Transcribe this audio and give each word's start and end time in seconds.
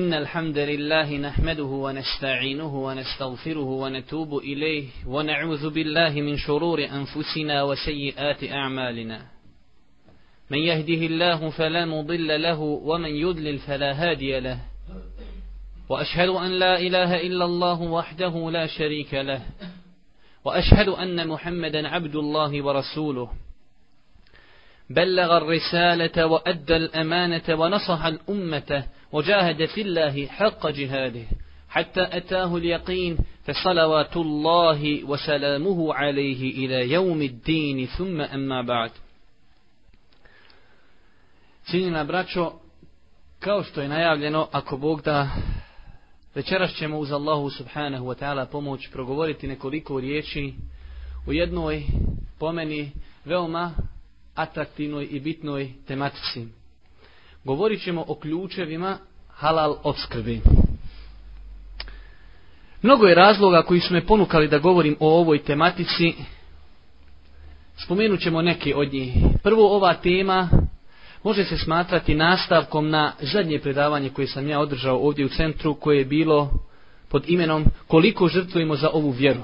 إن 0.00 0.14
الحمد 0.14 0.58
لله 0.58 1.16
نحمده 1.16 1.64
ونستعينه 1.64 2.84
ونستغفره 2.84 3.64
ونتوب 3.64 4.38
إليه 4.38 4.88
ونعوذ 5.06 5.70
بالله 5.70 6.20
من 6.20 6.36
شرور 6.36 6.84
أنفسنا 6.84 7.62
وسيئات 7.62 8.44
أعمالنا. 8.44 9.20
من 10.50 10.58
يهده 10.58 11.06
الله 11.06 11.50
فلا 11.50 11.84
مضل 11.84 12.42
له 12.42 12.60
ومن 12.60 13.10
يضلل 13.10 13.58
فلا 13.58 13.92
هادي 13.92 14.40
له. 14.40 14.60
وأشهد 15.88 16.28
أن 16.28 16.50
لا 16.50 16.78
إله 16.78 17.20
إلا 17.20 17.44
الله 17.44 17.82
وحده 17.82 18.50
لا 18.50 18.66
شريك 18.66 19.14
له. 19.14 19.40
وأشهد 20.44 20.88
أن 20.88 21.28
محمدا 21.28 21.88
عبد 21.88 22.16
الله 22.16 22.62
ورسوله. 22.62 23.30
بلغ 24.90 25.36
الرسالة 25.36 26.26
وأدى 26.26 26.76
الأمانة 26.76 27.48
ونصح 27.48 28.04
الأمة 28.04 28.86
وجاهد 29.11 29.65
في 29.65 29.81
الله 29.81 30.27
حق 30.27 30.67
جهاده 30.67 31.25
حتى 31.69 32.01
أتاه 32.17 32.57
اليقين 32.57 33.17
فصلوات 33.43 34.17
الله 34.17 35.03
وسلامه 35.03 35.93
عليه 35.93 36.65
إلى 36.65 36.91
يوم 36.91 37.21
الدين 37.21 37.85
ثم 37.85 38.21
أما 38.21 38.61
بعد 38.61 38.91
Cijenjena 41.65 42.03
braćo, 42.03 42.51
kao 43.39 43.63
što 43.63 43.81
je 43.81 43.87
najavljeno, 43.87 44.47
ako 44.51 44.77
Bog 44.77 45.01
da, 45.01 45.29
večeras 46.35 46.73
ćemo 46.73 46.97
uz 46.97 47.11
Allahu 47.11 47.49
subhanahu 47.49 48.05
wa 48.05 48.15
ta'ala 48.19 48.45
pomoć 48.45 48.89
progovoriti 48.91 49.47
nekoliko 49.47 49.99
riječi 49.99 50.53
u 51.27 51.33
jednoj 51.33 51.83
pomeni 52.39 52.91
veoma 53.25 53.71
atraktivnoj 54.35 55.07
i 55.11 55.19
bitnoj 55.19 55.73
tematici. 55.87 56.47
Govorit 57.46 57.82
ćemo 57.82 58.04
o 58.08 58.14
ključevima 58.14 58.98
halal 59.28 59.76
obskrbi. 59.82 60.40
Mnogo 62.82 63.06
je 63.06 63.14
razloga 63.14 63.62
koji 63.62 63.80
su 63.80 63.94
me 63.94 64.06
ponukali 64.06 64.48
da 64.48 64.58
govorim 64.58 64.96
o 65.00 65.20
ovoj 65.20 65.42
tematici. 65.42 66.14
Spomenut 67.84 68.20
ćemo 68.20 68.42
neke 68.42 68.76
od 68.76 68.92
njih. 68.92 69.12
Prvo 69.42 69.76
ova 69.76 69.94
tema 69.94 70.48
može 71.22 71.44
se 71.44 71.58
smatrati 71.58 72.14
nastavkom 72.14 72.90
na 72.90 73.12
zadnje 73.20 73.58
predavanje 73.60 74.10
koje 74.10 74.26
sam 74.26 74.48
ja 74.48 74.60
održao 74.60 74.98
ovdje 74.98 75.24
u 75.24 75.28
centru 75.28 75.74
koje 75.74 75.98
je 75.98 76.04
bilo 76.04 76.50
pod 77.08 77.24
imenom 77.28 77.64
koliko 77.86 78.28
žrtvujemo 78.28 78.76
za 78.76 78.90
ovu 78.92 79.10
vjeru. 79.10 79.42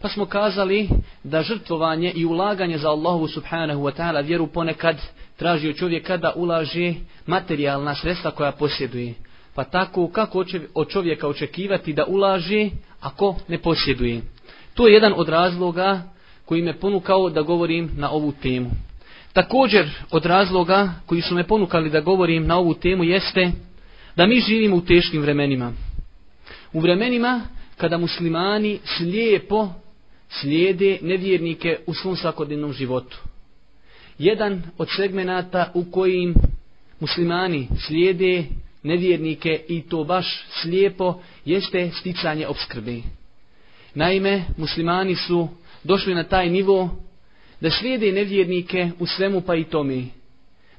Pa 0.00 0.08
smo 0.08 0.26
kazali 0.26 0.88
da 1.24 1.42
žrtvovanje 1.42 2.12
i 2.14 2.26
ulaganje 2.26 2.78
za 2.78 2.90
Allahu 2.90 3.28
subhanahu 3.28 3.82
wa 3.82 3.92
ta'ala 3.96 4.26
vjeru 4.26 4.46
ponekad 4.46 4.96
traži 5.38 5.68
od 5.68 5.76
čovjeka 5.76 6.16
da 6.16 6.32
ulaže 6.36 6.94
materijalna 7.26 7.94
sredstva 7.94 8.30
koja 8.30 8.52
posjeduje. 8.52 9.14
Pa 9.54 9.64
tako 9.64 10.08
kako 10.08 10.44
od 10.74 10.88
čovjeka 10.88 11.28
očekivati 11.28 11.92
da 11.92 12.04
ulaže 12.04 12.70
ako 13.00 13.36
ne 13.48 13.58
posjeduje. 13.58 14.20
To 14.74 14.86
je 14.86 14.94
jedan 14.94 15.12
od 15.16 15.28
razloga 15.28 16.02
koji 16.44 16.62
me 16.62 16.78
ponukao 16.78 17.30
da 17.30 17.42
govorim 17.42 17.90
na 17.96 18.10
ovu 18.10 18.32
temu. 18.42 18.70
Također 19.32 19.90
od 20.10 20.26
razloga 20.26 20.90
koji 21.06 21.20
su 21.20 21.34
me 21.34 21.46
ponukali 21.46 21.90
da 21.90 22.00
govorim 22.00 22.46
na 22.46 22.58
ovu 22.58 22.74
temu 22.74 23.04
jeste 23.04 23.50
da 24.16 24.26
mi 24.26 24.40
živimo 24.40 24.76
u 24.76 24.80
teškim 24.80 25.22
vremenima. 25.22 25.72
U 26.72 26.80
vremenima 26.80 27.40
kada 27.76 27.98
muslimani 27.98 28.78
slijepo 28.96 29.68
slijede 30.28 30.98
nevjernike 31.02 31.78
u 31.86 31.94
svom 31.94 32.16
svakodnevnom 32.16 32.72
životu. 32.72 33.18
Jedan 34.18 34.62
od 34.78 34.88
segmenata 34.96 35.70
u 35.74 35.84
kojim 35.90 36.34
muslimani 37.00 37.68
slijede 37.86 38.44
nevjernike 38.82 39.60
i 39.68 39.82
to 39.82 40.04
baš 40.04 40.44
slijepo 40.62 41.20
jeste 41.44 41.90
sticanje 42.00 42.46
obskrbe. 42.46 42.96
Naime, 43.94 44.42
muslimani 44.56 45.16
su 45.16 45.48
došli 45.84 46.14
na 46.14 46.24
taj 46.24 46.50
nivo 46.50 46.96
da 47.60 47.70
slijede 47.70 48.12
nevjernike 48.12 48.90
u 48.98 49.06
svemu 49.06 49.40
pa 49.40 49.54
i 49.54 49.64
tome. 49.64 50.02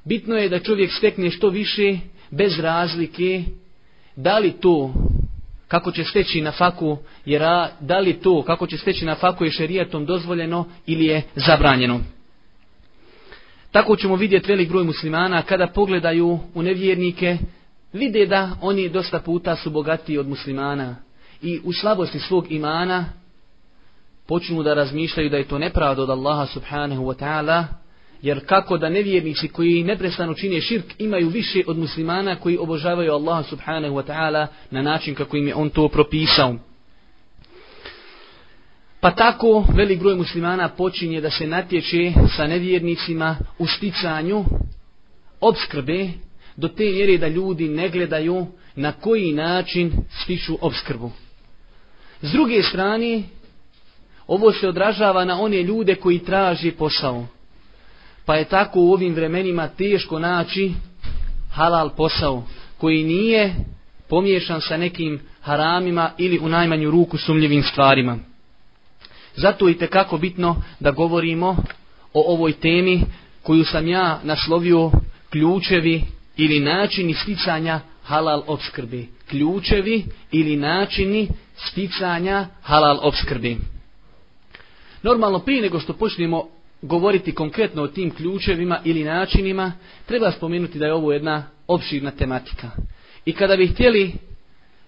Bitno 0.04 0.36
je 0.36 0.48
da 0.48 0.58
čovjek 0.58 0.92
stekne 0.92 1.30
što 1.30 1.48
više 1.48 1.98
bez 2.30 2.58
razlike 2.58 3.42
da 4.16 4.38
li 4.38 4.52
to 4.52 4.94
kako 5.68 5.92
će 5.92 6.04
steći 6.04 6.40
na 6.40 6.52
faku 6.52 6.98
jer 7.24 7.42
da 7.80 7.98
li 7.98 8.20
to 8.20 8.42
kako 8.42 8.66
će 8.66 8.78
steći 8.78 9.04
na 9.04 9.14
faku 9.14 9.44
je 9.44 9.50
šerijatom 9.50 10.06
dozvoljeno 10.06 10.64
ili 10.86 11.04
je 11.04 11.22
zabranjeno. 11.34 12.00
Tako 13.70 13.96
ćemo 13.96 14.16
vidjeti 14.16 14.48
velik 14.48 14.68
broj 14.68 14.84
muslimana 14.84 15.42
kada 15.42 15.66
pogledaju 15.66 16.38
u 16.54 16.62
nevjernike, 16.62 17.38
vide 17.92 18.26
da 18.26 18.50
oni 18.60 18.88
dosta 18.88 19.18
puta 19.20 19.56
su 19.56 19.70
bogatiji 19.70 20.18
od 20.18 20.28
muslimana 20.28 20.96
i 21.42 21.60
u 21.64 21.72
slabosti 21.72 22.18
svog 22.18 22.52
imana 22.52 23.04
počnu 24.26 24.62
da 24.62 24.74
razmišljaju 24.74 25.30
da 25.30 25.36
je 25.36 25.48
to 25.48 25.58
nepravda 25.58 26.02
od 26.02 26.10
Allaha 26.10 26.46
subhanahu 26.46 27.04
wa 27.04 27.14
ta'ala, 27.24 27.64
jer 28.22 28.46
kako 28.46 28.78
da 28.78 28.88
nevjernici 28.88 29.48
koji 29.48 29.84
neprestano 29.84 30.34
čine 30.34 30.60
širk 30.60 30.84
imaju 30.98 31.28
više 31.28 31.62
od 31.66 31.78
muslimana 31.78 32.36
koji 32.36 32.58
obožavaju 32.58 33.12
Allaha 33.12 33.42
subhanahu 33.42 33.94
wa 33.94 34.06
ta'ala 34.06 34.46
na 34.70 34.82
način 34.82 35.14
kako 35.14 35.36
im 35.36 35.48
je 35.48 35.54
on 35.54 35.70
to 35.70 35.88
propisao. 35.88 36.54
Pa 39.00 39.10
tako 39.10 39.64
velik 39.76 40.00
broj 40.00 40.14
muslimana 40.14 40.68
počinje 40.68 41.20
da 41.20 41.30
se 41.30 41.46
natječe 41.46 42.12
sa 42.36 42.46
nevjernicima 42.46 43.36
u 43.58 43.66
sticanju 43.66 44.44
obskrbe 45.40 46.08
do 46.56 46.68
te 46.68 46.84
mjere 46.84 47.18
da 47.18 47.28
ljudi 47.28 47.68
ne 47.68 47.88
gledaju 47.88 48.46
na 48.76 48.92
koji 48.92 49.32
način 49.32 49.92
stiču 50.22 50.58
obskrbu. 50.60 51.10
S 52.22 52.32
druge 52.32 52.62
strane, 52.62 53.22
ovo 54.26 54.52
se 54.52 54.68
odražava 54.68 55.24
na 55.24 55.40
one 55.40 55.62
ljude 55.62 55.94
koji 55.94 56.18
traži 56.18 56.70
posao. 56.70 57.26
Pa 58.24 58.36
je 58.36 58.44
tako 58.44 58.80
u 58.80 58.92
ovim 58.92 59.14
vremenima 59.14 59.68
teško 59.68 60.18
naći 60.18 60.72
halal 61.52 61.90
posao 61.96 62.44
koji 62.78 63.04
nije 63.04 63.54
pomiješan 64.08 64.60
sa 64.60 64.76
nekim 64.76 65.20
haramima 65.40 66.10
ili 66.18 66.38
u 66.38 66.48
najmanju 66.48 66.90
ruku 66.90 67.18
sumljivim 67.18 67.62
stvarima. 67.62 68.29
Zato 69.36 69.68
je 69.68 69.78
tekako 69.78 70.18
bitno 70.18 70.62
da 70.80 70.90
govorimo 70.90 71.56
o 72.14 72.32
ovoj 72.34 72.52
temi 72.52 73.02
koju 73.42 73.64
sam 73.64 73.88
ja 73.88 74.20
naslovio 74.24 74.90
ključevi 75.30 76.02
ili 76.36 76.60
načini 76.60 77.14
sticanja 77.14 77.80
halal 78.02 78.42
obskrbi. 78.46 79.08
Ključevi 79.28 80.04
ili 80.32 80.56
načini 80.56 81.28
sticanja 81.56 82.46
halal 82.62 82.98
obskrbi. 83.02 83.58
Normalno 85.02 85.38
prije 85.38 85.62
nego 85.62 85.80
što 85.80 85.92
počnemo 85.92 86.48
govoriti 86.82 87.34
konkretno 87.34 87.82
o 87.82 87.88
tim 87.88 88.10
ključevima 88.10 88.80
ili 88.84 89.04
načinima, 89.04 89.72
treba 90.06 90.30
spomenuti 90.30 90.78
da 90.78 90.86
je 90.86 90.94
ovo 90.94 91.12
jedna 91.12 91.44
opširna 91.66 92.10
tematika. 92.10 92.70
I 93.24 93.32
kada 93.32 93.56
bi 93.56 93.66
htjeli, 93.66 94.12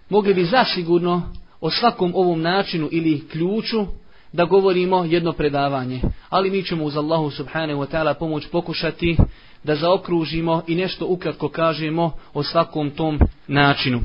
mogli 0.09 0.35
bi 0.35 0.45
zasigurno 0.45 1.33
o 1.61 1.71
svakom 1.71 2.13
ovom 2.15 2.43
načinu 2.43 2.89
ili 2.93 3.29
ključu 3.29 3.87
da 4.33 4.45
govorimo 4.45 5.05
jedno 5.05 5.33
predavanje. 5.33 6.01
Ali 6.29 6.51
mi 6.51 6.63
ćemo 6.63 6.85
uz 6.85 6.97
Allahu 6.97 7.31
subhanahu 7.31 7.81
wa 7.81 7.87
ta'ala 7.93 8.15
pomoć 8.15 8.47
pokušati 8.49 9.17
da 9.65 9.75
zaokružimo 9.75 10.63
i 10.67 10.75
nešto 10.75 11.07
ukratko 11.07 11.49
kažemo 11.49 12.13
o 12.35 12.43
svakom 12.43 12.91
tom 12.91 13.21
načinu. 13.47 14.01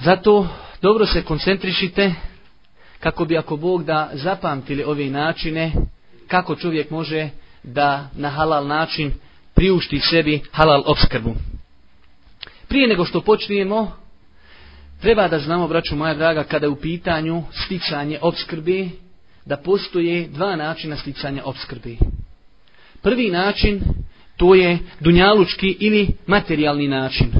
Zato 0.00 0.48
dobro 0.82 1.06
se 1.06 1.24
koncentrišite 1.24 2.14
kako 3.00 3.24
bi 3.24 3.38
ako 3.38 3.56
Bog 3.56 3.84
da 3.84 4.10
zapamtili 4.12 4.84
ove 4.84 5.10
načine 5.10 5.72
kako 6.28 6.56
čovjek 6.56 6.90
može 6.90 7.28
da 7.62 8.08
na 8.14 8.28
halal 8.28 8.66
način 8.66 9.12
priušti 9.54 10.00
sebi 10.00 10.42
halal 10.52 10.82
obskrbu. 10.86 11.34
Prije 12.68 12.88
nego 12.88 13.04
što 13.04 13.20
počnemo, 13.20 13.92
Treba 15.02 15.28
da 15.28 15.38
znamo, 15.38 15.68
braću 15.68 15.96
moja 15.96 16.14
draga, 16.14 16.44
kada 16.44 16.66
je 16.66 16.70
u 16.70 16.76
pitanju 16.76 17.42
sticanje 17.64 18.18
obskrbi, 18.20 18.90
da 19.46 19.56
postoje 19.56 20.28
dva 20.28 20.56
načina 20.56 20.96
sticanja 20.96 21.42
obskrbi. 21.44 21.98
Prvi 23.02 23.30
način, 23.30 23.80
to 24.36 24.54
je 24.54 24.78
dunjalučki 25.00 25.76
ili 25.80 26.08
materijalni 26.26 26.88
način. 26.88 27.32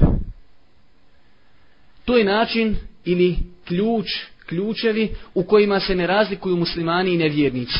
To 2.05 2.17
je 2.17 2.23
način 2.23 2.75
ili 3.05 3.37
ključ, 3.67 4.05
ključevi 4.45 5.15
u 5.33 5.43
kojima 5.43 5.79
se 5.79 5.95
ne 5.95 6.07
razlikuju 6.07 6.57
muslimani 6.57 7.13
i 7.13 7.17
nevjernici. 7.17 7.79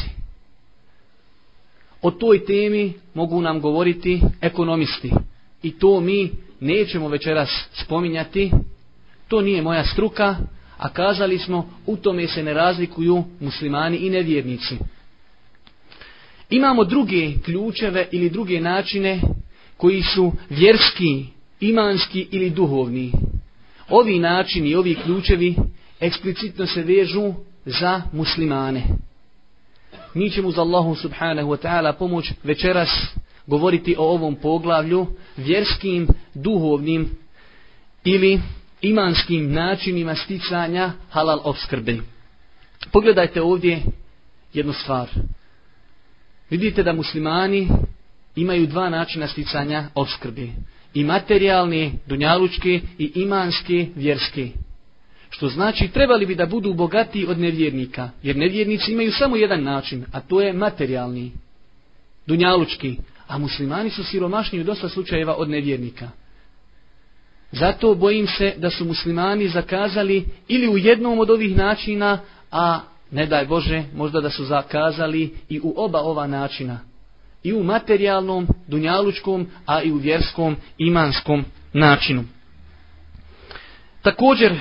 O 2.02 2.12
toj 2.12 2.46
temi 2.46 2.94
mogu 3.14 3.42
nam 3.42 3.60
govoriti 3.62 4.22
ekonomisti. 4.42 5.12
I 5.64 5.80
to 5.80 6.00
mi 6.00 6.32
nećemo 6.60 7.08
večeras 7.08 7.50
spominjati, 7.74 8.52
to 9.28 9.42
nije 9.42 9.62
moja 9.62 9.86
struka, 9.86 10.36
a 10.78 10.90
kazali 10.90 11.38
smo 11.38 11.70
u 11.86 11.98
tome 11.98 12.28
se 12.28 12.44
ne 12.44 12.54
razlikuju 12.54 13.24
muslimani 13.40 13.98
i 13.98 14.10
nevjernici. 14.10 14.78
Imamo 16.50 16.84
druge 16.84 17.34
ključeve 17.46 18.08
ili 18.12 18.30
druge 18.30 18.62
načine 18.62 19.22
koji 19.78 20.02
su 20.02 20.32
vjerski 20.50 21.26
imanski 21.60 22.28
ili 22.32 22.50
duhovni. 22.50 23.12
Ovi 23.90 24.20
načini, 24.20 24.76
ovi 24.76 24.96
ključevi 24.96 25.56
eksplicitno 26.00 26.68
se 26.68 26.82
vežu 26.82 27.34
za 27.66 28.02
muslimane. 28.14 28.84
Mi 30.14 30.30
ćemo 30.30 30.52
za 30.52 30.62
Allahu 30.62 30.96
subhanahu 30.96 31.50
wa 31.50 31.58
ta'ala 31.58 31.94
pomoć 31.94 32.32
večeras 32.44 32.90
govoriti 33.48 33.96
o 33.98 34.04
ovom 34.04 34.36
poglavlju 34.36 35.08
vjerskim, 35.38 36.08
duhovnim 36.34 37.10
ili 38.04 38.40
imanskim 38.84 39.54
načinima 39.54 40.16
sticanja 40.16 40.92
halal 41.10 41.40
obskrbe. 41.44 41.98
Pogledajte 42.92 43.42
ovdje 43.42 43.82
jednu 44.54 44.74
stvar. 44.74 45.10
Vidite 46.50 46.84
da 46.84 46.94
muslimani 46.94 47.68
imaju 48.36 48.68
dva 48.68 48.90
načina 48.90 49.28
sticanja 49.28 49.88
obskrbe. 49.96 50.48
I 50.94 51.04
materijalni, 51.04 51.94
dunjalučki 52.08 52.82
i 52.98 53.12
imanski, 53.16 53.88
vjerski. 53.96 54.52
Što 55.30 55.50
znači 55.50 55.88
trebali 55.88 56.26
bi 56.26 56.36
da 56.36 56.46
budu 56.46 56.74
bogati 56.74 57.26
od 57.26 57.40
nevjernika. 57.40 58.10
Jer 58.24 58.36
nevjernici 58.36 58.92
imaju 58.92 59.12
samo 59.12 59.36
jedan 59.36 59.64
način, 59.64 60.06
a 60.12 60.20
to 60.20 60.42
je 60.42 60.54
materijalni, 60.54 61.32
dunjalučki. 62.28 62.98
A 63.28 63.38
muslimani 63.38 63.90
su 63.90 64.04
siromašni 64.04 64.60
u 64.60 64.64
dosta 64.64 64.90
slučajeva 64.90 65.36
od 65.36 65.50
nevjernika. 65.50 66.10
Zato 67.54 67.96
bojim 67.96 68.28
se 68.28 68.54
da 68.58 68.70
su 68.70 68.86
muslimani 68.86 69.48
zakazali 69.48 70.26
ili 70.48 70.68
u 70.68 70.78
jednom 70.78 71.20
od 71.20 71.30
ovih 71.30 71.56
načina, 71.56 72.20
a 72.52 72.80
ne 73.12 73.26
daj 73.26 73.46
Bože, 73.46 73.84
možda 73.96 74.22
da 74.22 74.30
su 74.30 74.46
zakazali 74.46 75.34
i 75.50 75.60
u 75.64 75.74
oba 75.78 76.00
ova 76.00 76.28
načina. 76.28 76.80
I 77.44 77.54
u 77.54 77.64
materijalnom, 77.64 78.48
dunjalučkom, 78.68 79.48
a 79.66 79.82
i 79.82 79.92
u 79.92 79.96
vjerskom, 79.96 80.56
imanskom 80.78 81.46
načinu. 81.74 82.24
Također, 84.02 84.60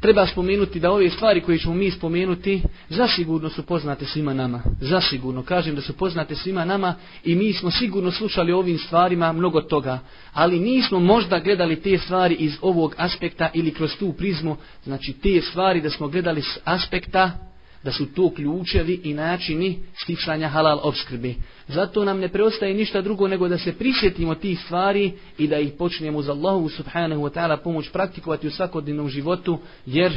treba 0.00 0.26
spomenuti 0.26 0.80
da 0.80 0.90
ove 0.90 1.10
stvari 1.10 1.40
koje 1.40 1.58
ćemo 1.58 1.74
mi 1.74 1.90
spomenuti 1.90 2.62
zasigurno 2.88 3.48
su 3.48 3.62
poznate 3.62 4.04
svima 4.04 4.34
nama. 4.34 4.62
Zasigurno, 4.80 5.42
kažem 5.42 5.74
da 5.74 5.80
su 5.80 5.92
poznate 5.92 6.34
svima 6.34 6.64
nama 6.64 6.94
i 7.24 7.34
mi 7.34 7.52
smo 7.52 7.70
sigurno 7.70 8.10
slušali 8.10 8.52
ovim 8.52 8.78
stvarima 8.78 9.32
mnogo 9.32 9.60
toga. 9.60 9.98
Ali 10.32 10.60
nismo 10.60 11.00
možda 11.00 11.38
gledali 11.38 11.82
te 11.82 11.98
stvari 11.98 12.34
iz 12.34 12.58
ovog 12.62 12.94
aspekta 12.98 13.50
ili 13.54 13.74
kroz 13.74 13.96
tu 13.98 14.12
prizmu, 14.12 14.56
znači 14.84 15.12
te 15.12 15.40
stvari 15.40 15.80
da 15.80 15.90
smo 15.90 16.08
gledali 16.08 16.42
s 16.42 16.58
aspekta 16.64 17.47
da 17.82 17.92
su 17.92 18.06
to 18.14 18.30
ključevi 18.34 19.00
i 19.04 19.14
načini 19.14 19.78
sticanja 20.02 20.48
halal 20.48 20.80
obskrbe. 20.82 21.34
Zato 21.68 22.04
nam 22.04 22.18
ne 22.18 22.28
preostaje 22.28 22.74
ništa 22.74 23.00
drugo 23.00 23.28
nego 23.28 23.48
da 23.48 23.58
se 23.58 23.72
prisjetimo 23.72 24.34
tih 24.34 24.60
stvari 24.60 25.12
i 25.38 25.46
da 25.46 25.58
ih 25.58 25.72
počnemo 25.78 26.22
za 26.22 26.32
Allahu 26.32 26.68
subhanahu 26.68 27.22
wa 27.22 27.30
ta'ala 27.30 27.56
pomoć 27.56 27.90
praktikovati 27.90 28.46
u 28.46 28.50
svakodnevnom 28.50 29.08
životu, 29.08 29.58
jer 29.86 30.12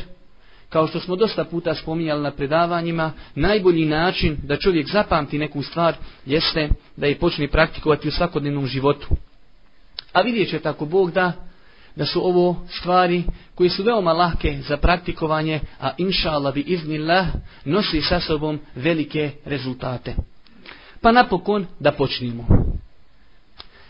kao 0.69 0.87
što 0.87 0.99
smo 0.99 1.15
dosta 1.15 1.45
puta 1.45 1.75
spominjali 1.75 2.23
na 2.23 2.31
predavanjima, 2.31 3.11
najbolji 3.35 3.85
način 3.85 4.37
da 4.43 4.57
čovjek 4.57 4.87
zapamti 4.87 5.37
neku 5.37 5.63
stvar 5.63 5.95
jeste 6.25 6.69
da 6.97 7.07
je 7.07 7.17
počne 7.17 7.47
praktikovati 7.47 8.07
u 8.07 8.11
svakodnevnom 8.11 8.67
životu. 8.67 9.07
A 10.13 10.21
vidjet 10.21 10.49
će 10.49 10.59
tako 10.59 10.85
Bog 10.85 11.11
da 11.11 11.50
da 11.95 12.05
su 12.05 12.27
ovo 12.27 12.55
stvari 12.69 13.23
koji 13.55 13.69
su 13.69 13.83
veoma 13.83 14.13
lahke 14.13 14.61
za 14.67 14.77
praktikovanje, 14.77 15.59
a 15.79 15.91
inša 15.97 16.31
Allah 16.31 16.53
bi 16.53 16.61
iznillah 16.61 17.27
nosi 17.65 18.01
sa 18.01 18.19
sobom 18.19 18.59
velike 18.75 19.31
rezultate. 19.45 20.15
Pa 21.01 21.11
napokon 21.11 21.65
da 21.79 21.91
počnemo. 21.91 22.47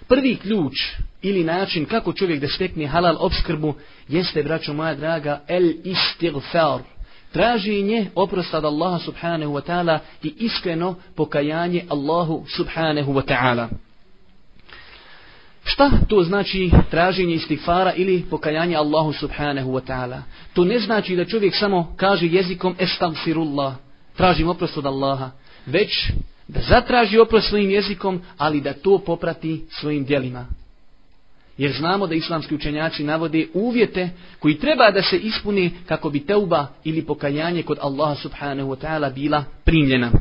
Prvi 0.07 0.35
ključ 0.35 0.73
ili 1.21 1.43
način 1.43 1.85
kako 1.85 2.13
čovjek 2.13 2.41
da 2.41 2.47
stekne 2.47 2.87
halal 2.87 3.15
obskrbu 3.19 3.73
jeste, 4.07 4.43
braćo 4.43 4.73
moja 4.73 4.95
draga, 4.95 5.41
el 5.47 5.73
istighfar. 5.83 6.81
Traženje 7.31 8.09
oprosta 8.15 8.57
od 8.57 8.65
Allaha 8.65 8.99
subhanahu 8.99 9.53
wa 9.53 9.61
ta'ala 9.61 9.99
i 10.23 10.33
iskreno 10.37 10.95
pokajanje 11.15 11.85
Allahu 11.89 12.45
subhanahu 12.55 13.13
wa 13.13 13.23
ta'ala. 13.25 13.67
Šta 15.73 15.91
to 16.07 16.23
znači 16.23 16.71
traženje 16.89 17.35
istighfara 17.35 17.93
ili 17.93 18.23
pokajanje 18.29 18.75
Allahu 18.75 19.13
subhanahu 19.13 19.71
wa 19.71 19.81
ta'ala? 19.87 20.21
To 20.53 20.63
ne 20.63 20.79
znači 20.79 21.15
da 21.15 21.25
čovjek 21.25 21.55
samo 21.55 21.93
kaže 21.97 22.27
jezikom 22.27 22.75
estagfirullah, 22.79 23.73
tražim 24.17 24.49
oprost 24.49 24.77
od 24.77 24.85
Allaha, 24.85 25.31
već 25.65 26.11
da 26.47 26.59
zatraži 26.61 27.19
oprost 27.19 27.49
svojim 27.49 27.69
jezikom, 27.69 28.21
ali 28.37 28.61
da 28.61 28.73
to 28.73 28.97
poprati 29.05 29.65
svojim 29.69 30.05
djelima. 30.05 30.45
Jer 31.57 31.71
znamo 31.71 32.07
da 32.07 32.15
islamski 32.15 32.55
učenjaci 32.55 33.03
navode 33.03 33.47
uvjete 33.53 34.09
koji 34.39 34.59
treba 34.59 34.91
da 34.91 35.01
se 35.01 35.17
ispuni 35.17 35.71
kako 35.85 36.09
bi 36.09 36.25
teuba 36.25 36.67
ili 36.83 37.05
pokajanje 37.05 37.63
kod 37.63 37.77
Allaha 37.81 38.15
subhanahu 38.15 38.69
wa 38.69 38.77
ta'ala 38.85 39.13
bila 39.13 39.43
primljena. 39.63 40.11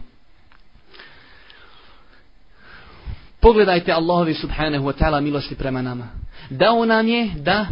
Pogledajte 3.41 3.93
Allahovi 3.93 4.35
subhanahu 4.35 4.87
wa 4.87 4.93
ta'ala 4.93 5.21
milosti 5.21 5.55
prema 5.55 5.83
nama. 5.83 6.09
Dao 6.51 6.85
nam 6.85 7.09
je 7.09 7.31
da 7.37 7.67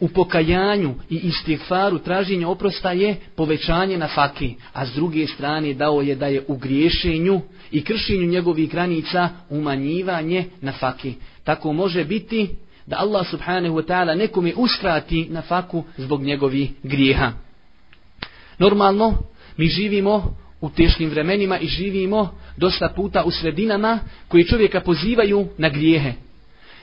u 0.00 0.08
pokajanju 0.08 0.94
i 1.10 1.16
istighfaru 1.16 1.98
traženje 1.98 2.46
oprosta 2.46 2.92
je 2.92 3.16
povećanje 3.36 3.98
na 3.98 4.08
faki, 4.08 4.54
a 4.72 4.86
s 4.86 4.94
druge 4.94 5.26
strane 5.26 5.74
dao 5.74 6.00
je 6.00 6.14
da 6.14 6.26
je 6.26 6.44
u 6.48 6.56
griješenju 6.56 7.40
i 7.70 7.84
kršenju 7.84 8.26
njegovih 8.26 8.70
granica 8.70 9.28
umanjivanje 9.50 10.44
na 10.60 10.72
faki. 10.72 11.14
Tako 11.44 11.72
može 11.72 12.04
biti 12.04 12.48
da 12.86 12.96
Allah 12.98 13.26
subhanahu 13.30 13.76
wa 13.76 13.86
ta'ala 13.86 14.16
nekome 14.16 14.52
uskrati 14.56 15.26
na 15.30 15.42
faku 15.42 15.84
zbog 15.96 16.22
njegovih 16.22 16.70
grijeha. 16.82 17.32
Normalno, 18.58 19.14
mi 19.56 19.66
živimo 19.66 20.36
u 20.60 20.70
teškim 20.70 21.10
vremenima 21.10 21.58
i 21.58 21.66
živimo 21.66 22.38
dosta 22.56 22.88
puta 22.96 23.24
u 23.24 23.30
sredinama 23.30 23.98
koji 24.28 24.44
čovjeka 24.44 24.80
pozivaju 24.80 25.48
na 25.58 25.68
grijehe. 25.68 26.12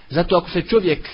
Zato 0.10 0.38
ako 0.38 0.50
se 0.50 0.62
čovjek 0.62 1.10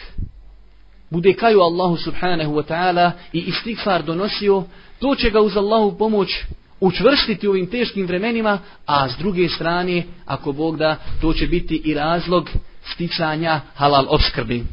bude 1.10 1.34
kaju 1.34 1.60
Allahu 1.60 1.98
subhanahu 1.98 2.54
wa 2.54 2.64
ta'ala 2.64 3.12
i 3.34 3.40
istighfar 3.40 4.04
donosio, 4.04 4.64
to 5.00 5.16
će 5.16 5.30
ga 5.30 5.42
uz 5.42 5.58
Allahu 5.58 5.98
pomoć 5.98 6.44
učvrstiti 6.80 7.48
u 7.48 7.52
ovim 7.52 7.68
teškim 7.68 8.06
vremenima, 8.06 8.60
a 8.86 9.10
s 9.10 9.18
druge 9.18 9.50
strane, 9.50 10.04
ako 10.26 10.52
Bog 10.52 10.78
da, 10.78 10.98
to 11.22 11.34
će 11.34 11.48
biti 11.48 11.82
i 11.86 11.94
razlog 11.94 12.50
sticanja 12.94 13.62
halal 13.76 14.06
obskrbi. 14.10 14.64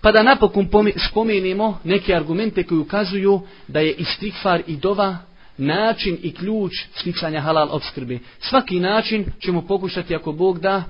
Pa 0.00 0.12
da 0.12 0.22
napokon 0.22 0.68
spomenemo 1.10 1.78
neke 1.84 2.14
argumente 2.14 2.62
koji 2.62 2.78
ukazuju 2.78 3.40
da 3.68 3.80
je 3.80 3.92
istighfar 3.92 4.62
i 4.66 4.76
dova 4.76 5.18
način 5.60 6.18
i 6.22 6.32
ključ 6.32 6.72
sticanja 6.94 7.40
halal 7.40 7.68
obskrbe. 7.70 8.18
Svaki 8.40 8.80
način 8.80 9.24
ćemo 9.40 9.62
pokušati 9.62 10.14
ako 10.14 10.32
Bog 10.32 10.58
da 10.58 10.82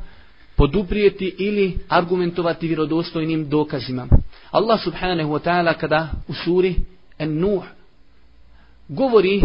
poduprijeti 0.56 1.34
ili 1.38 1.78
argumentovati 1.88 2.66
vjerodostojnim 2.66 3.48
dokazima. 3.48 4.06
Allah 4.50 4.80
subhanahu 4.84 5.30
wa 5.30 5.40
ta'ala 5.40 5.74
kada 5.74 6.08
u 6.28 6.34
suri 6.34 6.74
An-Nuh 7.18 7.64
govori 8.88 9.42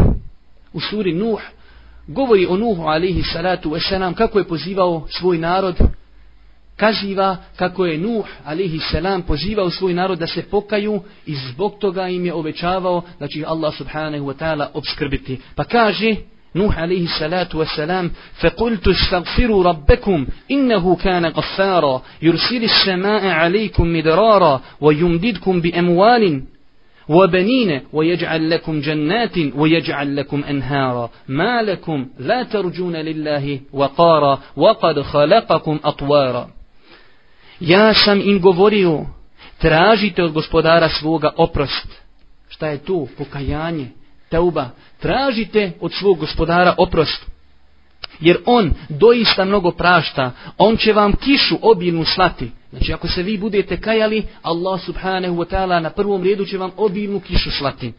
u 0.74 0.80
suri 0.80 1.14
Nuh 1.14 1.42
govori 2.08 2.46
o 2.46 2.58
Nuhu 2.58 2.84
alaihi 2.84 3.24
salatu 3.24 3.70
wasalam 3.70 4.14
kako 4.14 4.40
je 4.40 4.48
pozivao 4.48 5.08
svoj 5.10 5.38
narod 5.38 5.76
kaziva 6.77 7.37
kako 7.57 7.87
je 7.87 7.99
Nuh 7.99 8.25
alihi 8.45 8.79
selam 8.79 9.23
pozivao 9.23 9.71
svoj 9.71 9.95
narod 9.95 10.19
da 10.19 10.27
se 10.27 10.43
pokaju 10.43 11.03
i 11.27 11.35
zbog 11.35 11.79
toga 11.81 12.09
im 12.09 12.27
je 12.27 12.35
obećavao 12.35 13.03
da 13.21 13.29
će 13.29 13.45
Allah 13.47 13.75
subhanahu 13.75 14.27
wa 14.27 14.35
ta'ala 14.35 14.67
obskrbiti. 14.75 15.41
Pa 15.55 15.65
kaže 15.65 16.15
Nuh 16.55 16.79
alihi 16.79 17.07
salatu 17.07 17.59
wasalam 17.59 18.09
فَقُلْتُ 18.41 18.89
اسْتَغْفِرُوا 18.89 19.65
رَبَّكُمْ 19.65 20.27
إِنَّهُ 20.51 20.97
كَانَ 20.97 21.27
غَفَّارًا 21.27 22.03
يُرْسِلِ 22.23 22.65
السَّمَاءَ 22.65 23.27
عَلَيْكُمْ 23.27 23.87
مِدْرَارًا 23.87 24.61
وَيُمْدِدْكُمْ 24.81 25.61
بِأَمْوَالٍ 25.61 26.43
وبنين 27.09 27.81
ويجعل 27.93 28.51
لكم 28.51 28.81
جنات 28.81 29.39
ويجعل 29.55 30.17
لكم 30.17 30.45
أنهارا 30.45 31.11
ما 31.29 31.63
لكم 31.63 32.07
لا 32.19 32.43
ترجون 32.43 32.97
لله 32.97 33.61
وقارا 33.73 34.39
وقد 34.57 35.01
خلقكم 35.01 35.79
أطوارا 35.85 36.49
Ja 37.60 37.94
sam 37.94 38.22
im 38.22 38.42
govorio, 38.42 39.06
tražite 39.58 40.24
od 40.24 40.32
gospodara 40.32 40.90
svoga 40.90 41.32
oprost. 41.38 41.88
Šta 42.50 42.68
je 42.68 42.78
to? 42.78 43.08
Pokajanje, 43.18 43.88
teuba. 44.30 44.70
Tražite 45.00 45.72
od 45.80 45.94
svog 45.94 46.20
gospodara 46.20 46.76
oprost. 46.78 47.26
Jer 48.20 48.38
on 48.46 48.74
doista 48.90 49.46
mnogo 49.46 49.72
prašta. 49.72 50.32
On 50.58 50.78
će 50.78 50.94
vam 50.94 51.14
kišu 51.14 51.58
obilnu 51.62 52.06
slati. 52.06 52.52
Znači 52.70 52.94
ako 52.94 53.08
se 53.08 53.24
vi 53.24 53.38
budete 53.38 53.82
kajali, 53.82 54.28
Allah 54.42 54.82
subhanahu 54.82 55.36
wa 55.36 55.46
ta'ala 55.56 55.82
na 55.82 55.90
prvom 55.90 56.24
redu 56.24 56.46
će 56.46 56.58
vam 56.58 56.72
obilnu 56.78 57.20
kišu 57.20 57.52
slati. 57.52 57.94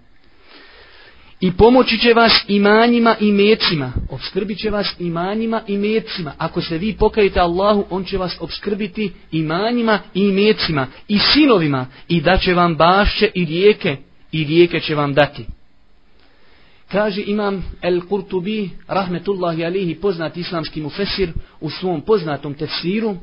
I 1.41 1.53
pomoći 1.53 1.99
će 1.99 2.15
vas 2.15 2.45
imanjima 2.49 3.17
i 3.21 3.33
mecima. 3.33 3.93
Obskrbit 4.11 4.59
će 4.59 4.71
vas 4.71 4.95
imanjima 4.99 5.63
i 5.67 5.79
mecima. 5.79 6.33
Ako 6.39 6.63
se 6.63 6.79
vi 6.79 6.97
pokajete 6.97 7.41
Allahu, 7.41 7.85
on 7.91 8.05
će 8.05 8.19
vas 8.19 8.37
obskrbiti 8.41 9.13
imanjima 9.33 10.01
i 10.15 10.33
mecima. 10.33 10.87
I 11.09 11.19
sinovima. 11.19 11.87
I 12.09 12.21
da 12.21 12.39
će 12.39 12.55
vam 12.55 12.77
bašće 12.77 13.31
i 13.35 13.45
rijeke. 13.45 13.97
I 14.33 14.45
rijeke 14.45 14.81
će 14.81 14.95
vam 14.95 15.15
dati. 15.15 15.47
Kaže 16.89 17.23
imam 17.27 17.65
El 17.83 18.01
Kurtubi, 18.01 18.71
rahmetullahi 18.89 19.65
alihi, 19.65 19.95
poznat 19.95 20.37
islamski 20.37 20.81
mufesir, 20.81 21.33
u 21.61 21.71
svom 21.71 22.01
poznatom 22.01 22.55
tefsiru, 22.55 23.17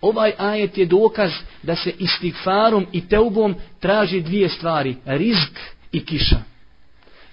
ovaj 0.00 0.32
ajet 0.38 0.78
je 0.78 0.86
dokaz 0.86 1.32
da 1.62 1.76
se 1.76 1.92
istigfarom 1.98 2.86
i 2.92 3.08
teubom 3.08 3.54
traži 3.80 4.20
dvije 4.20 4.48
stvari, 4.48 4.96
rizk 5.04 5.58
i 5.92 6.04
kiša. 6.04 6.55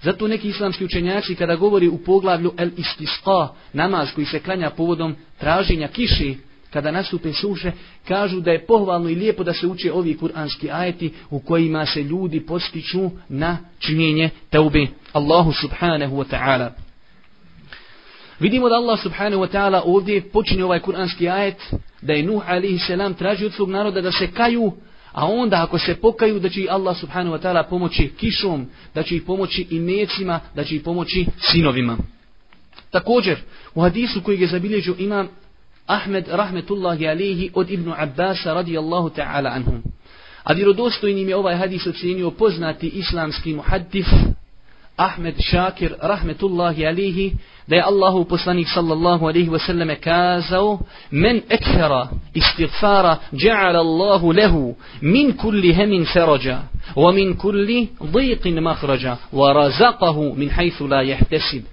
Zato 0.04 0.28
neki 0.28 0.48
islamski 0.48 0.84
učenjaci 0.84 1.34
kada 1.34 1.56
govori 1.56 1.88
u 1.88 1.98
poglavlju 1.98 2.52
El 2.58 2.70
Istisqa, 2.76 3.48
namaz 3.72 4.08
koji 4.14 4.24
se 4.24 4.40
klanja 4.40 4.70
povodom 4.70 5.16
traženja 5.38 5.88
kiši, 5.88 6.36
kada 6.70 6.90
nastupe 6.90 7.32
suše, 7.32 7.72
kažu 8.08 8.40
da 8.40 8.50
je 8.50 8.66
pohvalno 8.66 9.08
i 9.08 9.14
lijepo 9.14 9.44
da 9.44 9.52
se 9.52 9.66
uče 9.66 9.92
ovi 9.92 10.16
kuranski 10.16 10.70
ajeti 10.70 11.12
u 11.30 11.38
kojima 11.40 11.86
se 11.86 12.02
ljudi 12.02 12.40
postiču 12.46 13.10
na 13.28 13.58
činjenje 13.78 14.30
teubi 14.50 14.88
Allahu 15.12 15.52
subhanahu 15.52 16.16
wa 16.16 16.24
ta'ala. 16.30 16.70
Vidimo 18.40 18.68
da 18.68 18.74
Allah 18.74 19.02
subhanahu 19.02 19.42
wa 19.42 19.48
ta'ala 19.48 19.82
ovdje 19.84 20.30
počinje 20.30 20.64
ovaj 20.64 20.80
kuranski 20.80 21.28
ajet 21.28 21.74
da 22.02 22.12
je 22.12 22.22
Nuh 22.22 22.42
alihi 22.46 22.78
selam 22.78 23.14
traži 23.14 23.46
od 23.46 23.52
svog 23.52 23.70
naroda 23.70 24.00
da 24.00 24.12
se 24.12 24.30
kaju, 24.30 24.72
a 25.14 25.26
onda 25.26 25.62
ako 25.62 25.78
se 25.78 25.94
pokaju 25.94 26.40
da 26.40 26.48
će 26.48 26.60
i 26.60 26.68
Allah 26.70 26.96
subhanahu 26.96 27.36
wa 27.36 27.42
ta'ala 27.42 27.68
pomoći 27.68 28.12
kišom, 28.16 28.66
da 28.94 29.02
će 29.02 29.16
ih 29.16 29.22
pomoći 29.22 29.66
i 29.70 29.80
mecima, 29.80 30.40
da 30.54 30.64
će 30.64 30.76
ih 30.76 30.82
pomoći 30.82 31.26
sinovima. 31.38 31.96
Također, 32.90 33.38
u 33.74 33.80
hadisu 33.80 34.22
koji 34.22 34.40
je 34.40 34.46
zabilježio 34.46 34.94
imam 34.98 35.28
Ahmed 35.86 36.28
rahmetullahi 36.28 37.08
alihi 37.08 37.50
od 37.54 37.70
Ibnu 37.70 37.94
Abbasa 37.96 38.54
radijallahu 38.54 39.08
ta'ala 39.08 39.54
anhum. 39.54 39.82
A 40.44 40.52
vjerodostojnim 40.52 41.28
je 41.28 41.36
ovaj 41.36 41.56
hadis 41.56 41.86
ocenio 41.86 42.30
poznati 42.30 42.88
islamski 42.88 43.54
muhaddif 43.54 44.06
Ahmed 44.96 45.34
Šakir 45.40 45.92
rahmetullahi 46.02 46.86
alihi 46.86 47.32
da 47.68 47.76
je 47.76 47.82
Allahu 47.82 48.24
poslanik 48.24 48.68
sallallahu 48.74 49.26
alaihi 49.28 49.48
wa 49.48 49.58
sallam 49.58 49.88
kazao 50.00 50.78
men 51.10 51.42
ekfera 51.48 52.08
istighfara 52.34 53.18
ja'ala 53.32 53.78
Allahu 53.78 54.32
lehu 54.32 54.76
min 55.02 55.36
kulli 55.36 55.72
hemin 55.74 56.06
saraja 56.06 56.58
wa 56.96 57.12
min 57.12 57.36
kulli 57.36 57.88
dhiqin 58.00 58.60
makhraja 58.60 59.16
wa 59.32 59.52
razaqahu 59.52 60.34
min 60.36 60.50
hajthu 60.50 60.86
la 60.86 61.02
jehtesib 61.02 61.64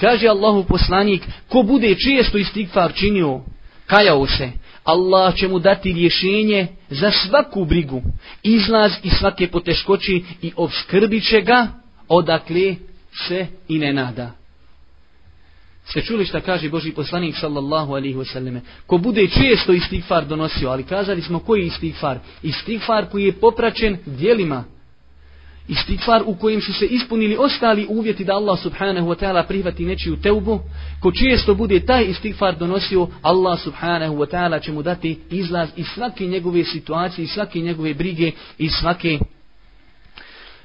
Kaže 0.00 0.28
Allahu 0.28 0.64
poslanik, 0.64 1.22
ko 1.48 1.62
bude 1.62 1.94
često 1.94 2.38
istighfar 2.38 2.92
činio, 2.92 3.40
kajao 3.86 4.26
se, 4.26 4.50
Allah 4.84 5.34
će 5.34 5.48
mu 5.48 5.58
dati 5.58 5.92
rješenje 5.92 6.66
za 6.90 7.10
svaku 7.10 7.64
brigu, 7.64 8.02
izlaz 8.42 8.92
iz 9.02 9.12
svake 9.12 9.48
poteškoći 9.48 10.24
i 10.42 10.52
obskrbit 10.56 11.28
će 11.28 11.40
ga 11.40 11.66
odakle 12.08 12.76
se 13.28 13.46
i 13.68 13.78
ne 13.78 13.92
nada. 13.92 14.30
Ste 15.84 16.02
čuli 16.02 16.26
šta 16.26 16.40
kaže 16.40 16.68
Boži 16.68 16.92
poslanik 16.92 17.36
sallallahu 17.36 17.92
alaihi 17.92 18.16
wasallame? 18.16 18.60
Ko 18.86 18.98
bude 18.98 19.28
često 19.28 19.72
istigfar 19.72 20.24
donosio, 20.26 20.70
ali 20.70 20.82
kazali 20.82 21.22
smo 21.22 21.38
koji 21.38 21.66
istigfar? 21.66 22.18
Istigfar 22.42 23.06
koji 23.10 23.24
je 23.24 23.32
popraćen 23.32 23.98
dijelima, 24.06 24.64
Istigfar 25.68 26.22
u 26.26 26.34
kojem 26.34 26.60
su 26.60 26.72
se 26.72 26.86
ispunili 26.86 27.36
ostali 27.36 27.86
uvjeti 27.88 28.24
da 28.24 28.34
Allah 28.34 28.58
subhanahu 28.62 29.08
wa 29.08 29.24
ta'ala 29.24 29.46
prihvati 29.46 29.84
nečiju 29.84 30.16
teubu, 30.16 30.60
ko 31.00 31.12
često 31.12 31.54
bude 31.54 31.80
taj 31.80 32.04
istigfar 32.04 32.58
donosio, 32.58 33.08
Allah 33.22 33.60
subhanahu 33.60 34.16
wa 34.16 34.26
ta'ala 34.26 34.62
će 34.62 34.72
mu 34.72 34.82
dati 34.82 35.18
izlaz 35.30 35.68
iz 35.76 35.86
svake 35.94 36.26
njegove 36.26 36.64
situacije, 36.64 37.22
iz 37.22 37.30
svake 37.30 37.60
njegove 37.60 37.94
brige, 37.94 38.32
iz 38.58 38.72
svake 38.80 39.18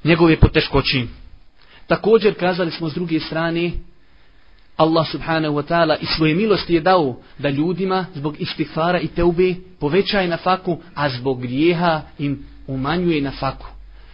njegove 0.03 0.39
poteškoći. 0.39 1.07
Također 1.91 2.33
kazali 2.33 2.71
smo 2.71 2.89
s 2.89 2.93
druge 2.93 3.19
strane, 3.19 3.71
Allah 4.77 5.11
subhanahu 5.11 5.55
wa 5.55 5.63
ta'ala 5.63 5.95
i 6.01 6.05
svoje 6.05 6.35
milosti 6.35 6.73
je 6.73 6.81
dao 6.81 7.15
da 7.39 7.49
ljudima 7.49 8.05
zbog 8.15 8.41
istighfara 8.41 8.99
i 8.99 9.07
teube 9.07 9.55
povećaje 9.79 10.27
na 10.27 10.37
faku, 10.37 10.77
a 10.95 11.09
zbog 11.09 11.41
grijeha 11.41 12.01
im 12.19 12.45
umanjuje 12.67 13.21
na 13.21 13.31
faku. 13.31 13.65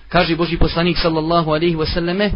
Kaže 0.09 0.35
Boži 0.35 0.57
poslanik 0.57 0.97
sallallahu 0.97 1.51
alaihi 1.51 1.75
wasallame 1.75 2.31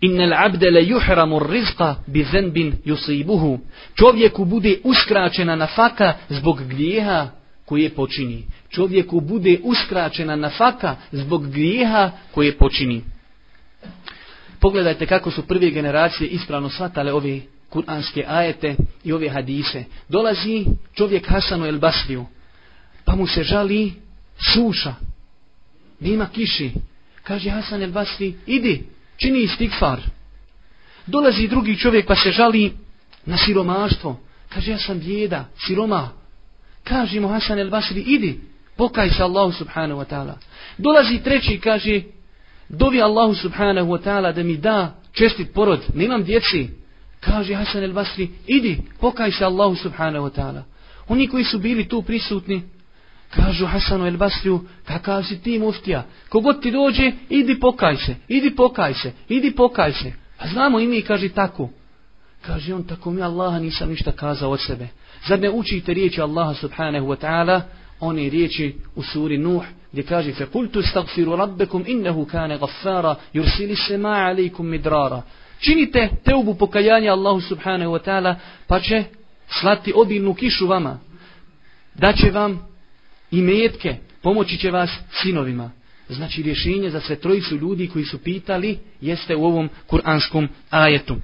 Innal 0.00 0.32
abde 0.46 0.70
le 0.70 0.84
juhramu 0.86 1.38
rizqa 1.38 1.94
bi 2.06 2.24
zenbin 2.32 2.72
yusibuhu. 2.84 3.58
Čovjeku 3.94 4.44
bude 4.44 4.78
uskraćena 4.84 5.56
nafaka 5.56 6.14
zbog 6.28 6.62
grijeha 6.68 7.28
koje 7.64 7.90
počini. 7.90 8.44
Čovjeku 8.70 9.20
bude 9.20 9.58
uskraćena 9.62 10.36
nafaka 10.36 10.96
zbog 11.12 11.50
grijeha 11.50 12.10
koje 12.34 12.58
počini. 12.58 13.13
Pogledajte 14.64 15.06
kako 15.06 15.30
su 15.30 15.46
prve 15.46 15.70
generacije 15.70 16.28
ispravno 16.28 16.70
shvatale 16.70 17.12
ove 17.12 17.40
kuranske 17.68 18.24
ajete 18.28 18.76
i 19.04 19.12
ove 19.12 19.28
hadise. 19.28 19.84
Dolazi 20.08 20.64
čovjek 20.94 21.28
Hasanu 21.28 21.66
el 21.66 21.78
Basriju, 21.78 22.26
pa 23.04 23.14
mu 23.14 23.26
se 23.26 23.42
žali 23.42 23.92
suša, 24.54 24.94
Nima 26.00 26.28
kiši. 26.32 26.72
Kaže 27.22 27.50
Hasan 27.50 27.82
el 27.82 27.90
Basri, 27.92 28.34
idi, 28.46 28.82
čini 29.16 29.42
istikfar. 29.42 30.00
Dolazi 31.06 31.48
drugi 31.48 31.76
čovjek 31.78 32.06
pa 32.06 32.16
se 32.16 32.32
žali 32.32 32.72
na 33.26 33.36
siromaštvo. 33.36 34.20
Kaže, 34.48 34.70
ja 34.70 34.78
sam 34.78 34.98
bjeda, 34.98 35.44
siroma. 35.66 36.08
Kaže 36.84 37.20
mu 37.20 37.28
Hasan 37.28 37.58
el 37.58 37.70
Basri, 37.70 38.00
idi, 38.00 38.40
pokaj 38.76 39.10
se 39.10 39.22
Allahu 39.22 39.52
subhanahu 39.52 40.00
wa 40.00 40.06
ta'ala. 40.06 40.34
Dolazi 40.78 41.18
treći, 41.18 41.60
kaže, 41.60 42.02
dovi 42.68 43.02
Allahu 43.02 43.34
subhanahu 43.34 43.90
wa 43.90 44.02
ta'ala 44.02 44.32
da 44.32 44.42
mi 44.42 44.56
da 44.56 44.94
čestit 45.12 45.54
porod, 45.54 45.80
nemam 45.94 46.24
djeci. 46.24 46.68
Kaže 47.20 47.54
Hasan 47.54 47.82
el 47.82 47.92
Basri, 47.92 48.30
idi, 48.46 48.82
pokaj 49.00 49.32
se 49.32 49.44
Allahu 49.44 49.76
subhanahu 49.76 50.26
wa 50.26 50.30
ta'ala. 50.30 50.62
Oni 51.08 51.28
koji 51.28 51.44
su 51.44 51.58
bili 51.58 51.88
tu 51.88 52.02
prisutni, 52.02 52.62
Kažu 53.34 53.66
Hasanu 53.66 54.06
el 54.06 54.16
Basriju, 54.16 54.60
kakav 54.84 55.22
si 55.22 55.42
ti 55.42 55.58
muftija? 55.58 56.06
Kogod 56.28 56.62
ti 56.62 56.70
dođe, 56.70 57.12
idi 57.28 57.60
pokaj 57.60 57.96
se, 57.96 58.14
idi 58.28 58.56
pokaj 58.56 58.94
se, 58.94 59.12
idi 59.28 59.50
pokaj 59.50 59.92
se. 59.92 60.12
A 60.38 60.48
znamo 60.48 60.80
i 60.80 60.86
mi, 60.86 61.02
kaže 61.02 61.28
tako. 61.28 61.70
Kaže 62.46 62.74
on, 62.74 62.84
tako 62.84 63.10
mi 63.10 63.22
Allaha 63.22 63.58
nisam 63.58 63.88
ništa 63.88 64.12
kazao 64.12 64.50
od 64.50 64.60
sebe. 64.60 64.88
Zar 65.28 65.40
ne 65.40 65.50
učite 65.50 65.94
riječi 65.94 66.20
Allaha 66.20 66.54
subhanahu 66.54 67.06
wa 67.06 67.16
ta'ala, 67.16 67.60
one 68.00 68.28
riječi 68.28 68.74
u 68.94 69.02
suri 69.02 69.38
Nuh, 69.38 69.64
gdje 69.92 70.02
kaže, 70.02 70.32
fe 70.32 70.46
kultu 70.46 70.82
stagfiru 70.82 71.36
rabbekum 71.36 71.84
innehu 71.86 72.24
kane 72.24 72.58
gaffara, 72.58 73.14
yursili 73.34 73.86
se 73.86 73.98
ma 73.98 74.08
alaikum 74.08 74.68
midrara. 74.68 75.22
Činite 75.60 76.08
teubu 76.24 76.54
pokajanja 76.54 77.12
Allahu 77.12 77.40
subhanahu 77.40 77.92
wa 77.92 78.04
ta'ala, 78.04 78.34
pa 78.66 78.80
će 78.80 79.04
slati 79.60 79.92
obilnu 79.96 80.34
kišu 80.34 80.66
vama. 80.66 80.98
Daće 81.94 82.30
vam 82.30 82.66
i 83.30 83.42
metke, 83.42 83.96
pomoći 84.22 84.58
će 84.58 84.70
vas 84.70 84.90
sinovima. 85.22 85.70
Znači 86.08 86.42
rješenje 86.42 86.90
za 86.90 87.00
sve 87.00 87.16
trojicu 87.16 87.56
ljudi 87.56 87.88
koji 87.88 88.04
su 88.04 88.18
pitali 88.18 88.78
jeste 89.00 89.36
u 89.36 89.44
ovom 89.44 89.68
kuranskom 89.86 90.48
ajetu. 90.70 91.16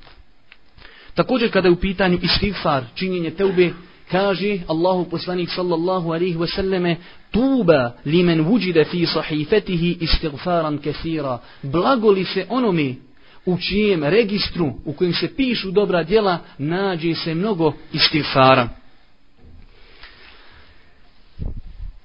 Također 1.14 1.52
kada 1.52 1.68
je 1.68 1.72
u 1.72 1.80
pitanju 1.80 2.18
istighfar, 2.22 2.84
činjenje 2.94 3.30
teube, 3.30 3.70
kaže 4.10 4.58
Allahu 4.68 5.10
poslanik 5.10 5.50
sallallahu 5.50 6.12
alaihi 6.12 6.38
ve 6.38 6.46
selleme 6.46 6.96
tuba 7.30 7.92
limen 8.06 8.40
vuđide 8.42 8.84
fi 8.84 9.06
sahifetihi 9.06 9.98
istighfaran 10.00 10.78
kathira. 10.78 11.38
Blago 11.62 12.10
li 12.10 12.24
se 12.24 12.46
onome 12.48 12.94
u 13.46 13.58
čijem 13.58 14.04
registru 14.04 14.72
u 14.84 14.92
kojem 14.92 15.12
se 15.12 15.36
pišu 15.36 15.70
dobra 15.70 16.02
djela 16.02 16.38
nađe 16.58 17.14
se 17.14 17.34
mnogo 17.34 17.72
istighfara. 17.92 18.68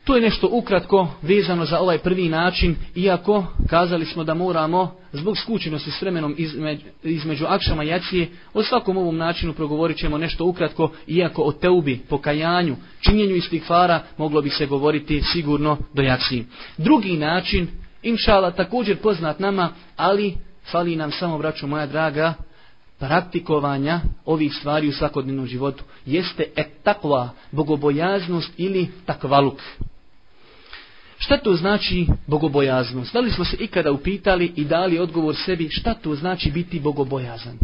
To 0.06 0.16
je 0.16 0.22
nešto 0.22 0.50
ukratko 0.52 1.08
vezano 1.22 1.66
za 1.66 1.80
ovaj 1.80 1.98
prvi 1.98 2.30
način, 2.30 2.76
iako 2.96 3.46
kazali 3.70 4.06
smo 4.06 4.24
da 4.24 4.34
moramo 4.34 4.96
zbog 5.14 5.38
skučenosti 5.38 5.92
s 5.92 6.02
vremenom 6.02 6.36
između, 6.38 6.86
između 7.04 7.46
akšama 7.46 7.84
i 7.84 7.88
jacije, 7.88 8.30
o 8.54 8.64
svakom 8.64 8.98
ovom 8.98 9.18
načinu 9.18 9.54
progovorit 9.54 9.98
ćemo 9.98 10.18
nešto 10.18 10.46
ukratko, 10.46 10.92
iako 11.08 11.42
o 11.42 11.52
teubi, 11.52 12.02
pokajanju, 12.10 12.76
činjenju 13.00 13.36
istikfara 13.36 14.04
moglo 14.18 14.42
bi 14.42 14.50
se 14.50 14.66
govoriti 14.66 15.22
sigurno 15.22 15.78
do 15.94 16.02
jacije. 16.02 16.46
Drugi 16.78 17.18
način, 17.18 17.68
inšala 18.04 18.52
također 18.52 18.98
poznat 18.98 19.40
nama, 19.40 19.70
ali 19.96 20.36
fali 20.72 20.96
nam 20.96 21.12
samo, 21.12 21.38
braću 21.38 21.68
moja 21.68 21.86
draga, 21.86 22.34
praktikovanja 23.00 24.02
ovih 24.26 24.54
stvari 24.54 24.88
u 24.88 24.94
svakodnevnom 24.94 25.46
životu, 25.46 25.84
jeste 26.06 26.46
et 26.56 26.68
bogobojaznost 27.52 28.54
ili 28.58 28.88
takvaluk. 29.06 29.60
Šta 31.26 31.38
to 31.38 31.56
znači 31.56 32.08
bogobojaznost? 32.28 33.14
Da 33.14 33.20
li 33.20 33.32
smo 33.32 33.46
se 33.46 33.58
ikada 33.60 33.92
upitali 33.92 34.54
i 34.56 34.64
dali 34.64 35.00
odgovor 35.00 35.36
sebi 35.36 35.70
šta 35.70 35.94
to 35.94 36.16
znači 36.16 36.52
biti 36.52 36.80
bogobojazan? 36.80 37.58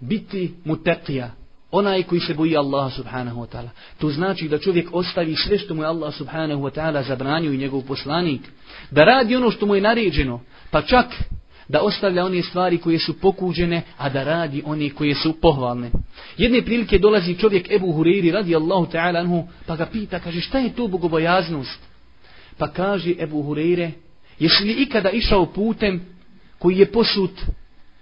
Biti 0.00 0.54
mutetija, 0.64 1.30
onaj 1.70 2.02
koji 2.02 2.20
se 2.20 2.34
boji 2.34 2.56
Allaha 2.56 2.90
subhanahu 2.90 3.40
wa 3.40 3.46
ta'ala. 3.46 3.68
To 3.98 4.10
znači 4.10 4.48
da 4.48 4.58
čovjek 4.58 4.88
ostavi 4.92 5.36
sve 5.36 5.58
što 5.58 5.74
mu 5.74 5.82
je 5.82 5.86
Allah 5.86 6.14
subhanahu 6.14 6.62
wa 6.62 6.70
ta'ala 6.80 7.06
zabranio 7.06 7.52
i 7.52 7.58
njegov 7.58 7.82
poslanik. 7.82 8.40
Da 8.90 9.04
radi 9.04 9.36
ono 9.36 9.50
što 9.50 9.66
mu 9.66 9.74
je 9.74 9.80
naređeno, 9.80 10.40
pa 10.70 10.82
čak 10.82 11.06
da 11.68 11.80
ostavlja 11.80 12.24
one 12.24 12.42
stvari 12.42 12.78
koje 12.78 12.98
su 12.98 13.20
pokuđene, 13.20 13.82
a 13.98 14.08
da 14.08 14.24
radi 14.24 14.62
one 14.66 14.90
koje 14.90 15.14
su 15.14 15.40
pohvalne. 15.40 15.90
Jedne 16.38 16.62
prilike 16.62 16.98
dolazi 16.98 17.38
čovjek 17.38 17.70
Ebu 17.70 17.86
Hureyri 17.86 18.32
radi 18.32 18.56
Allahu 18.56 18.86
ta'ala 18.92 19.18
anhu, 19.18 19.48
pa 19.66 19.76
ga 19.76 19.86
pita, 19.86 20.20
kaže 20.20 20.40
šta 20.40 20.58
je 20.58 20.74
to 20.74 20.88
bogobojaznost? 20.88 21.89
Pa 22.60 22.68
kaže 22.68 23.16
Ebu 23.16 23.40
Hureyre, 23.42 23.90
jesi 24.38 24.64
li 24.64 24.72
ikada 24.82 25.10
išao 25.10 25.46
putem 25.46 26.00
koji 26.58 26.78
je 26.78 26.92
posut 26.92 27.40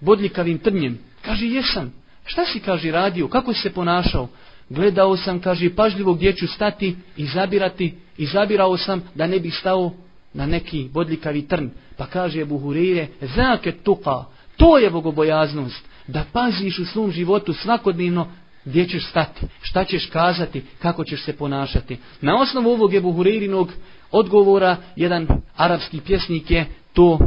bodljikavim 0.00 0.59
trnjem? 0.59 0.99
Kaže, 1.23 1.47
jesam. 1.47 1.93
Šta 2.25 2.45
si, 2.45 2.61
kaže, 2.61 2.91
radio? 2.91 3.29
Kako 3.29 3.55
si 3.55 3.61
se 3.61 3.71
ponašao? 3.71 4.29
Gledao 4.69 5.17
sam, 5.17 5.41
kaže, 5.41 5.75
pažljivo 5.75 6.15
gdje 6.15 6.33
ću 6.33 6.47
stati 6.47 6.97
i 7.17 7.27
zabirati. 7.27 7.95
I 8.19 8.27
zabirao 8.27 8.77
sam 8.77 9.03
da 9.15 9.27
ne 9.27 9.38
bi 9.38 9.50
stao 9.50 9.93
na 10.35 10.47
neki 10.47 10.88
bodljikavi 10.93 11.43
trn. 11.43 11.71
Pa 11.97 12.07
kaže 12.07 12.41
Ebu 12.41 12.59
Hureyre, 12.59 13.07
zake 13.21 13.73
tuka, 13.73 14.25
to 14.57 14.79
je 14.79 14.91
bogobojaznost. 14.91 15.85
Da 16.07 16.25
paziš 16.33 16.79
u 16.79 16.85
svom 16.85 17.11
životu 17.11 17.53
svakodnevno 17.53 18.29
gdje 18.65 18.88
ćeš 18.88 19.07
stati, 19.07 19.47
šta 19.62 19.85
ćeš 19.85 20.07
kazati, 20.07 20.62
kako 20.79 21.05
ćeš 21.05 21.25
se 21.25 21.37
ponašati. 21.37 21.97
Na 22.21 22.41
osnovu 22.41 22.71
ovog 22.71 22.95
Ebu 22.95 23.12
Hureyrinog 23.12 23.69
odgovora, 24.11 24.77
jedan 24.97 25.27
arapski 25.57 26.00
pjesnik 26.00 26.50
je 26.50 26.67
to, 26.93 27.19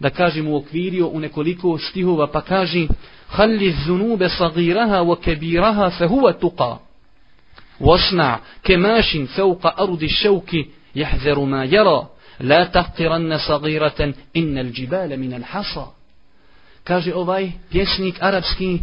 da 0.00 0.10
kažem, 0.10 0.54
okvirio 0.54 1.08
u 1.08 1.20
nekoliko 1.20 1.78
stihova, 1.78 2.26
pa 2.26 2.40
kaže 2.40 2.86
Halli 3.28 3.74
zunube 3.86 4.28
sagiraha 4.28 5.00
wa 5.00 5.16
kebiraha 5.20 5.90
fe 5.90 6.06
huva 6.06 6.32
tuqa. 6.32 6.78
Wasna 7.80 8.38
kemašin 8.62 9.26
fevka 9.26 9.72
arudi 9.76 10.08
ševki 10.08 10.66
jahzeru 10.94 11.46
ma 11.46 11.64
jara 11.64 12.12
La 12.40 12.66
tahtiranna 12.66 13.38
sagiratan 13.38 14.14
innal 14.34 14.72
džibale 14.72 15.16
minal 15.16 15.42
hasa. 15.42 15.86
Kaže 16.84 17.14
ovaj 17.14 17.52
pjesnik 17.70 18.16
arapski, 18.20 18.78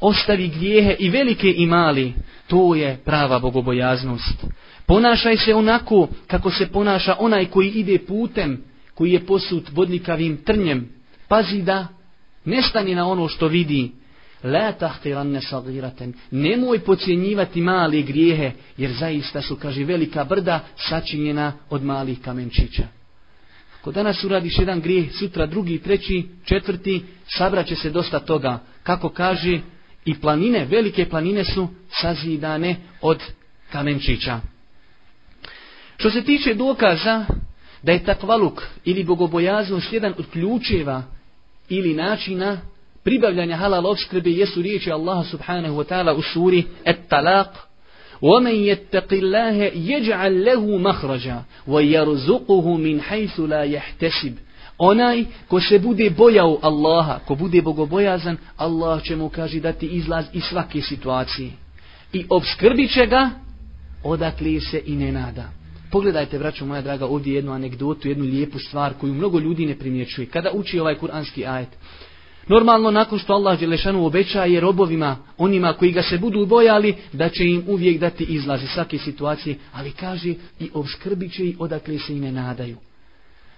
ostavi 0.00 0.48
grijehe 0.48 0.96
i 0.98 1.10
velike 1.10 1.54
i 1.56 1.66
mali, 1.66 2.14
to 2.46 2.74
je 2.74 2.96
prava 3.04 3.38
bogobojaznost. 3.38 4.44
Ponašaj 4.86 5.36
se 5.36 5.54
onako 5.54 6.08
kako 6.26 6.50
se 6.50 6.66
ponaša 6.66 7.16
onaj 7.18 7.46
koji 7.46 7.68
ide 7.68 7.98
putem, 7.98 8.64
koji 8.94 9.12
je 9.12 9.26
posut 9.26 9.70
vodnikavim 9.72 10.36
trnjem. 10.36 10.88
Pazi 11.28 11.62
da 11.62 11.86
ne 12.44 12.62
stani 12.62 12.94
na 12.94 13.08
ono 13.08 13.28
što 13.28 13.48
vidi. 13.48 13.92
La 14.44 14.72
tahtiranne 14.72 15.40
sagiraten. 15.40 16.12
Nemoj 16.30 16.78
pocijenjivati 16.78 17.60
male 17.60 18.02
grijehe, 18.02 18.52
jer 18.76 18.92
zaista 18.92 19.42
su, 19.42 19.56
kaže, 19.56 19.84
velika 19.84 20.24
brda 20.24 20.60
sačinjena 20.76 21.52
od 21.70 21.84
malih 21.84 22.20
kamenčića. 22.20 22.82
Ako 23.80 23.92
danas 23.92 24.24
uradiš 24.24 24.58
jedan 24.58 24.80
grijeh, 24.80 25.12
sutra 25.18 25.46
drugi, 25.46 25.78
treći, 25.78 26.28
četvrti, 26.44 27.02
sabraće 27.26 27.76
se 27.76 27.90
dosta 27.90 28.20
toga. 28.20 28.58
Kako 28.82 29.08
kaže, 29.08 29.60
i 30.04 30.14
planine, 30.20 30.64
velike 30.64 31.08
planine 31.08 31.44
su 31.44 31.68
sazidane 32.00 32.76
od 33.00 33.22
kamenčića. 33.72 34.40
Što 35.97 36.09
se 36.09 36.23
tiče 36.23 36.53
dokaza 36.53 37.25
da 37.83 37.91
je 37.91 38.03
takvaluk 38.03 38.63
ili 38.85 39.03
bogobojaznost 39.03 39.93
jedan 39.93 40.13
od 40.17 40.25
ključeva 40.31 41.03
ili 41.69 41.93
načina 41.93 42.61
pribavljanja 43.03 43.55
halal 43.55 43.85
obskrbe 43.85 44.29
jesu 44.29 44.61
riječi 44.61 44.91
Allaha 44.91 45.23
subhanahu 45.23 45.75
wa 45.75 45.83
ta'ala 45.83 46.17
u 46.17 46.21
suri 46.21 46.63
At-Talaq 46.85 47.47
وَمَنْ 48.21 48.55
يَتَّقِ 48.55 49.13
اللَّهَ 49.13 49.71
يَجْعَلْ 49.73 50.45
لَهُ 50.45 50.77
مَخْرَجًا 50.77 51.43
وَيَرْزُقُهُ 51.67 52.77
مِنْ 52.77 53.01
حَيْثُ 53.01 53.39
لَا 53.39 53.63
يَحْتَسِبُ 53.63 54.33
Onaj 54.77 55.25
ko 55.47 55.59
se 55.61 55.79
bude 55.79 56.09
bojao 56.09 56.59
Allaha, 56.61 57.19
ko 57.27 57.35
bude 57.35 57.61
bogobojazan, 57.61 58.37
Allah 58.57 59.03
će 59.03 59.15
mu 59.15 59.29
kaži 59.29 59.59
dati 59.59 59.87
izlaz 59.87 60.25
iz 60.33 60.43
svake 60.43 60.81
situacije. 60.81 61.51
I 62.13 62.25
obskrbit 62.29 62.93
će 62.93 63.05
ga 63.05 63.29
odakle 64.03 64.59
se 64.59 64.81
i 64.85 64.95
ne 64.95 65.11
nada. 65.11 65.54
Pogledajte, 65.96 66.38
braćo 66.38 66.66
moja 66.66 66.82
draga, 66.82 67.06
ovdje 67.06 67.34
jednu 67.34 67.52
anegdotu, 67.52 68.08
jednu 68.08 68.24
lijepu 68.24 68.58
stvar 68.58 68.94
koju 69.00 69.14
mnogo 69.14 69.38
ljudi 69.38 69.66
ne 69.66 69.78
primjećuje. 69.78 70.26
Kada 70.26 70.50
uči 70.52 70.80
ovaj 70.80 70.94
kuranski 70.94 71.46
ajet, 71.46 71.68
Normalno, 72.48 72.90
nakon 72.90 73.18
što 73.18 73.32
Allah 73.32 73.60
Đelešanu 73.60 74.06
obećaje 74.06 74.60
robovima, 74.60 75.16
onima 75.38 75.72
koji 75.72 75.92
ga 75.92 76.02
se 76.02 76.18
budu 76.18 76.46
bojali, 76.46 76.94
da 77.12 77.28
će 77.28 77.44
im 77.44 77.64
uvijek 77.66 78.00
dati 78.00 78.24
izlaz 78.24 78.62
iz 78.62 78.68
svake 78.68 78.98
situacije, 78.98 79.56
ali 79.72 79.92
kaže 79.92 80.34
i 80.60 80.70
obskrbit 80.74 81.32
će 81.32 81.44
i 81.44 81.56
odakle 81.58 81.98
se 81.98 82.16
i 82.16 82.20
ne 82.20 82.32
nadaju. 82.32 82.76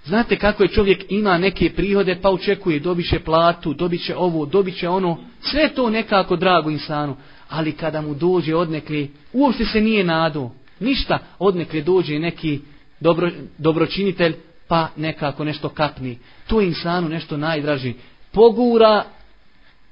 Znate 0.05 0.37
kako 0.37 0.63
je 0.63 0.69
čovjek 0.69 1.05
ima 1.09 1.39
neke 1.39 1.71
prihode, 1.71 2.19
pa 2.23 2.31
očekuje, 2.31 2.81
dobit 2.81 3.09
će 3.09 3.21
platu, 3.21 3.75
dobit 3.75 4.05
će 4.07 4.17
ovo, 4.17 4.47
dobit 4.47 4.79
će 4.79 4.89
ono, 4.89 5.19
sve 5.41 5.69
to 5.75 5.91
nekako 5.91 6.37
drago 6.37 6.71
insanu, 6.71 7.17
ali 7.49 7.73
kada 7.73 8.01
mu 8.01 8.15
dođe 8.15 8.55
odnekli, 8.55 9.11
uopšte 9.33 9.65
se 9.65 9.81
nije 9.81 10.05
nadao 10.05 10.58
ništa, 10.81 11.19
odnekle 11.39 11.81
dođe 11.83 12.19
neki 12.19 12.61
dobro, 13.01 13.31
dobročinitelj, 13.59 14.35
pa 14.69 14.89
nekako 14.97 15.45
nešto 15.45 15.69
kapni. 15.69 16.19
To 16.47 16.61
je 16.61 16.67
insanu 16.67 17.09
nešto 17.09 17.37
najdraži. 17.37 17.95
Pogura 18.33 19.05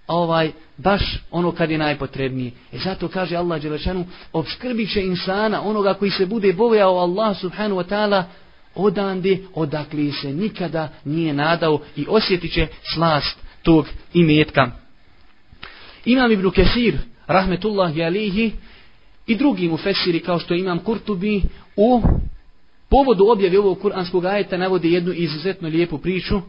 ovaj 0.07 0.53
baš 0.77 1.19
ono 1.31 1.53
kad 1.53 1.71
je 1.71 1.79
najpotrebnije. 1.79 2.53
E 2.73 2.79
zato 2.79 3.09
kaže 3.09 3.37
Allah 3.37 3.63
Đelešanu, 3.63 4.07
obskrbit 4.33 4.93
će 4.93 5.03
insana, 5.03 5.63
onoga 5.63 5.95
koji 5.95 6.11
se 6.11 6.27
bude 6.27 6.53
bojao 6.53 6.99
Allah 6.99 7.41
subhanu 7.41 7.77
wa 7.77 7.85
ta'ala, 7.89 8.23
odande 8.75 9.39
odakle 9.55 10.13
se 10.13 10.33
nikada 10.33 10.89
nije 11.05 11.35
nadao 11.35 11.81
i 11.97 12.07
osjetit 12.09 12.53
će 12.53 12.67
slast 12.95 13.39
tog 13.63 13.87
imetka. 14.15 14.71
Imam 16.05 16.33
Ibn 16.33 16.51
Kesir, 16.51 16.99
rahmetullahi 17.27 18.03
alihi, 18.03 18.53
i 19.27 19.37
drugi 19.37 19.69
mu 19.69 19.77
fesiri 19.77 20.21
kao 20.21 20.39
što 20.39 20.55
imam 20.55 20.79
Kurtubi, 20.79 21.43
u 21.77 22.03
povodu 22.89 23.25
objave 23.29 23.59
ovog 23.59 23.81
kuranskog 23.81 24.25
ajeta 24.25 24.57
navode 24.57 24.89
jednu 24.89 25.13
izuzetno 25.13 25.69
lijepu 25.69 25.99
priču. 25.99 26.41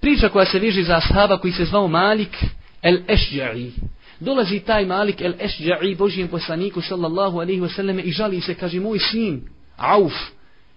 Priča 0.00 0.28
koja 0.28 0.46
se 0.46 0.58
viži 0.58 0.82
za 0.82 0.96
ashaba 0.96 1.38
koji 1.38 1.52
se 1.52 1.64
zvao 1.64 1.88
Malik 1.88 2.36
el 2.82 2.98
Ešđa'i. 3.08 3.70
Dolazi 4.20 4.60
taj 4.60 4.86
Malik 4.86 5.20
el 5.20 5.32
Ešđa'i 5.32 5.96
Božijem 5.96 6.28
poslaniku 6.28 6.80
sallallahu 6.80 7.38
alaihi 7.38 7.60
wasallam 7.60 8.02
i 8.04 8.12
žali 8.12 8.40
se, 8.40 8.54
kaže, 8.54 8.80
moj 8.80 8.98
sin, 8.98 9.42
Auf, 9.76 10.12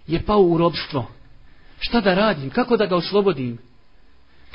je 0.08 0.22
pao 0.22 0.42
u 0.42 0.58
robstvo. 0.58 1.08
Šta 1.80 2.02
da 2.02 2.14
radim? 2.14 2.50
Kako 2.50 2.78
da 2.78 2.86
ga 2.86 2.96
oslobodim? 2.96 3.58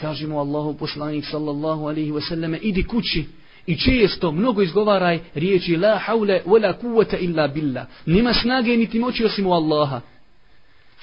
Kaže 0.01 0.27
mu 0.27 0.39
Allahu 0.39 0.75
poslanik 0.75 1.25
sallallahu 1.31 1.83
alaihi 1.83 2.13
wasallam 2.13 2.59
idi 2.63 2.83
kući 2.83 3.25
i 3.66 3.76
često 3.76 4.33
mnogo 4.33 4.62
izgovaraj 4.62 5.20
riječi 5.35 5.76
la 5.76 5.98
haule 5.98 6.42
wa 6.46 6.62
la 6.62 6.72
kuvvete 6.72 7.16
illa 7.16 7.48
billah. 7.48 7.87
Nima 8.07 8.35
snage 8.35 8.76
niti 8.76 8.98
moći 8.98 9.24
osim 9.24 9.46
u 9.46 9.52
Allaha. 9.52 10.00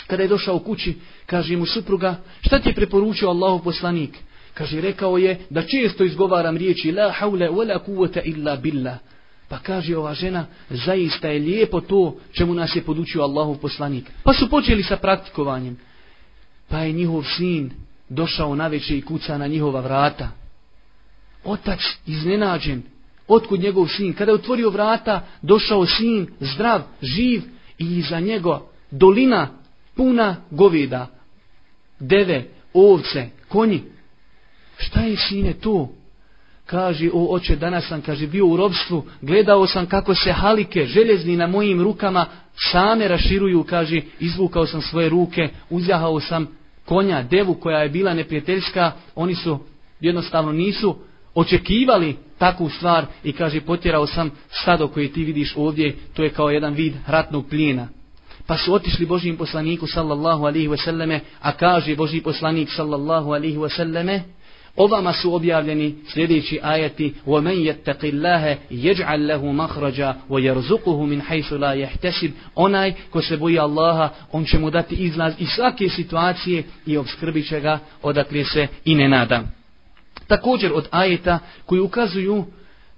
Kada 0.08 0.23
je 0.23 0.30
došao 0.30 0.56
u 0.56 0.60
kući, 0.60 0.95
kaže 1.26 1.58
mu 1.58 1.65
supruga, 1.65 2.15
šta 2.41 2.60
ti 2.60 2.69
je 2.69 2.76
preporučio 2.76 3.30
Allahu 3.30 3.63
poslanik? 3.63 4.17
Kaže, 4.54 4.82
rekao 4.82 5.17
je 5.17 5.39
da 5.49 5.62
često 5.62 6.04
izgovaram 6.04 6.58
riječi 6.58 6.91
la 6.91 7.12
haule 7.12 7.49
wa 7.49 7.67
la 7.67 7.80
kuvvete 7.80 8.21
illa 8.26 8.56
billah. 8.56 8.97
Pa 9.49 9.60
kaže 9.60 9.97
ova 9.97 10.13
žena, 10.13 10.45
zaista 10.69 11.28
je 11.28 11.39
lijepo 11.39 11.82
to 11.82 12.15
čemu 12.32 12.54
nas 12.54 12.76
je 12.76 12.84
podučio 12.84 13.21
Allahu 13.21 13.58
poslanik. 13.58 14.12
Pa 14.23 14.34
su 14.34 14.49
počeli 14.49 14.84
sa 14.84 14.97
praktikovanjem. 14.97 15.78
Pa 16.69 16.80
je 16.80 16.91
njihov 16.91 17.23
sin 17.38 17.71
došao 18.10 18.56
na 18.56 18.67
večer 18.67 18.97
i 18.97 19.02
kuca 19.02 19.38
na 19.38 19.47
njihova 19.47 19.82
vrata. 19.82 20.43
Otac 21.44 21.80
iznenađen. 22.06 22.82
Otkud 23.28 23.60
njegov 23.60 23.88
sin? 23.88 24.14
Kada 24.14 24.32
je 24.32 24.36
otvorio 24.36 24.70
vrata, 24.70 25.26
došao 25.42 25.86
sin, 25.86 26.28
zdrav, 26.40 26.82
živ 27.02 27.42
i 27.80 27.98
iza 27.98 28.20
njega 28.20 28.62
dolina 28.92 29.48
puna 29.96 30.36
goveda, 30.52 31.08
deve, 32.00 32.46
ovce, 32.74 33.30
konji. 33.48 33.84
Šta 34.78 35.02
je 35.02 35.18
sine 35.18 35.54
to? 35.54 35.90
kaže, 36.66 37.10
o 37.14 37.36
oče, 37.36 37.56
danas 37.56 37.88
sam, 37.88 38.02
kaže, 38.02 38.28
bio 38.28 38.48
u 38.48 38.58
robstvu, 38.58 39.04
gledao 39.22 39.68
sam 39.68 39.86
kako 39.86 40.16
se 40.16 40.32
halike 40.32 40.86
željezni 40.86 41.36
na 41.36 41.48
mojim 41.48 41.82
rukama 41.82 42.26
same 42.72 43.08
raširuju, 43.08 43.64
kaže, 43.64 44.02
izvukao 44.20 44.66
sam 44.66 44.82
svoje 44.82 45.10
ruke, 45.10 45.50
uzjahao 45.70 46.20
sam 46.20 46.48
konja, 46.86 47.24
devu 47.24 47.54
koja 47.54 47.80
je 47.80 47.90
bila 47.90 48.14
neprijateljska, 48.14 48.92
oni 49.16 49.36
su 49.36 49.60
jednostavno 50.00 50.52
nisu 50.52 50.96
očekivali 51.35 52.17
takvu 52.38 52.69
stvar 52.69 53.07
i 53.25 53.33
kaže, 53.33 53.61
potjerao 53.61 54.07
sam 54.07 54.31
stado 54.51 54.88
koje 54.88 55.12
ti 55.12 55.25
vidiš 55.25 55.55
ovdje, 55.57 55.97
to 56.14 56.23
je 56.23 56.31
kao 56.31 56.51
jedan 56.51 56.75
vid 56.75 56.95
ratnog 57.07 57.49
plijena. 57.49 57.88
Pa 58.47 58.57
su 58.57 58.75
otišli 58.75 59.07
Božijim 59.07 59.37
poslaniku 59.37 59.87
sallallahu 59.87 60.45
alihi 60.45 60.69
wasallame, 60.69 61.21
a 61.41 61.53
kaže 61.53 61.97
Božiji 61.97 62.23
poslanik 62.23 62.69
sallallahu 62.71 63.33
alihi 63.33 63.57
wasallame, 63.57 64.21
Ovama 64.79 65.12
su 65.12 65.35
objavljeni 65.35 65.95
sljedeći 66.09 66.59
ajati 66.62 67.14
وَمَنْ 67.27 67.73
يَتَّقِ 67.73 68.01
اللَّهَ 68.01 68.57
يَجْعَلْ 68.71 69.27
لَهُ 69.27 69.53
مَخْرَجَا 69.53 70.14
وَيَرْزُقُهُ 70.29 71.07
مِنْ 71.07 71.23
حَيْثُ 71.23 71.53
لَا 71.53 71.75
يَحْتَسِبْ 71.75 72.31
Onaj 72.55 72.93
ko 73.11 73.23
se 73.23 73.37
boji 73.37 73.59
Allaha, 73.59 74.09
on 74.33 74.45
će 74.45 74.59
mu 74.59 74.71
dati 74.71 74.95
izlaz 74.95 75.35
iz 75.38 75.49
svake 75.49 75.88
situacije 75.88 76.62
i 76.87 76.97
obskrbit 76.97 77.49
će 77.49 77.61
ga 77.61 77.79
odakle 78.03 78.45
se 78.45 78.67
i 78.85 78.95
ne 78.95 79.09
nada. 79.09 79.43
Također 80.27 80.73
od 80.73 80.88
ajeta 80.91 81.38
koji 81.67 81.81
ukazuju 81.81 82.45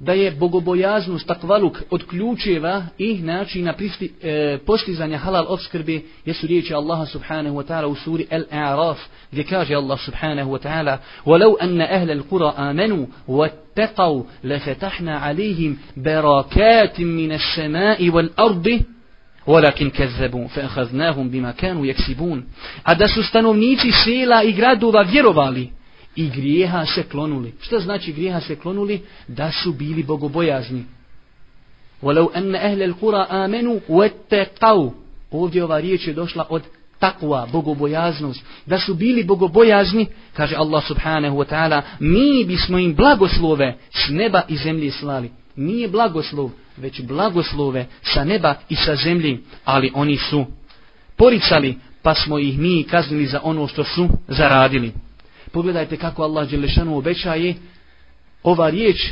da 0.00 0.12
je 0.12 0.30
bogobojaznost 0.30 1.26
takvaluk 1.26 1.82
od 1.90 2.06
ključeva 2.06 2.84
i 2.98 3.18
načina 3.18 3.72
pristi, 3.72 4.12
e, 4.22 4.58
postizanja 4.66 5.18
halal 5.18 5.46
obskrbe 5.48 6.00
jesu 6.24 6.46
riječi 6.46 6.74
Allaha 6.74 7.06
subhanahu 7.06 7.56
wa 7.56 7.66
ta'ala 7.66 7.86
u 7.86 7.94
suri 7.94 8.26
Al-A'raf 8.30 8.96
gdje 9.32 9.44
kaže 9.44 9.74
Allah 9.74 10.00
subhanahu 10.00 10.50
wa 10.50 10.58
ta'ala 10.58 10.98
وَلَوْ 11.26 11.56
أَنَّ 11.62 11.80
أَهْلَ 11.80 12.10
الْقُرَى 12.10 12.54
آمَنُوا 12.58 13.06
وَاتَّقَوْا 13.28 14.22
لَفَتَحْنَا 14.44 15.18
عَلَيْهِمْ 15.18 15.76
بَرَكَاتٍ 15.96 17.00
مِنَ 17.00 17.32
السَّمَاءِ 17.32 18.08
وَالْأَرْضِ 18.10 18.80
ولكن 19.46 19.90
كذبوا 19.90 20.48
فأخذناهم 20.48 21.30
بما 21.30 21.50
كانوا 21.50 21.86
يكسبون 21.86 22.44
a 22.84 22.94
da 22.94 23.08
su 23.08 23.22
stanovnici 23.22 23.92
sela 23.92 24.42
i 24.42 24.52
gradova 24.52 25.02
vjerovali 25.02 25.70
i 26.15 26.29
grijeha 26.29 26.85
se 26.85 27.03
klonuli. 27.03 27.53
Što 27.61 27.79
znači 27.79 28.13
grijeha 28.13 28.41
se 28.41 28.55
klonuli? 28.55 29.01
Da 29.27 29.51
su 29.51 29.73
bili 29.73 30.03
bogobojazni. 30.03 30.85
Walau 32.01 32.29
anna 32.33 32.57
ahli 32.57 32.83
al-qura 32.83 33.25
amanu 33.29 33.81
wattaqu. 33.89 34.91
Ovdje 35.31 35.63
ova 35.63 35.79
riječ 35.79 36.07
je 36.07 36.13
došla 36.13 36.45
od 36.49 36.63
takva, 36.99 37.47
bogobojaznost. 37.51 38.43
Da 38.65 38.79
su 38.79 38.93
bili 38.93 39.23
bogobojazni, 39.23 40.07
kaže 40.33 40.55
Allah 40.55 40.87
subhanahu 40.87 41.37
wa 41.37 41.45
ta'ala, 41.45 41.81
mi 41.99 42.45
bismo 42.45 42.77
im 42.77 42.95
blagoslove 42.95 43.77
s 43.91 44.09
neba 44.09 44.41
i 44.47 44.57
zemlje 44.57 44.91
slali. 44.91 45.31
Nije 45.55 45.87
blagoslov, 45.87 46.51
već 46.77 47.01
blagoslove 47.01 47.85
sa 48.01 48.23
neba 48.23 48.55
i 48.69 48.75
sa 48.75 48.95
zemlji, 48.95 49.39
ali 49.65 49.91
oni 49.93 50.17
su 50.17 50.45
poricali, 51.15 51.77
pa 52.01 52.15
smo 52.15 52.39
ih 52.39 52.59
mi 52.59 52.83
kaznili 52.83 53.25
za 53.25 53.39
ono 53.43 53.67
što 53.67 53.83
su 53.83 54.07
zaradili 54.27 55.04
pogledajte 55.55 55.97
kako 55.97 56.23
Allah 56.23 56.49
Đelešanu 56.49 56.97
obećaje 56.97 57.55
ova 58.43 58.69
riječ 58.69 59.11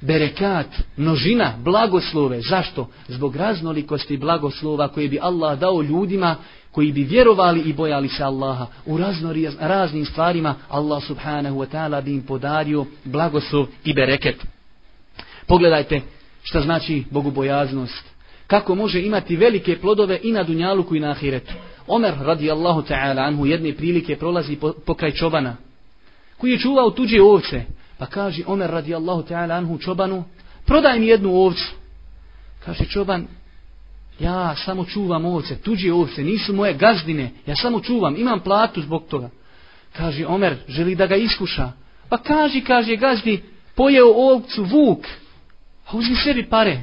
berekat, 0.00 0.66
množina, 0.96 1.54
blagoslove. 1.64 2.40
Zašto? 2.40 2.88
Zbog 3.08 3.36
raznolikosti 3.36 4.16
blagoslova 4.16 4.88
koje 4.88 5.08
bi 5.08 5.18
Allah 5.22 5.58
dao 5.58 5.82
ljudima 5.82 6.36
koji 6.70 6.92
bi 6.92 7.02
vjerovali 7.02 7.60
i 7.60 7.72
bojali 7.72 8.08
se 8.08 8.22
Allaha. 8.24 8.66
U 8.86 8.98
razno, 8.98 9.34
raznim 9.60 10.04
stvarima 10.04 10.54
Allah 10.68 11.02
subhanahu 11.04 11.56
wa 11.56 11.66
ta'ala 11.72 12.04
bi 12.04 12.14
im 12.14 12.22
podario 12.22 12.86
blagoslov 13.04 13.66
i 13.84 13.94
bereket. 13.94 14.36
Pogledajte 15.46 16.00
šta 16.42 16.60
znači 16.60 17.04
bogobojaznost. 17.10 18.04
Kako 18.46 18.74
može 18.74 19.02
imati 19.02 19.36
velike 19.36 19.78
plodove 19.80 20.20
i 20.22 20.32
na 20.32 20.42
dunjaluku 20.42 20.96
i 20.96 21.00
na 21.00 21.10
ahiretu. 21.10 21.52
Omer 21.88 22.14
radijallahu 22.20 22.82
ta'ala 22.82 23.22
anhu 23.22 23.46
jedne 23.46 23.74
prilike 23.74 24.16
prolazi 24.16 24.56
po, 24.56 24.72
pokraj 24.86 25.12
čobana 25.12 25.56
koji 26.36 26.50
je 26.50 26.58
čuvao 26.58 26.90
tuđe 26.90 27.22
ovce. 27.22 27.62
Pa 27.98 28.06
kaže 28.06 28.42
Omer 28.46 28.70
radijallahu 28.70 29.22
ta'ala 29.22 29.56
anhu 29.56 29.78
čobanu 29.78 30.24
prodaj 30.66 31.00
mi 31.00 31.06
jednu 31.06 31.34
ovcu. 31.34 31.74
Kaže 32.64 32.84
čoban 32.84 33.26
ja 34.20 34.56
samo 34.56 34.84
čuvam 34.84 35.24
ovce, 35.24 35.60
tuđe 35.62 35.92
ovce, 35.92 36.22
nisu 36.24 36.52
moje 36.52 36.74
gazdine, 36.74 37.30
ja 37.46 37.56
samo 37.56 37.80
čuvam, 37.80 38.16
imam 38.16 38.40
platu 38.40 38.82
zbog 38.82 39.04
toga. 39.08 39.30
Kaže 39.92 40.26
Omer, 40.26 40.56
želi 40.68 40.94
da 40.94 41.06
ga 41.06 41.16
iskuša. 41.16 41.72
Pa 42.08 42.18
kaže, 42.18 42.60
kaže 42.60 42.96
gazdi, 42.96 43.42
pojeo 43.74 44.12
ovcu 44.14 44.64
vuk, 44.64 45.06
a 45.86 45.96
uzmi 45.96 46.16
sebi 46.16 46.46
pare. 46.46 46.82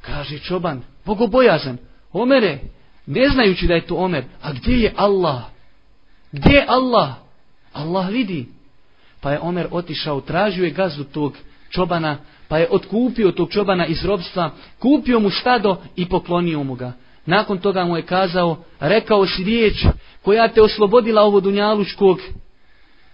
Kaže 0.00 0.38
čoban, 0.38 0.82
bogobojazan, 1.04 1.78
Omere, 2.12 2.58
ne 3.06 3.28
znajući 3.28 3.66
da 3.66 3.74
je 3.74 3.86
to 3.86 3.94
Omer, 3.94 4.24
a 4.42 4.52
gdje 4.52 4.76
je 4.76 4.92
Allah? 4.96 5.42
Gdje 6.32 6.54
je 6.54 6.64
Allah? 6.68 7.10
Allah 7.72 8.08
vidi. 8.08 8.48
Pa 9.20 9.32
je 9.32 9.40
Omer 9.40 9.66
otišao, 9.70 10.20
tražio 10.20 10.64
je 10.64 10.70
gazdu 10.70 11.04
tog 11.04 11.36
čobana, 11.70 12.18
pa 12.48 12.58
je 12.58 12.68
otkupio 12.70 13.32
tog 13.32 13.50
čobana 13.50 13.86
iz 13.86 14.04
robstva, 14.04 14.50
kupio 14.78 15.20
mu 15.20 15.30
stado 15.30 15.76
i 15.96 16.08
poklonio 16.08 16.62
mu 16.62 16.74
ga. 16.74 16.92
Nakon 17.26 17.58
toga 17.58 17.84
mu 17.84 17.96
je 17.96 18.02
kazao, 18.02 18.56
rekao 18.80 19.26
si 19.26 19.44
riječ 19.44 19.86
koja 20.22 20.48
te 20.48 20.62
oslobodila 20.62 21.22
ovo 21.22 21.40
dunjalučkog 21.40 22.20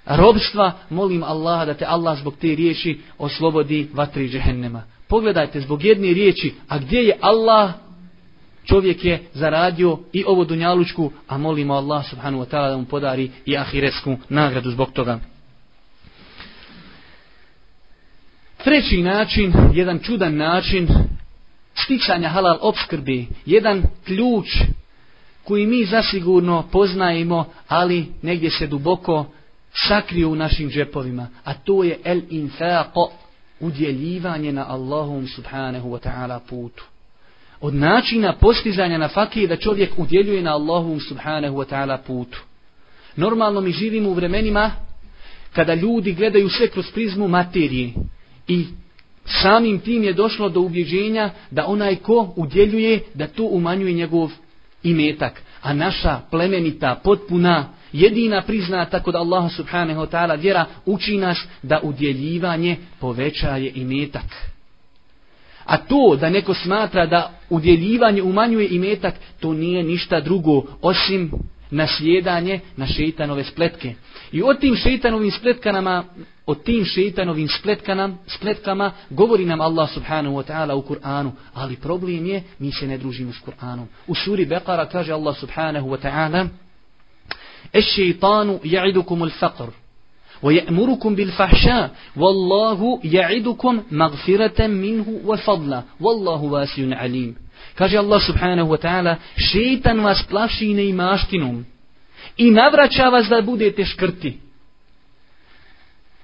robstva, 0.07 0.73
molim 0.91 1.23
Allaha 1.23 1.65
da 1.65 1.75
te 1.75 1.85
Allah 1.89 2.19
zbog 2.19 2.35
te 2.37 2.55
riječi 2.55 3.01
oslobodi 3.19 3.89
vatri 3.93 4.29
džehennema. 4.29 4.83
Pogledajte, 5.09 5.61
zbog 5.61 5.85
jedne 5.85 6.13
riječi, 6.15 6.55
a 6.69 6.79
gdje 6.79 7.03
je 7.03 7.19
Allah, 7.21 7.73
čovjek 8.65 9.05
je 9.05 9.23
zaradio 9.35 9.99
i 10.13 10.25
ovo 10.27 10.45
dunjalučku, 10.45 11.13
a 11.29 11.39
molimo 11.39 11.75
Allah 11.75 12.11
subhanu 12.11 12.39
wa 12.39 12.47
ta'ala 12.47 12.71
da 12.71 12.77
mu 12.77 12.85
podari 12.85 13.31
i 13.47 13.57
ahiretsku 13.57 14.17
nagradu 14.29 14.71
zbog 14.71 14.93
toga. 14.93 15.19
Treći 18.65 19.03
način, 19.03 19.53
jedan 19.73 19.99
čudan 19.99 20.37
način 20.37 20.89
sticanja 21.75 22.29
halal 22.29 22.59
obskrbi, 22.61 23.27
jedan 23.47 23.83
ključ 24.05 24.47
koji 25.45 25.67
mi 25.67 25.85
zasigurno 25.85 26.69
poznajemo, 26.73 27.45
ali 27.69 28.07
negdje 28.23 28.51
se 28.51 28.67
duboko 28.67 29.27
sakriju 29.89 30.31
u 30.31 30.35
našim 30.35 30.71
džepovima, 30.71 31.29
a 31.45 31.55
to 31.55 31.85
je 31.85 31.99
el 32.05 32.21
infaqo, 32.31 33.11
udjeljivanje 33.61 34.53
na 34.53 34.67
Allahom 34.69 35.27
subhanahu 35.27 35.91
wa 35.91 35.99
ta'ala 36.09 36.41
putu 36.49 36.92
od 37.63 37.75
načina 37.75 38.33
postizanja 38.33 38.99
na 38.99 39.09
fakije 39.09 39.47
da 39.47 39.57
čovjek 39.57 39.99
udjeljuje 39.99 40.43
na 40.43 40.53
Allahu 40.53 41.01
subhanahu 41.01 41.57
wa 41.57 41.67
ta'ala 41.71 41.99
putu. 42.07 42.43
Normalno 43.17 43.61
mi 43.61 43.73
živimo 43.73 44.09
u 44.09 44.15
vremenima 44.15 44.71
kada 45.53 45.75
ljudi 45.75 46.13
gledaju 46.13 46.49
sve 46.49 46.69
kroz 46.69 46.91
prizmu 46.91 47.29
materije 47.29 47.93
i 48.49 48.67
samim 49.43 49.79
tim 49.79 50.03
je 50.03 50.13
došlo 50.13 50.49
do 50.49 50.61
ubjeđenja 50.61 51.31
da 51.51 51.67
onaj 51.67 51.97
ko 51.97 52.33
udjeljuje 52.37 53.01
da 53.15 53.27
to 53.27 53.45
umanjuje 53.45 53.93
njegov 53.93 54.31
imetak. 54.83 55.43
A 55.63 55.75
naša 55.75 56.21
plemenita, 56.31 57.01
potpuna, 57.05 57.69
jedina 57.93 58.43
priznata 58.43 59.03
kod 59.03 59.15
Allaha 59.15 59.49
subhanahu 59.49 60.01
wa 60.01 60.11
ta'ala 60.11 60.41
vjera 60.41 60.67
uči 60.87 61.17
nas 61.17 61.39
da 61.63 61.81
udjeljivanje 61.83 62.77
povećaje 63.01 63.73
imetak. 63.75 64.52
A 65.65 65.77
to 65.77 66.17
da 66.21 66.31
neko 66.31 66.55
smatra 66.55 67.07
da 67.07 67.31
udjeljivanje 67.51 68.23
umanjuje 68.23 68.69
imetak, 68.69 69.15
to 69.41 69.53
nije 69.53 69.83
ništa 69.83 70.21
drugo 70.21 70.63
osim 70.83 71.31
naslijedanje 71.71 72.61
na 72.77 72.87
šeitanove 72.87 73.45
spletke. 73.45 73.95
I 74.33 74.43
o 74.43 74.55
tim 74.55 74.77
šeitanovim 74.77 75.31
spletkanama, 75.31 76.05
o 76.47 76.55
tim 76.55 76.85
šeitanovim 76.85 77.49
spletkama, 77.49 78.17
spletkama 78.27 78.93
govori 79.11 79.45
nam 79.45 79.61
Allah 79.61 79.91
subhanahu 79.95 80.37
wa 80.37 80.45
ta'ala 80.53 80.75
u 80.75 80.83
Kur'anu. 80.83 81.33
Ali 81.55 81.77
problem 81.77 82.27
je, 82.27 82.43
mi 82.59 82.73
se 82.73 82.87
ne 82.87 82.99
družimo 82.99 83.33
s 83.33 83.41
Kur'anom. 83.47 83.87
U 84.07 84.15
suri 84.15 84.47
Beqara 84.47 84.87
kaže 84.87 85.13
Allah 85.13 85.37
subhanahu 85.37 85.89
wa 85.89 86.01
ta'ala 86.03 86.49
Es 87.73 87.85
šeitanu 87.95 88.61
ja'idukum 88.65 89.23
al-faqr 89.23 89.71
ويأمركم 90.44 91.16
بالفحشاء 91.16 91.92
والله 92.16 93.00
يعدكم 93.04 93.84
مغفرة 93.92 94.68
منه 94.68 95.22
وفضلا 95.26 95.84
والله 96.00 96.44
واسع 96.44 96.96
عليم 96.96 97.36
Kaže 97.78 97.98
Allah 97.98 98.18
subhanahu 98.20 98.74
wa 98.74 98.78
ta'ala, 98.82 99.18
šeitan 99.38 100.02
vas 100.02 100.24
plaši 100.30 100.74
neimaštinom 100.74 101.66
i 102.38 102.52
navraća 102.52 103.10
vas 103.10 103.28
da 103.28 103.42
budete 103.42 103.86
škrti. 103.86 104.38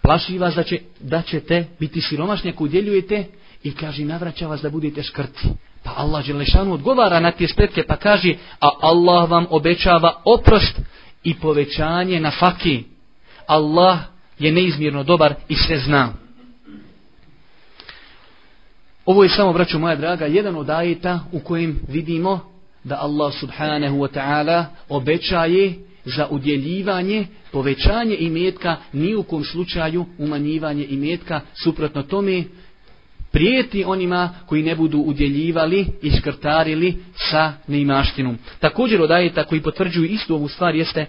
Plaši 0.01 0.37
vas 0.37 0.55
da, 0.55 0.63
će, 0.63 0.79
da 0.99 1.21
ćete 1.21 1.65
biti 1.79 2.01
siromašni 2.01 2.49
ako 2.49 2.63
udjeljujete 2.63 3.25
i 3.63 3.75
kaže 3.75 4.05
navraća 4.05 4.47
vas 4.47 4.61
da 4.61 4.69
budete 4.69 5.03
škrti. 5.03 5.47
Pa 5.83 5.93
Allah 5.97 6.25
Želešanu 6.25 6.73
odgovara 6.73 7.19
na 7.19 7.31
te 7.31 7.47
spretke 7.47 7.83
pa 7.87 7.95
kaže, 7.95 8.33
a 8.59 8.69
Allah 8.81 9.29
vam 9.29 9.45
obećava 9.49 10.21
oprost 10.25 10.79
i 11.23 11.33
povećanje 11.33 12.19
na 12.19 12.31
fakih. 12.31 12.85
Allah 13.48 13.98
je 14.38 14.52
neizmjerno 14.52 15.02
dobar 15.02 15.34
i 15.48 15.54
sve 15.54 15.78
zna. 15.78 16.12
Ovo 19.06 19.22
je 19.22 19.28
samo, 19.28 19.52
braću 19.52 19.78
moja 19.78 19.96
draga, 19.96 20.26
jedan 20.26 20.56
od 20.56 20.70
ajeta 20.70 21.20
u 21.32 21.40
kojem 21.40 21.80
vidimo 21.88 22.40
da 22.84 22.98
Allah 23.00 23.34
subhanahu 23.40 23.96
wa 23.96 24.08
ta'ala 24.08 24.64
obećaje 24.88 25.74
za 26.04 26.26
udjeljivanje, 26.30 27.26
povećanje 27.52 28.16
imetka, 28.18 28.76
ni 28.92 29.14
u 29.14 29.22
kom 29.22 29.44
slučaju 29.44 30.06
umanjivanje 30.18 30.84
imetka, 30.84 31.40
suprotno 31.54 32.02
tome 32.02 32.44
prijeti 33.32 33.84
onima 33.84 34.34
koji 34.46 34.62
ne 34.62 34.74
budu 34.74 34.98
udjeljivali 34.98 35.86
i 36.02 36.10
škrtarili 36.10 36.96
sa 37.14 37.52
neimaštinom. 37.66 38.38
Također 38.60 39.02
od 39.02 39.10
ajeta 39.10 39.44
koji 39.44 39.60
potvrđuju 39.60 40.06
istu 40.06 40.34
ovu 40.34 40.48
stvar 40.48 40.74
jeste 40.74 41.06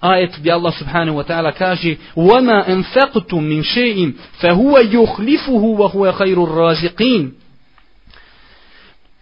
ajet 0.00 0.38
gdje 0.38 0.52
Allah 0.52 0.78
subhanahu 0.78 1.18
wa 1.18 1.24
ta'ala 1.24 1.52
kaže 1.52 1.96
وَمَا 2.16 2.68
أَنْفَقْتُمْ 2.72 3.42
مِنْ 3.42 3.62
شَيْءٍ 3.62 4.12
فَهُوَ 4.40 4.78
يُخْلِفُهُ 4.78 5.62
وَهُوَ 5.80 6.12
خَيْرُ 6.12 6.38
الرَّازِقِينَ 6.44 7.30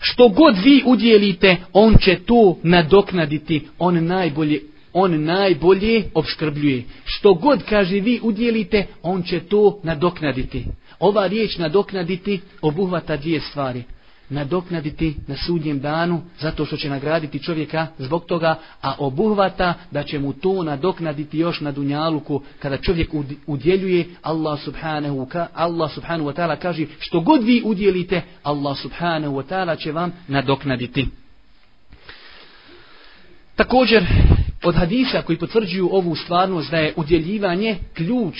Što 0.00 0.28
god 0.28 0.56
vi 0.64 0.82
udjelite, 0.86 1.56
on 1.72 1.96
će 1.96 2.18
to 2.26 2.56
nadoknaditi, 2.62 3.68
on 3.78 4.04
najbolje 4.04 4.60
on 4.92 5.24
najbolje 5.24 6.04
obskrbljuje. 6.14 6.84
Što 7.04 7.34
god 7.34 7.62
kaže 7.68 8.00
vi 8.00 8.20
udjelite, 8.22 8.86
on 9.02 9.22
će 9.22 9.40
to 9.40 9.80
nadoknaditi. 9.82 10.64
Ova 10.98 11.26
riječ 11.26 11.58
nadoknaditi 11.58 12.40
obuhvata 12.62 13.16
dvije 13.16 13.40
stvari. 13.40 13.82
Nadoknaditi 14.33 15.15
na 15.27 15.35
sudnjem 15.37 15.79
danu 15.79 16.21
zato 16.39 16.65
što 16.65 16.77
će 16.77 16.89
nagraditi 16.89 17.43
čovjeka 17.43 17.87
zbog 17.97 18.25
toga, 18.25 18.59
a 18.81 18.95
obuhvata 18.97 19.73
da 19.91 20.03
će 20.03 20.19
mu 20.19 20.33
to 20.33 20.63
nadoknaditi 20.63 21.37
još 21.37 21.61
na 21.61 21.71
dunjaluku 21.71 22.41
kada 22.59 22.77
čovjek 22.77 23.09
udjeljuje 23.47 24.05
Allah 24.21 24.59
subhanahu, 24.59 25.27
Allah 25.53 25.93
subhanahu 25.93 26.29
wa 26.29 26.35
ta'ala 26.35 26.59
kaže 26.59 26.85
što 26.99 27.19
god 27.19 27.43
vi 27.43 27.61
udjelite 27.65 28.21
Allah 28.43 28.77
subhanahu 28.77 29.35
wa 29.35 29.43
ta'ala 29.43 29.79
će 29.79 29.91
vam 29.91 30.13
nadoknaditi. 30.27 31.07
Također 33.55 34.05
od 34.63 34.75
hadisa 34.75 35.21
koji 35.21 35.37
potvrđuju 35.37 35.89
ovu 35.91 36.15
stvarnost 36.15 36.71
da 36.71 36.77
je 36.77 36.93
udjeljivanje 36.97 37.77
ključ 37.93 38.35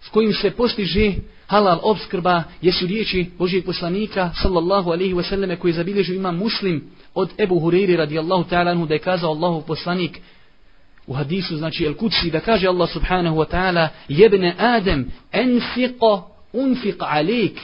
s 0.00 0.08
kojim 0.08 0.32
se 0.32 0.50
postiže 0.50 1.12
halal 1.50 1.78
obskrba 1.82 2.42
jesu 2.62 2.86
riječi 2.86 3.26
Božijeg 3.38 3.64
poslanika 3.64 4.30
sallallahu 4.42 4.90
alaihi 4.90 5.14
wa 5.14 5.28
sallame 5.28 5.56
koji 5.56 5.72
zabilježu 5.72 6.14
ima 6.14 6.32
muslim 6.32 6.84
od 7.14 7.30
Ebu 7.38 7.60
Hureyri 7.60 7.96
radijallahu 7.96 8.44
ta'ala 8.50 8.86
da 8.86 8.94
je 8.94 9.00
kazao 9.00 9.30
Allahu 9.30 9.62
poslanik 9.66 10.18
u 11.06 11.14
hadisu 11.14 11.56
znači 11.56 11.84
El 11.84 11.94
Kudsi 11.94 12.30
da 12.30 12.40
kaže 12.40 12.66
Allah 12.66 12.90
subhanahu 12.92 13.36
wa 13.36 13.46
ta'ala 13.50 13.88
jebne 14.08 14.54
Adem 14.58 15.10
enfiqo 15.32 16.22
unfiq 16.52 16.96
alik 16.98 17.60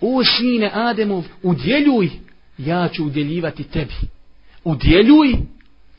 o 0.00 0.24
sine 0.24 0.70
Ademov 0.74 1.24
udjeljuj 1.42 2.10
ja 2.58 2.88
ću 2.88 3.04
udjeljivati 3.04 3.64
tebi 3.64 3.94
udjeljuj 4.64 5.34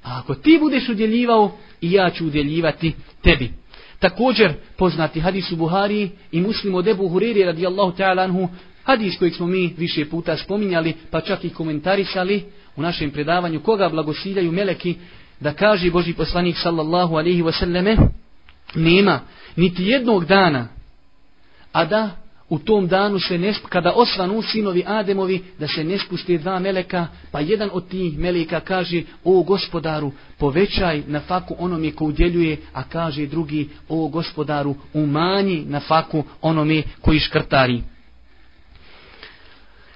A 0.03 0.19
ako 0.19 0.35
ti 0.35 0.57
budeš 0.61 0.89
udjeljivao, 0.89 1.51
i 1.81 1.91
ja 1.91 2.09
ću 2.09 2.25
udjeljivati 2.25 2.93
tebi. 3.23 3.51
Također 3.99 4.53
poznati 4.77 5.19
hadis 5.19 5.51
u 5.51 5.55
Buhari 5.55 6.09
i 6.31 6.41
muslim 6.41 6.75
od 6.75 6.87
Ebu 6.87 7.07
Huriri 7.09 7.43
radijallahu 7.43 7.97
ta'ala 7.97 8.23
anhu, 8.23 8.49
hadis 8.83 9.17
kojeg 9.17 9.35
smo 9.35 9.47
mi 9.47 9.73
više 9.77 10.09
puta 10.09 10.37
spominjali, 10.37 10.93
pa 11.11 11.21
čak 11.21 11.43
i 11.43 11.49
komentarisali 11.49 12.43
u 12.75 12.81
našem 12.81 13.11
predavanju, 13.11 13.59
koga 13.59 13.89
blagosiljaju 13.89 14.51
meleki, 14.51 14.95
da 15.39 15.53
kaže 15.53 15.91
Boži 15.91 16.13
poslanik 16.13 16.57
sallallahu 16.57 17.15
alaihi 17.15 17.43
wasallame, 17.43 17.97
nema 18.75 19.19
niti 19.55 19.83
jednog 19.83 20.25
dana, 20.25 20.67
a 21.71 21.85
da 21.85 22.09
u 22.49 22.59
tom 22.59 22.87
danu 22.87 23.19
se 23.19 23.37
ne 23.37 23.53
kada 23.69 23.93
osvanu 23.95 24.41
sinovi 24.41 24.83
Ademovi 24.87 25.43
da 25.59 25.67
se 25.67 25.83
ne 25.83 25.97
spuste 25.97 26.37
dva 26.37 26.59
meleka 26.59 27.07
pa 27.31 27.39
jedan 27.39 27.69
od 27.73 27.87
tih 27.87 28.19
meleka 28.19 28.59
kaže 28.59 29.03
o 29.23 29.43
gospodaru 29.43 30.11
povećaj 30.37 31.03
na 31.07 31.19
faku 31.19 31.55
onome 31.59 31.91
ko 31.91 32.05
udjeljuje 32.05 32.57
a 32.73 32.83
kaže 32.83 33.25
drugi 33.25 33.69
o 33.89 34.07
gospodaru 34.07 34.75
umanji 34.93 35.65
na 35.67 35.79
faku 35.79 36.23
onome 36.41 36.83
koji 37.01 37.19
škrtari 37.19 37.81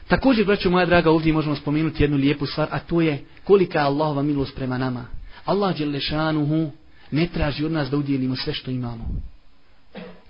također 0.07 0.45
braćo 0.45 0.69
moja 0.69 0.85
draga 0.85 1.11
ovdje 1.11 1.33
možemo 1.33 1.55
spomenuti 1.55 2.03
jednu 2.03 2.17
lijepu 2.17 2.45
stvar 2.45 2.67
a 2.71 2.79
to 2.79 3.01
je 3.01 3.23
kolika 3.43 3.79
je 3.79 3.85
Allahova 3.85 4.23
milost 4.23 4.55
prema 4.55 4.77
nama. 4.77 5.05
Allah 5.45 5.77
Đelešanuhu 5.77 6.71
ne 7.11 7.27
traži 7.27 7.65
od 7.65 7.71
nas 7.71 7.89
da 7.89 7.97
udjelimo 7.97 8.35
sve 8.35 8.53
što 8.53 8.71
imamo 8.71 9.32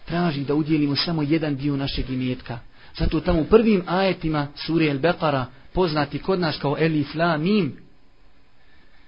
traži 0.06 0.44
da 0.44 0.56
udjelimo 0.56 0.96
samo 0.96 1.22
jedan 1.22 1.56
dio 1.56 1.76
našeg 1.76 2.10
imetka. 2.10 2.60
Zato 2.98 3.20
tamo 3.20 3.42
u 3.42 3.46
prvim 3.46 3.84
ajetima 3.88 4.48
sure 4.56 4.86
El-Beqara, 4.86 5.46
poznati 5.74 6.20
kod 6.20 6.40
nas 6.40 6.58
kao 6.58 6.76
Elif 6.80 7.16
La 7.16 7.38
Mim, 7.38 7.74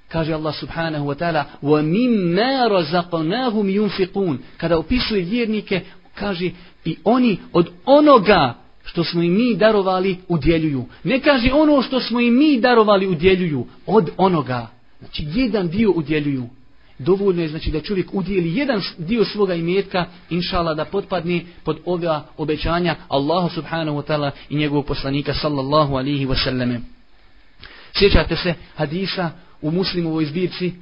kaže 0.07 0.33
Allah 0.33 0.55
subhanahu 0.55 1.05
wa 1.05 1.15
ta'ala 1.15 1.43
وَمِمَّا 1.61 2.67
رَزَقَنَاهُمْ 2.67 3.69
يُنْفِقُونَ 3.69 4.37
Kada 4.57 4.77
opisuje 4.77 5.23
vjernike, 5.23 5.81
kaže 6.15 6.51
i 6.85 6.97
oni 7.03 7.37
od 7.53 7.69
onoga 7.85 8.55
što 8.83 9.03
smo 9.03 9.21
im 9.21 9.33
mi 9.33 9.55
darovali 9.55 10.17
udjeljuju. 10.27 10.85
Ne 11.03 11.19
kaže 11.19 11.53
ono 11.53 11.81
što 11.81 11.99
smo 11.99 12.19
im 12.19 12.37
mi 12.37 12.59
darovali 12.59 13.07
udjeljuju, 13.07 13.67
od 13.85 14.09
onoga. 14.17 14.67
Znači 14.99 15.27
jedan 15.33 15.67
dio 15.67 15.91
udjeljuju 15.91 16.49
dovoljno 16.99 17.41
je 17.41 17.47
znači 17.47 17.71
da 17.71 17.81
čovjek 17.81 18.13
udijeli 18.13 18.57
jedan 18.57 18.81
dio 18.97 19.25
svoga 19.25 19.53
imetka 19.53 20.05
inšala 20.29 20.73
da 20.73 20.85
potpadne 20.85 21.41
pod 21.63 21.79
ova 21.85 22.25
obećanja 22.37 22.95
Allahu 23.07 23.49
subhanahu 23.49 23.97
wa 23.97 24.03
ta'ala 24.07 24.31
i 24.49 24.55
njegovog 24.55 24.85
poslanika 24.85 25.33
sallallahu 25.33 25.95
alihi 25.95 26.25
wasallame. 26.25 26.79
Sjećate 27.93 28.35
se 28.35 28.53
hadisa 28.75 29.31
u 29.61 29.71
muslimovoj 29.71 30.25
zbirci 30.25 30.73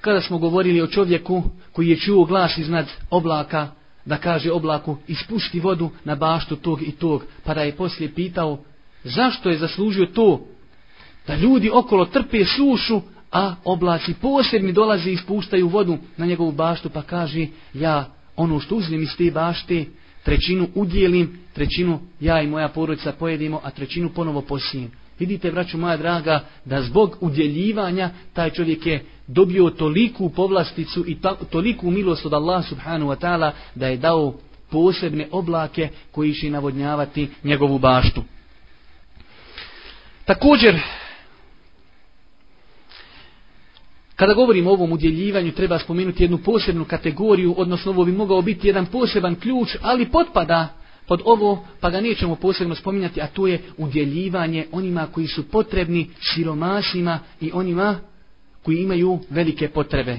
kada 0.00 0.20
smo 0.20 0.38
govorili 0.38 0.82
o 0.82 0.86
čovjeku 0.86 1.42
koji 1.72 1.88
je 1.88 1.96
čuo 1.96 2.24
glas 2.24 2.58
iznad 2.58 2.86
oblaka 3.10 3.68
da 4.04 4.16
kaže 4.16 4.52
oblaku 4.52 4.96
ispušti 5.08 5.60
vodu 5.60 5.90
na 6.04 6.14
baštu 6.14 6.56
tog 6.56 6.82
i 6.82 6.92
tog. 6.92 7.24
Pa 7.44 7.54
da 7.54 7.62
je 7.62 7.76
poslije 7.76 8.14
pitao 8.14 8.64
zašto 9.04 9.50
je 9.50 9.58
zaslužio 9.58 10.06
to? 10.06 10.46
Da 11.26 11.34
ljudi 11.34 11.70
okolo 11.74 12.04
trpe 12.04 12.44
sušu 12.44 13.00
a 13.32 13.54
oblaci 13.64 14.14
posebni 14.20 14.72
dolaze 14.72 15.10
i 15.10 15.12
ispuštaju 15.12 15.68
vodu 15.68 15.98
na 16.16 16.26
njegovu 16.26 16.52
baštu 16.52 16.90
pa 16.90 17.02
kaže 17.02 17.46
ja 17.74 18.10
ono 18.36 18.60
što 18.60 18.76
uzmem 18.76 19.02
iz 19.02 19.16
te 19.18 19.30
bašte 19.30 19.84
trećinu 20.26 20.68
udjelim, 20.74 21.38
trećinu 21.54 22.00
ja 22.20 22.42
i 22.42 22.46
moja 22.46 22.68
porodica 22.68 23.12
pojedimo, 23.12 23.60
a 23.64 23.70
trećinu 23.70 24.08
ponovo 24.08 24.40
posijem. 24.40 24.90
Vidite, 25.18 25.50
braću 25.50 25.78
moja 25.78 25.96
draga, 25.96 26.44
da 26.64 26.82
zbog 26.82 27.16
udjeljivanja 27.20 28.10
taj 28.32 28.50
čovjek 28.50 28.86
je 28.86 29.04
dobio 29.26 29.70
toliku 29.70 30.30
povlasticu 30.30 31.04
i 31.06 31.20
ta, 31.20 31.34
toliku 31.50 31.90
milost 31.90 32.26
od 32.26 32.32
Allah 32.32 32.68
subhanahu 32.68 33.10
wa 33.10 33.16
ta'ala 33.16 33.50
da 33.74 33.86
je 33.86 33.96
dao 33.96 34.34
posebne 34.70 35.28
oblake 35.30 35.88
koji 36.10 36.34
će 36.34 36.50
navodnjavati 36.50 37.28
njegovu 37.44 37.78
baštu. 37.78 38.22
Također, 40.24 40.80
Kada 44.16 44.34
govorimo 44.34 44.70
o 44.70 44.72
ovom 44.72 44.92
udjeljivanju, 44.92 45.52
treba 45.52 45.78
spomenuti 45.78 46.24
jednu 46.24 46.38
posebnu 46.38 46.84
kategoriju, 46.84 47.54
odnosno 47.56 47.92
ovo 47.92 48.04
bi 48.04 48.12
mogao 48.12 48.42
biti 48.42 48.66
jedan 48.66 48.86
poseban 48.86 49.34
ključ, 49.34 49.76
ali 49.82 50.10
potpada 50.10 50.68
pod 51.06 51.20
ovo, 51.24 51.64
pa 51.80 51.90
ga 51.90 52.00
nećemo 52.00 52.36
posebno 52.36 52.74
spominjati, 52.74 53.20
a 53.20 53.26
to 53.26 53.46
je 53.46 53.60
udjeljivanje 53.76 54.66
onima 54.72 55.06
koji 55.12 55.26
su 55.26 55.48
potrebni 55.48 56.10
siromašima 56.20 57.18
i 57.40 57.50
onima 57.54 57.98
koji 58.62 58.76
imaju 58.76 59.18
velike 59.30 59.68
potrebe. 59.68 60.18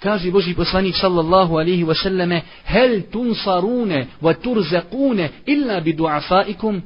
Kaže 0.00 0.30
Boži 0.30 0.54
poslanik 0.54 0.94
sallallahu 1.00 1.56
alihi 1.56 1.84
wasallame, 1.84 2.40
hel 2.64 3.02
tunsarune 3.12 4.06
wa 4.22 4.34
turzekune 4.42 5.28
illa 5.46 5.80
bi 5.80 5.92
duafaikum? 5.92 6.82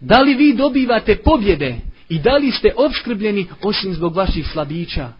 Da 0.00 0.20
li 0.20 0.34
vi 0.34 0.54
dobivate 0.54 1.16
pobjede 1.16 1.76
I 2.08 2.18
da 2.18 2.36
li 2.36 2.52
ste 2.52 2.74
obskrbljeni 2.76 3.46
osim 3.62 3.94
zbog 3.94 4.16
vaših 4.16 4.46
slabića? 4.52 5.12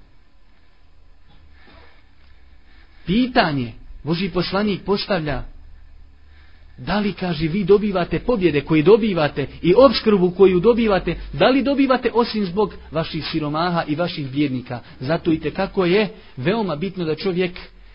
Pitanje 3.07 3.73
Boži 4.03 4.29
poslanik 4.29 4.83
postavlja 4.85 5.43
da 6.79 6.99
li 6.99 7.13
kaže 7.13 7.49
vi 7.49 7.65
dobivate 7.65 8.19
pobjede 8.19 8.61
koje 8.61 8.83
dobivate 8.83 9.47
i 9.63 9.75
obskrbu 9.77 10.31
koju 10.31 10.61
dobivate, 10.61 11.17
da 11.33 11.49
li 11.49 11.63
dobivate 11.63 12.11
osim 12.15 12.47
zbog 12.47 12.75
vaših 12.91 13.25
siromaha 13.33 13.85
i 13.89 13.95
vaših 13.95 14.31
bjednika? 14.31 14.81
Zato 15.01 15.33
i 15.33 15.39
kako 15.39 15.85
je 15.85 16.09
veoma 16.37 16.77
bitno 16.77 17.05
da 17.05 17.15
čovjek 17.15 17.53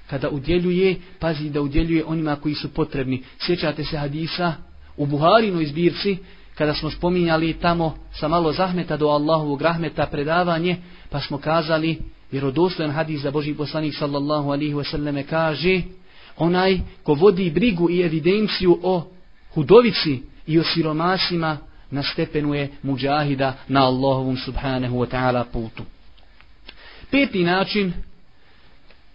kada 0.10 0.30
udjeljuje, 0.30 0.96
pazi 1.20 1.50
da 1.50 1.62
udjeljuje 1.62 2.06
onima 2.06 2.36
koji 2.36 2.56
su 2.56 2.74
potrebni. 2.74 3.24
Sjećate 3.40 3.84
se 3.84 3.98
hadisa 3.98 4.54
u 4.98 5.06
Buharinoj 5.06 5.66
zbirci 5.66 6.18
kada 6.62 6.74
smo 6.74 6.90
spominjali 6.90 7.54
tamo 7.54 7.98
sa 8.14 8.28
malo 8.28 8.54
zahmeta 8.54 8.98
do 8.98 9.08
Allahovog 9.08 9.62
rahmeta 9.62 10.06
predavanje, 10.06 10.78
pa 11.10 11.20
smo 11.20 11.38
kazali, 11.38 11.98
vjerodostojan 12.32 12.92
hadis 12.92 13.22
za 13.22 13.32
Boži 13.32 13.54
poslanik 13.54 13.96
sallallahu 13.96 14.52
alihi 14.52 14.74
wasallame 14.74 15.24
kaže, 15.24 15.82
onaj 16.38 16.80
ko 17.04 17.14
vodi 17.14 17.50
brigu 17.50 17.90
i 17.90 18.02
evidenciju 18.02 18.80
o 18.84 19.08
hudovici 19.54 20.22
i 20.48 20.60
o 20.60 20.64
siromasima, 20.64 21.58
na 21.92 22.04
stepenu 22.04 22.54
je 22.54 22.70
muđahida 22.84 23.54
na 23.68 23.86
Allahovom 23.88 24.38
subhanahu 24.38 24.98
wa 24.98 25.10
ta'ala 25.10 25.44
putu. 25.54 25.84
Peti 27.12 27.44
način 27.44 27.94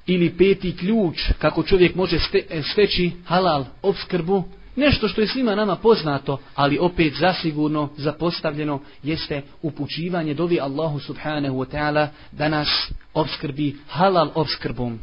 ili 0.06 0.30
peti 0.38 0.76
ključ 0.76 1.20
kako 1.38 1.62
čovjek 1.62 1.94
može 1.94 2.16
e, 2.16 2.62
steći 2.62 3.10
halal 3.24 3.64
obskrbu, 3.82 4.44
nešto 4.76 5.08
što 5.08 5.20
je 5.20 5.26
svima 5.26 5.54
nama 5.54 5.76
poznato, 5.76 6.38
ali 6.54 6.78
opet 6.78 7.14
zasigurno 7.20 7.88
zapostavljeno, 7.96 8.80
jeste 9.02 9.42
upućivanje 9.62 10.34
dovi 10.34 10.60
Allahu 10.60 10.98
subhanahu 10.98 11.56
wa 11.56 11.66
ta'ala 11.76 12.08
da 12.32 12.48
nas 12.48 12.68
obskrbi 13.14 13.76
halal 13.88 14.30
obskrbom. 14.34 14.98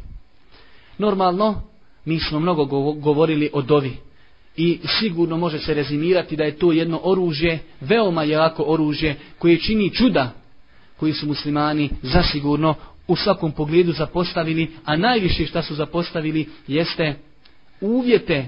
Normalno, 0.98 1.62
mi 2.04 2.20
smo 2.20 2.40
mnogo 2.40 2.64
govorili 2.94 3.50
o 3.52 3.62
dovi 3.62 3.96
i 4.56 4.80
sigurno 4.98 5.36
može 5.36 5.58
se 5.58 5.74
rezimirati 5.74 6.36
da 6.36 6.44
je 6.44 6.58
to 6.58 6.72
jedno 6.72 7.00
oružje, 7.02 7.58
veoma 7.80 8.24
jako 8.24 8.62
oružje 8.62 9.16
koje 9.38 9.60
čini 9.60 9.90
čuda 9.90 10.30
koji 10.96 11.12
su 11.12 11.26
muslimani 11.26 11.90
zasigurno 12.02 12.74
u 13.06 13.16
svakom 13.16 13.52
pogledu 13.52 13.92
zapostavili, 13.92 14.70
a 14.84 14.96
najviše 14.96 15.46
što 15.46 15.62
su 15.62 15.74
zapostavili 15.74 16.48
jeste 16.66 17.14
uvjete 17.80 18.46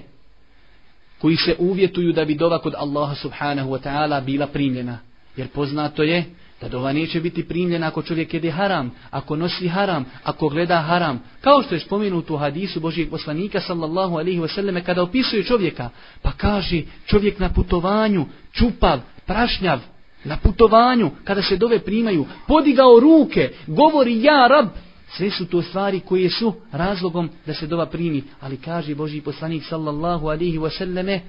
koji 1.18 1.36
se 1.36 1.56
uvjetuju 1.58 2.12
da 2.12 2.24
bi 2.24 2.34
dova 2.34 2.58
kod 2.58 2.74
Allaha 2.76 3.14
subhanahu 3.14 3.70
wa 3.70 3.80
ta'ala 3.82 4.24
bila 4.24 4.46
primljena. 4.46 4.98
Jer 5.36 5.48
poznato 5.48 6.02
je 6.02 6.24
da 6.60 6.68
dova 6.68 6.92
neće 6.92 7.20
biti 7.20 7.48
primljena 7.48 7.86
ako 7.86 8.02
čovjek 8.02 8.34
jede 8.34 8.50
haram, 8.50 8.90
ako 9.10 9.36
nosi 9.36 9.68
haram, 9.68 10.04
ako 10.22 10.48
gleda 10.48 10.80
haram. 10.80 11.22
Kao 11.40 11.62
što 11.62 11.74
je 11.74 11.80
spomenuto 11.80 12.34
u 12.34 12.36
hadisu 12.36 12.80
Božijeg 12.80 13.10
poslanika 13.10 13.60
sallallahu 13.60 14.16
alaihi 14.16 14.40
wa 14.40 14.54
sallam 14.54 14.84
kada 14.84 15.02
opisuje 15.02 15.44
čovjeka, 15.44 15.90
pa 16.22 16.32
kaže 16.32 16.82
čovjek 17.06 17.38
na 17.38 17.48
putovanju, 17.48 18.26
čupav, 18.52 19.00
prašnjav, 19.26 19.80
na 20.24 20.36
putovanju, 20.36 21.10
kada 21.24 21.42
se 21.42 21.56
dove 21.56 21.78
primaju, 21.78 22.26
podigao 22.48 23.00
ruke, 23.00 23.50
govori 23.66 24.22
ja 24.22 24.46
rab, 24.50 24.66
sve 25.08 25.30
su 25.30 25.46
to 25.46 25.62
stvari 25.62 26.00
koje 26.00 26.30
su 26.30 26.54
razlogom 26.72 27.30
da 27.46 27.54
se 27.54 27.66
dova 27.66 27.86
primi. 27.86 28.22
Ali 28.40 28.56
kaže 28.56 28.94
Boži 28.94 29.20
poslanik 29.20 29.64
sallallahu 29.68 30.28
alihi 30.28 30.58
wasallame, 30.58 31.20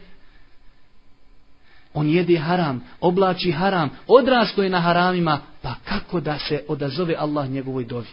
on 1.94 2.10
jede 2.10 2.38
haram, 2.38 2.84
oblači 3.02 3.52
haram, 3.52 3.90
odrasto 4.08 4.64
je 4.64 4.70
na 4.70 4.80
haramima, 4.80 5.40
pa 5.62 5.76
kako 5.86 6.20
da 6.20 6.40
se 6.40 6.64
odazove 6.68 7.16
Allah 7.18 7.50
njegovoj 7.50 7.86
dovi? 7.86 8.08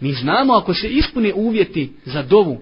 Mi 0.00 0.12
znamo 0.12 0.54
ako 0.54 0.74
se 0.74 0.88
ispune 0.88 1.34
uvjeti 1.34 1.92
za 2.04 2.22
dovu, 2.22 2.60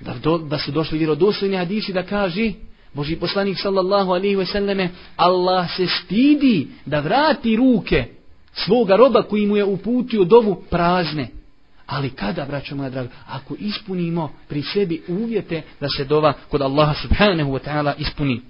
da, 0.00 0.14
do, 0.22 0.38
da 0.38 0.58
su 0.58 0.72
došli 0.72 0.98
vjerodostojni 0.98 1.56
hadisi 1.56 1.92
da 1.92 2.02
kaže, 2.02 2.52
Boži 2.94 3.16
poslanik 3.16 3.58
sallallahu 3.58 4.10
alaihi 4.10 4.36
ve 4.36 4.46
selleme, 4.46 4.88
Allah 5.16 5.76
se 5.76 5.86
stidi 5.86 6.68
da 6.86 7.00
vrati 7.00 7.56
ruke 7.56 8.04
svoga 8.52 8.96
roba 8.96 9.22
koji 9.22 9.46
mu 9.46 9.56
je 9.56 9.64
uputio 9.64 10.24
dovu 10.24 10.62
prazne. 10.70 11.28
Ali 11.86 12.10
kada, 12.10 12.44
braćo 12.44 12.76
moja 12.76 12.90
draga, 12.90 13.08
ako 13.26 13.54
ispunimo 13.58 14.32
pri 14.48 14.62
sebi 14.62 15.02
uvjete 15.08 15.62
da 15.80 15.88
se 15.88 16.04
dova 16.04 16.32
kod 16.50 16.62
Allaha 16.62 16.94
subhanahu 16.94 17.52
wa 17.52 17.60
ta'ala 17.64 17.94
ispuni. 17.98 18.40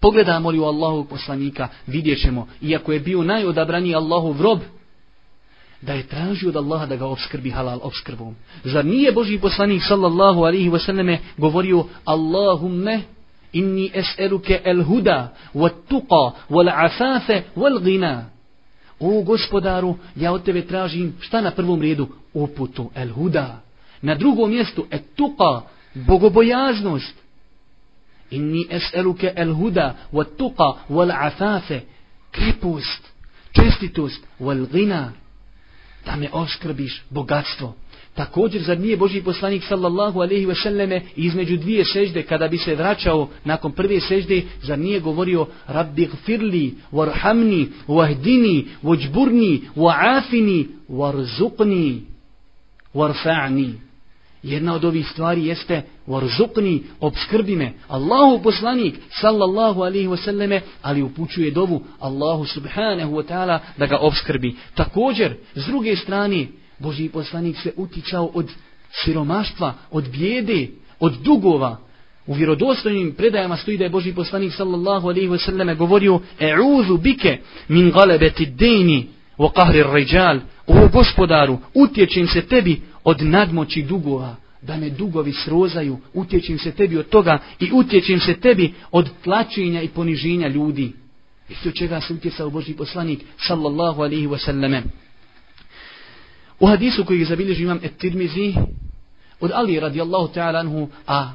Pogledamo 0.00 0.50
li 0.50 0.58
u 0.58 0.64
Allahu 0.64 1.04
poslanika, 1.04 1.68
vidjet 1.86 2.20
ćemo, 2.20 2.48
iako 2.62 2.92
je 2.92 3.00
bio 3.00 3.22
najodabraniji 3.22 3.94
Allahu 3.94 4.32
vrob, 4.32 4.60
da 5.82 5.92
je 5.92 6.06
tražio 6.06 6.48
od 6.48 6.56
Allaha 6.56 6.86
da 6.86 6.96
ga 6.96 7.06
obskrbi 7.06 7.50
halal 7.50 7.80
obskrbom. 7.82 8.34
Zar 8.64 8.84
nije 8.84 9.12
Boži 9.12 9.38
poslanik 9.38 9.82
sallallahu 9.88 10.42
alihi 10.42 10.70
wa 10.70 10.86
sallame 10.86 11.18
govorio 11.36 11.84
Allahumme 12.04 13.02
inni 13.52 13.90
es'eluke 13.94 14.60
el 14.64 14.84
huda, 14.84 15.32
wat 15.54 15.72
tuqa, 15.88 16.32
wal 16.50 16.68
afafe, 16.68 17.42
wal 17.56 17.80
gina. 17.84 18.24
O 19.00 19.22
gospodaru, 19.22 19.96
ja 20.16 20.32
od 20.32 20.44
tebe 20.44 20.62
tražim 20.62 21.14
šta 21.20 21.40
na 21.40 21.50
prvom 21.50 21.82
redu? 21.82 22.08
Uputu, 22.36 22.90
el 22.94 23.12
huda. 23.12 23.62
Na 24.02 24.14
drugom 24.14 24.50
mjestu, 24.50 24.86
et 24.90 25.04
tuqa, 25.16 25.62
bogobojaznost. 25.94 27.14
Inni 28.30 28.66
es'eluke 28.70 29.32
el 29.36 29.54
huda, 29.54 29.86
wa 30.12 30.24
tuqa, 30.38 30.68
wal 30.90 31.10
afafe, 31.10 31.80
krepost, 32.30 33.02
čestitost, 33.56 34.20
wal 34.40 34.66
gina. 34.72 35.12
Da 36.06 36.16
me 36.16 36.28
oskrbiš 36.32 37.02
bogatstvo. 37.10 37.74
Također, 38.14 38.62
zar 38.62 38.80
nije 38.80 38.96
Boži 38.96 39.22
poslanik 39.22 39.64
sallallahu 39.68 40.20
alaihi 40.20 40.46
wasallame 40.46 41.00
između 41.16 41.56
dvije 41.56 41.84
sežde, 41.84 42.22
kada 42.22 42.48
bi 42.48 42.58
se 42.58 42.74
vraćao 42.74 43.28
nakon 43.44 43.72
prve 43.72 44.00
sežde, 44.00 44.42
zar 44.62 44.78
nije 44.78 45.00
govorio 45.00 45.46
Rabbi 45.66 46.06
gfirli, 46.06 46.74
warhamni, 46.92 47.66
wahdini, 47.88 48.64
wajburni, 48.82 49.60
waafini, 49.76 50.66
warzuqni 50.88 52.15
warfa'ni. 52.96 53.72
Jedna 54.42 54.74
od 54.74 54.84
ovih 54.84 55.08
stvari 55.08 55.46
jeste 55.46 55.82
warzukni, 56.06 56.80
obskrbi 57.00 57.56
me. 57.56 57.72
Allahu 57.88 58.42
poslanik 58.42 58.94
sallallahu 59.20 59.82
alaihi 59.82 60.08
wasallame, 60.08 60.60
ali 60.82 61.02
upućuje 61.02 61.50
dovu 61.50 61.84
Allahu 62.00 62.44
subhanahu 62.44 63.16
wa 63.16 63.24
ta'ala 63.28 63.58
da 63.78 63.86
ga 63.86 63.98
obskrbi. 63.98 64.54
Također, 64.74 65.36
s 65.54 65.66
druge 65.66 65.96
strane, 65.96 66.46
Boži 66.78 67.08
poslanik 67.08 67.56
se 67.62 67.72
utičao 67.76 68.30
od 68.34 68.50
siromaštva, 69.04 69.74
od 69.90 70.08
bijede, 70.08 70.68
od 71.00 71.12
dugova. 71.12 71.76
U 72.26 72.34
vjerodostojnim 72.34 73.14
predajama 73.14 73.56
stoji 73.56 73.78
da 73.78 73.84
je 73.84 73.90
Boži 73.90 74.14
poslanik 74.14 74.52
sallallahu 74.52 75.08
alaihi 75.08 75.28
wa 75.28 75.44
sallam 75.44 75.76
govorio 75.76 76.20
E'udhu 76.40 76.98
bike 77.00 77.38
min 77.68 77.90
galebeti 77.90 78.46
dejni 78.46 79.06
wa 79.38 79.52
kahri 79.52 79.84
ređal. 79.92 80.40
O 80.66 80.88
gospodaru, 80.88 81.58
utječim 81.74 82.28
se 82.28 82.42
tebi 82.42 82.80
od 83.04 83.22
nadmoći 83.22 83.82
dugova 83.82 84.36
da 84.62 84.76
me 84.76 84.90
dugovi 84.90 85.32
srozaju, 85.32 85.98
utječim 86.14 86.58
se 86.58 86.72
tebi 86.72 86.98
od 86.98 87.08
toga 87.08 87.38
i 87.60 87.72
utječim 87.72 88.20
se 88.20 88.34
tebi 88.34 88.74
od 88.90 89.10
tlačenja 89.24 89.82
i 89.82 89.88
poniženja 89.88 90.48
ljudi. 90.48 90.92
Isto 91.48 91.70
čega 91.70 92.00
se 92.00 92.14
utjecao 92.14 92.50
Boži 92.50 92.74
poslanik 92.74 93.20
sallallahu 93.36 94.02
alaihi 94.02 94.26
wasallam. 94.26 94.82
U 96.60 96.66
hadisu 96.66 97.04
koji 97.04 97.24
zabilježi 97.24 97.62
imam 97.62 97.80
et 97.82 97.96
Tirmizi, 97.98 98.54
od 99.40 99.50
Ali 99.54 99.80
radijallahu 99.80 100.34
ta'ala 100.34 100.60
anhu, 100.60 100.88
a 101.06 101.32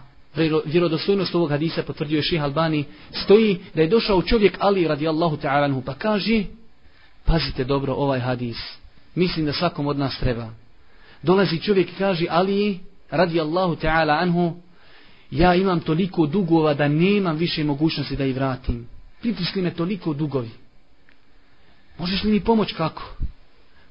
vjerodostojnost 0.65 1.35
ovog 1.35 1.49
hadisa 1.49 1.83
potvrdio 1.83 2.17
je 2.17 2.23
ših 2.23 2.43
Albani, 2.43 2.85
stoji 3.23 3.59
da 3.75 3.81
je 3.81 3.87
došao 3.87 4.21
čovjek 4.21 4.57
Ali 4.59 4.87
radijallahu 4.87 5.37
ta'ala 5.37 5.65
anhu, 5.65 5.81
pa 5.81 5.93
kaže, 5.93 6.43
pazite 7.25 7.63
dobro 7.63 7.93
ovaj 7.93 8.19
hadis, 8.19 8.57
mislim 9.15 9.45
da 9.45 9.53
svakom 9.53 9.87
od 9.87 9.97
nas 9.97 10.17
treba. 10.19 10.49
Dolazi 11.23 11.59
čovjek 11.59 11.89
i 11.89 11.95
kaže, 11.97 12.25
Ali 12.29 12.79
radijallahu 13.11 13.75
ta'ala 13.75 14.21
anhu, 14.21 14.53
ja 15.31 15.55
imam 15.55 15.79
toliko 15.79 16.25
dugova 16.25 16.73
da 16.73 16.87
nemam 16.87 17.37
više 17.37 17.63
mogućnosti 17.63 18.15
da 18.15 18.25
ih 18.25 18.35
vratim. 18.35 18.87
Pritisli 19.21 19.61
me 19.61 19.73
toliko 19.73 20.13
dugovi. 20.13 20.49
Možeš 21.97 22.23
li 22.23 22.31
mi 22.31 22.39
pomoć 22.39 22.73
kako? 22.73 23.03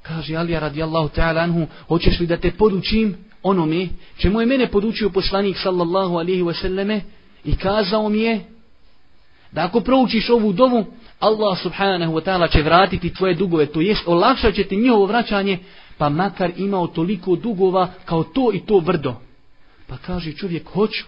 Kaže 0.02 0.36
Alija 0.36 0.60
radijallahu 0.60 1.08
ta'ala 1.08 1.42
anhu, 1.42 1.66
hoćeš 1.88 2.20
li 2.20 2.26
da 2.26 2.36
te 2.36 2.50
podučim 2.50 3.16
onome, 3.42 3.88
čemu 4.16 4.40
je 4.40 4.46
mene 4.46 4.70
podučio 4.70 5.10
poslanik 5.10 5.56
sallallahu 5.62 6.16
alihi 6.16 6.42
wasallame 6.42 7.00
i 7.44 7.56
kazao 7.56 8.08
mi 8.08 8.20
je 8.20 8.40
da 9.52 9.64
ako 9.64 9.80
proučiš 9.80 10.30
ovu 10.30 10.52
dovu, 10.52 10.86
Allah 11.20 11.58
subhanahu 11.62 12.12
wa 12.12 12.22
ta'ala 12.24 12.48
će 12.52 12.62
vratiti 12.62 13.14
tvoje 13.14 13.34
dugove, 13.34 13.66
to 13.66 13.80
jest 13.80 14.08
olakšat 14.08 14.54
će 14.54 14.64
ti 14.64 14.76
njihovo 14.76 15.06
vraćanje, 15.06 15.58
pa 15.98 16.08
makar 16.08 16.50
imao 16.56 16.86
toliko 16.86 17.36
dugova 17.36 17.88
kao 18.04 18.24
to 18.24 18.50
i 18.54 18.60
to 18.60 18.78
vrdo. 18.78 19.14
Pa 19.86 19.96
kaže 19.96 20.32
čovjek, 20.32 20.68
hoću. 20.68 21.04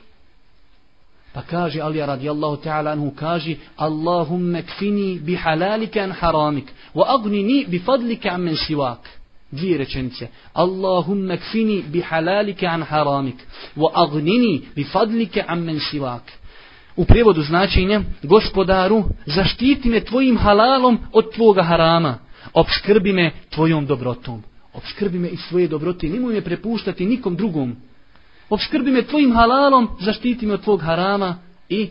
Pa 1.32 1.42
kaže 1.42 1.80
Alija 1.80 2.06
radijallahu 2.06 2.56
ta'ala 2.56 2.92
anhu, 2.92 3.10
kaže 3.16 3.54
Allahumme 3.76 4.62
kfini 4.62 5.18
bi 5.18 5.34
halalike 5.34 6.00
an 6.00 6.12
haramik, 6.12 6.64
wa 6.94 7.04
agnini 7.08 7.64
bi 7.68 7.78
fadlike 7.78 8.28
an 8.28 8.40
men 8.40 8.56
sivak. 8.56 9.08
Dvije 9.50 9.78
rečenice. 9.78 10.28
Allahumme 10.52 11.36
kfini 11.36 11.82
bi 11.82 12.00
halalike 12.00 12.66
an 12.66 12.82
haramik, 12.82 13.36
wa 13.76 13.90
agnini 13.94 14.60
bi 14.74 14.84
fadlike 14.84 15.44
an 15.48 15.58
men 15.58 15.80
sivak. 15.80 16.22
U 16.96 17.04
prijevodu 17.04 17.42
značenja, 17.42 18.02
gospodaru, 18.22 19.04
zaštiti 19.26 19.88
me 19.88 20.00
tvojim 20.00 20.38
halalom 20.38 20.98
od 21.12 21.34
tvoga 21.34 21.62
harama, 21.62 22.18
obskrbi 22.52 23.12
me 23.12 23.30
tvojom 23.50 23.86
dobrotom. 23.86 24.42
Obskrbi 24.72 25.18
me 25.18 25.28
iz 25.28 25.40
svoje 25.48 25.68
dobrote, 25.68 26.08
nemoj 26.08 26.34
me 26.34 26.40
prepuštati 26.40 27.06
nikom 27.06 27.36
drugom 27.36 27.76
obskrbi 28.52 28.90
me 28.90 29.02
tvojim 29.02 29.32
halalom, 29.32 29.88
zaštiti 30.00 30.46
me 30.46 30.54
od 30.54 30.62
tvog 30.62 30.82
harama 30.82 31.38
i 31.68 31.88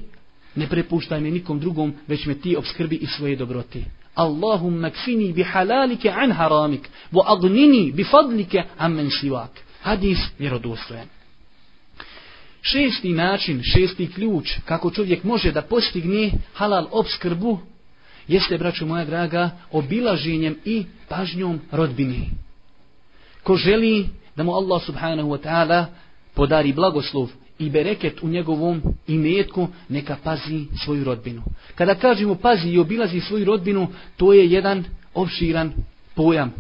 ne 0.56 0.68
prepuštaj 0.70 1.22
me 1.22 1.32
nikom 1.32 1.60
drugom, 1.60 1.94
već 2.08 2.26
me 2.26 2.36
ti 2.36 2.56
obskrbi 2.56 2.96
i 2.96 3.08
svoje 3.08 3.36
dobrote. 3.36 3.84
Allahum 4.16 4.76
makfini 4.80 5.34
bi 5.34 5.44
halalike 5.44 6.10
an 6.10 6.32
haramik, 6.32 6.90
wa 7.12 7.24
agnini 7.26 7.92
bi 7.92 8.04
fadlike 8.04 8.64
an 8.78 8.94
men 8.94 9.10
sivak. 9.10 9.52
Hadis 9.82 10.20
vjerodostojan. 10.40 11.08
Šesti 12.62 13.10
način, 13.10 13.64
šesti 13.64 14.12
ključ 14.12 14.52
kako 14.66 14.92
čovjek 14.92 15.24
može 15.24 15.52
da 15.52 15.62
postigne 15.62 16.32
halal 16.54 16.88
obskrbu 16.92 17.60
jeste, 18.28 18.58
braću 18.58 18.86
moja 18.86 19.06
draga, 19.06 19.50
obilaženjem 19.72 20.58
i 20.66 20.86
pažnjom 21.10 21.60
rodbini. 21.72 22.30
Ko 23.44 23.56
želi 23.56 24.10
da 24.36 24.44
mu 24.44 24.52
Allah 24.52 24.84
subhanahu 24.86 25.30
wa 25.30 25.38
ta'ala 25.44 25.86
podari 26.34 26.74
blagoslov 26.74 27.30
i 27.60 27.70
bereket 27.70 28.24
u 28.24 28.28
njegovom 28.28 28.82
imetku, 29.08 29.68
neka 29.90 30.18
pazi 30.24 30.66
svoju 30.84 31.04
rodbinu. 31.04 31.44
Kada 31.76 31.96
kažemo 31.96 32.36
pazi 32.36 32.70
i 32.70 32.80
obilazi 32.80 33.20
svoju 33.20 33.46
rodbinu, 33.46 33.88
to 34.18 34.34
je 34.34 34.52
jedan 34.52 34.84
opširan 35.14 35.74
pojam. 36.16 36.54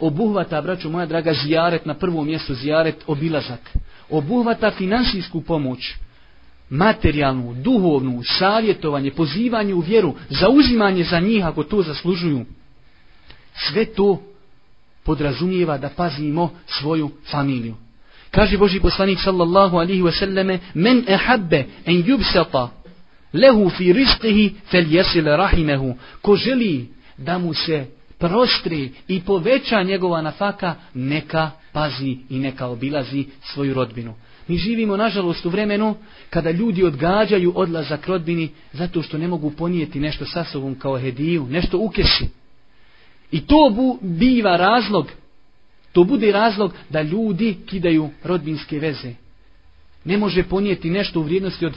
Obuhvata, 0.00 0.60
braću 0.62 0.90
moja 0.90 1.06
draga, 1.06 1.32
zijaret 1.44 1.86
na 1.86 1.94
prvom 1.94 2.26
mjestu, 2.26 2.54
zijaret 2.54 2.96
obilazak. 3.06 3.72
Obuhvata 4.12 4.70
finansijsku 4.70 5.40
pomoć, 5.40 5.94
materijalnu, 6.70 7.54
duhovnu, 7.54 8.22
savjetovanje, 8.38 9.10
pozivanje 9.10 9.74
u 9.74 9.80
vjeru, 9.80 10.14
zauzimanje 10.30 11.04
za 11.04 11.20
njih 11.20 11.44
ako 11.44 11.64
to 11.64 11.82
zaslužuju. 11.82 12.44
Sve 13.54 13.84
to 13.84 14.22
podrazumijeva 15.04 15.78
da 15.78 15.88
pazimo 15.88 16.50
svoju 16.66 17.10
familiju. 17.30 17.74
Kaže 18.30 18.58
Boži 18.58 18.80
poslanik 18.80 19.18
sallallahu 19.20 19.76
alihi 19.76 20.02
wasallame, 20.02 20.58
men 20.74 21.04
ehabbe 21.08 21.64
en 21.84 22.02
yubsata 22.02 22.68
lehu 23.32 23.70
fi 23.70 23.92
rizqihi 23.92 24.54
fel 24.70 24.94
jesile 24.94 25.36
rahimehu. 25.36 25.94
Ko 26.22 26.36
želi 26.36 26.88
da 27.16 27.38
mu 27.38 27.54
se 27.54 27.86
prostri 28.22 28.90
i 29.08 29.20
poveća 29.20 29.82
njegova 29.82 30.22
nafaka, 30.22 30.74
neka 30.94 31.50
pazi 31.72 32.16
i 32.30 32.38
neka 32.38 32.66
obilazi 32.66 33.24
svoju 33.42 33.74
rodbinu. 33.74 34.14
Mi 34.48 34.56
živimo, 34.56 34.96
nažalost, 34.96 35.46
u 35.46 35.50
vremenu 35.50 35.96
kada 36.30 36.50
ljudi 36.50 36.84
odgađaju 36.84 37.52
odlazak 37.56 38.06
rodbini 38.06 38.48
zato 38.72 39.02
što 39.02 39.18
ne 39.18 39.28
mogu 39.28 39.50
ponijeti 39.50 40.00
nešto 40.00 40.26
sa 40.26 40.44
sobom 40.44 40.74
kao 40.74 40.98
hediju, 40.98 41.46
nešto 41.50 41.78
ukeši. 41.78 42.26
I 43.32 43.40
to 43.40 43.72
bu, 43.74 43.98
biva 44.02 44.56
razlog, 44.56 45.06
to 45.92 46.04
bude 46.04 46.32
razlog 46.32 46.72
da 46.90 47.02
ljudi 47.02 47.56
kidaju 47.66 48.10
rodbinske 48.24 48.78
veze. 48.78 49.14
Ne 50.04 50.18
može 50.18 50.42
ponijeti 50.42 50.90
nešto 50.90 51.20
u 51.20 51.22
vrijednosti 51.22 51.66
od 51.66 51.74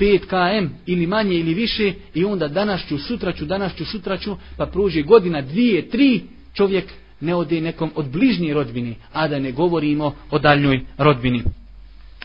5 0.00 0.20
km 0.26 0.74
ili 0.86 1.06
manje 1.06 1.34
ili 1.34 1.54
više 1.54 1.92
i 2.14 2.24
onda 2.24 2.48
danas 2.48 2.80
ću, 2.88 2.98
sutra 2.98 3.32
ću, 3.32 3.44
danas 3.44 3.74
ću, 3.76 3.84
sutra 3.84 4.16
ću, 4.18 4.36
pa 4.56 4.66
pruži 4.66 5.02
godina, 5.02 5.40
dvije, 5.40 5.88
tri, 5.88 6.22
čovjek 6.54 6.84
ne 7.20 7.34
ode 7.34 7.60
nekom 7.60 7.90
od 7.94 8.08
bližnje 8.08 8.54
rodbini, 8.54 8.96
a 9.12 9.28
da 9.28 9.38
ne 9.38 9.52
govorimo 9.52 10.14
o 10.30 10.38
daljnjoj 10.38 10.80
rodbini. 10.98 11.42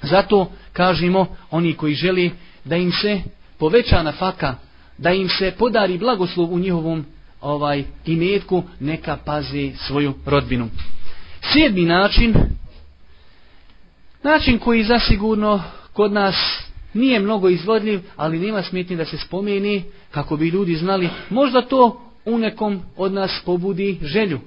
Zato 0.03 0.51
kažemo 0.73 1.35
oni 1.51 1.73
koji 1.73 1.93
želi 1.93 2.31
da 2.65 2.75
im 2.75 2.91
se 2.91 3.21
poveća 3.57 4.03
na 4.03 4.11
faka, 4.11 4.55
da 4.97 5.11
im 5.11 5.29
se 5.29 5.53
podari 5.57 5.97
blagoslov 5.97 6.53
u 6.53 6.59
njihovom 6.59 7.05
ovaj 7.41 7.83
imetku, 8.05 8.63
neka 8.79 9.17
pazi 9.25 9.71
svoju 9.87 10.13
rodbinu. 10.25 10.69
Sedmi 11.53 11.85
način, 11.85 12.33
način 14.23 14.59
koji 14.59 14.83
zasigurno 14.83 15.63
kod 15.93 16.11
nas 16.11 16.35
nije 16.95 17.19
mnogo 17.19 17.49
izvodljiv, 17.49 17.99
ali 18.15 18.39
nema 18.39 18.63
smetnje 18.63 18.95
da 18.95 19.05
se 19.05 19.17
spomeni 19.17 19.83
kako 20.11 20.37
bi 20.37 20.49
ljudi 20.49 20.75
znali, 20.75 21.09
možda 21.29 21.61
to 21.61 22.01
u 22.25 22.37
nekom 22.37 22.81
od 22.97 23.13
nas 23.13 23.41
pobudi 23.45 23.97
želju. 24.01 24.39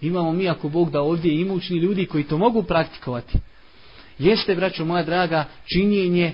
Imamo 0.00 0.32
mi 0.32 0.48
ako 0.48 0.68
Bog 0.68 0.90
da 0.90 1.00
ovdje 1.00 1.40
imućni 1.40 1.78
ljudi 1.78 2.06
koji 2.06 2.24
to 2.24 2.38
mogu 2.38 2.62
praktikovati 2.62 3.38
jeste, 4.18 4.54
braćo 4.54 4.84
moja 4.84 5.02
draga, 5.02 5.44
činjenje, 5.64 6.32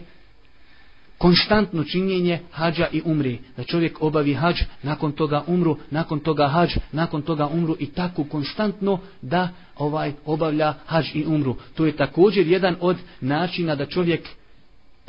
konstantno 1.19 1.85
činjenje 1.85 2.39
hađa 2.51 2.87
i 2.93 3.03
umri. 3.05 3.39
Da 3.57 3.65
čovjek 3.65 4.03
obavi 4.03 4.35
hađ, 4.35 4.57
nakon 4.83 5.13
toga 5.13 5.45
umru, 5.47 5.77
nakon 5.91 6.21
toga 6.21 6.49
hađ, 6.49 6.71
nakon 6.93 7.23
toga 7.23 7.47
umru 7.47 7.77
i 7.79 7.87
tako 7.87 8.25
konstantno 8.25 8.99
da 9.23 9.49
ovaj 9.77 10.13
obavlja 10.25 10.75
hađ 10.87 11.07
i 11.15 11.25
umru. 11.27 11.57
To 11.75 11.87
je 11.87 11.97
također 11.97 12.47
jedan 12.47 12.77
od 12.81 12.97
načina 13.21 13.75
da 13.75 13.87
čovjek 13.87 14.29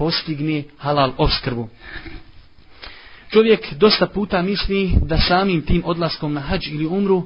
postigne 0.01 0.63
halal 0.77 1.13
obskrbu. 1.17 1.67
Čovjek 3.29 3.73
dosta 3.73 4.07
puta 4.07 4.41
misli 4.41 4.91
da 5.05 5.17
samim 5.17 5.61
tim 5.61 5.81
odlaskom 5.85 6.33
na 6.33 6.41
hađ 6.41 6.67
ili 6.67 6.85
umru 6.85 7.23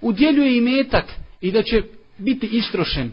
udjeljuje 0.00 0.56
i 0.56 0.60
metak 0.60 1.04
i 1.40 1.52
da 1.52 1.62
će 1.62 1.82
biti 2.18 2.46
istrošen 2.46 3.12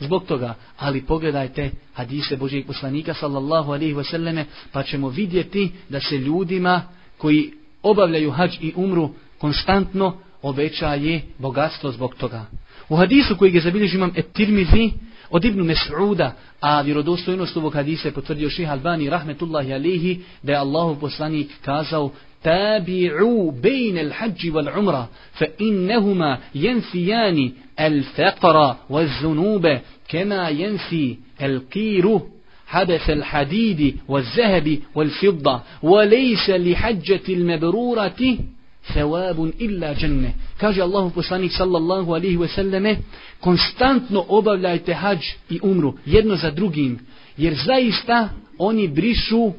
zbog 0.00 0.24
toga. 0.24 0.54
Ali 0.78 1.02
pogledajte 1.02 1.70
hadise 1.94 2.36
Božijeg 2.36 2.66
poslanika 2.66 3.14
sallallahu 3.14 3.72
alaihi 3.72 3.94
wasallame 3.94 4.44
pa 4.72 4.82
ćemo 4.82 5.08
vidjeti 5.08 5.72
da 5.88 6.00
se 6.00 6.18
ljudima 6.18 6.82
koji 7.18 7.52
obavljaju 7.82 8.30
hađ 8.30 8.56
i 8.60 8.72
umru 8.76 9.10
konstantno 9.38 10.16
obećaje 10.42 11.22
bogatstvo 11.38 11.92
zbog 11.92 12.14
toga. 12.14 12.46
U 12.88 12.96
hadisu 12.96 13.36
koji 13.36 13.54
je 13.54 13.60
zabilježi 13.60 13.96
imam 13.96 14.12
et 14.16 14.32
tirmizi 14.32 14.90
od 15.30 15.44
Ibnu 15.44 15.64
Mes'uda, 15.64 16.32
a 16.60 16.80
vjerodostojnost 16.80 17.56
ovog 17.56 17.74
hadisa 17.74 18.08
je 18.08 18.12
potvrdio 18.12 18.50
ših 18.50 18.70
Albani 18.70 19.10
rahmetullahi 19.10 19.72
alihi, 19.72 20.20
da 20.42 20.52
je 20.52 20.58
Allahu 20.58 21.00
poslanik 21.00 21.50
kazao 21.64 22.10
تابعوا 22.42 23.52
بين 23.52 23.98
الحج 23.98 24.50
والعمرة 24.54 25.08
فإنهما 25.32 26.38
ينفيان 26.54 27.52
الفقر 27.80 28.76
والذنوب 28.90 29.78
كما 30.08 30.48
ينفي 30.48 31.16
القير 31.42 32.20
حدث 32.66 33.10
الحديد 33.10 33.96
والذهب 34.08 34.78
والفضة 34.94 35.62
وليس 35.82 36.50
لحجة 36.50 37.20
المبرورة 37.28 38.38
sevabun 38.82 39.52
illa 39.58 39.94
dženne. 39.94 40.32
Kaže 40.58 40.82
Allahu 40.82 41.10
poslanik 41.10 41.52
sallallahu 41.52 42.12
alihi 42.12 42.36
wasallame, 42.36 42.96
konstantno 43.40 44.24
obavljajte 44.28 44.94
hađ 44.94 45.18
i 45.50 45.60
umru, 45.62 45.94
jedno 46.06 46.36
za 46.36 46.50
drugim, 46.50 46.98
jer 47.36 47.54
zaista 47.66 48.28
oni 48.58 48.88
brišu, 48.88 49.52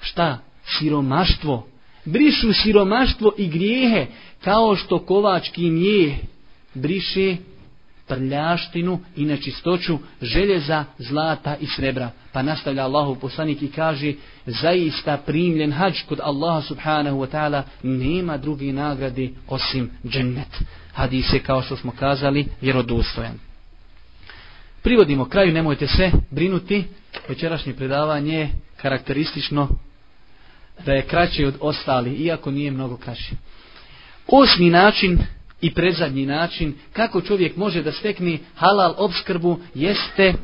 šta, 0.00 0.38
siromaštvo. 0.64 1.66
Brišu 2.04 2.52
siromaštvo 2.52 3.32
i 3.38 3.48
grijehe, 3.48 4.06
kao 4.44 4.76
što 4.76 4.98
kovački 4.98 5.70
mjeh 5.70 6.12
briše 6.74 7.36
prljaštinu 8.12 9.00
i 9.16 9.24
nečistoću 9.24 9.98
željeza, 10.22 10.84
zlata 10.98 11.56
i 11.60 11.66
srebra. 11.66 12.10
Pa 12.32 12.42
nastavlja 12.42 12.84
Allahu 12.84 13.16
poslanik 13.20 13.62
i 13.62 13.70
kaže 13.70 14.12
zaista 14.46 15.16
primljen 15.26 15.72
hađ 15.72 15.94
kod 16.08 16.20
Allaha 16.22 16.62
subhanahu 16.62 17.18
wa 17.18 17.30
ta'ala 17.30 17.62
nema 17.82 18.36
drugi 18.36 18.72
nagrade 18.72 19.28
osim 19.48 19.90
džennet. 20.08 20.62
Hadis 20.92 21.32
je 21.32 21.38
kao 21.38 21.62
što 21.62 21.76
smo 21.76 21.92
kazali 21.92 22.46
vjerodostojan. 22.60 23.38
Privodimo 24.82 25.24
kraju, 25.24 25.52
nemojte 25.52 25.86
se 25.86 26.10
brinuti. 26.30 26.84
Večerašnje 27.28 27.74
predavanje 27.74 28.38
je 28.38 28.50
karakteristično 28.76 29.68
da 30.86 30.92
je 30.92 31.02
kraće 31.02 31.46
od 31.46 31.54
ostali, 31.60 32.14
iako 32.14 32.50
nije 32.50 32.70
mnogo 32.70 32.96
kraće. 32.96 33.34
Osmi 34.26 34.70
način 34.70 35.18
i 35.62 35.74
predzadnji 35.74 36.26
način 36.26 36.74
kako 36.92 37.20
čovjek 37.20 37.56
može 37.56 37.82
da 37.82 37.92
stekne 37.92 38.38
halal 38.54 38.94
obskrbu 38.98 39.58
jeste 39.74 40.34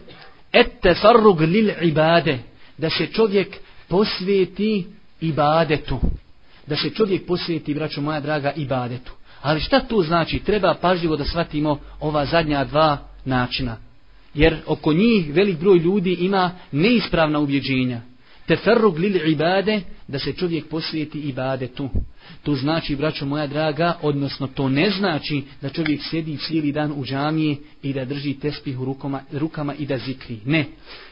ettefarrug 0.53 1.41
lil 1.41 1.71
ibade, 1.83 2.39
da 2.79 2.91
se 2.91 3.07
čovjek 3.07 3.57
posvijeti 3.89 4.87
ibadetu. 5.21 6.01
Da 6.67 6.77
se 6.77 6.91
čovjek 6.91 7.27
posvijeti, 7.27 7.75
braćo 7.75 8.01
moja 8.01 8.21
draga, 8.21 8.53
ibadetu. 8.57 9.13
Ali 9.43 9.61
šta 9.61 9.81
to 9.81 10.03
znači? 10.03 10.39
Treba 10.39 10.75
pažljivo 10.81 11.17
da 11.17 11.25
shvatimo 11.25 11.79
ova 12.01 12.25
zadnja 12.25 12.65
dva 12.65 12.99
načina. 13.25 13.77
Jer 14.35 14.57
oko 14.67 14.93
njih 14.93 15.35
velik 15.35 15.59
broj 15.59 15.79
ljudi 15.79 16.13
ima 16.13 16.51
neispravna 16.73 17.39
ubjeđenja 17.39 18.01
teferrug 18.49 18.99
lil 18.99 19.31
ibade, 19.31 19.81
da 20.09 20.19
se 20.19 20.33
čovjek 20.33 20.69
posvijeti 20.69 21.21
ibadetu. 21.21 21.89
To 22.43 22.55
znači, 22.55 22.97
braćo 22.97 23.27
moja 23.27 23.47
draga, 23.47 23.99
odnosno 24.03 24.47
to 24.47 24.69
ne 24.69 24.91
znači 24.91 25.43
da 25.63 25.69
čovjek 25.69 26.01
sjedi 26.03 26.37
cijeli 26.37 26.73
dan 26.73 26.93
u 26.93 27.05
džamije 27.05 27.57
i 27.83 27.93
da 27.93 28.05
drži 28.05 28.35
tespih 28.35 28.81
u 28.81 28.85
rukama, 28.85 29.21
rukama 29.33 29.75
i 29.75 29.87
da 29.87 29.99
zikri. 29.99 30.39
Ne. 30.45 30.65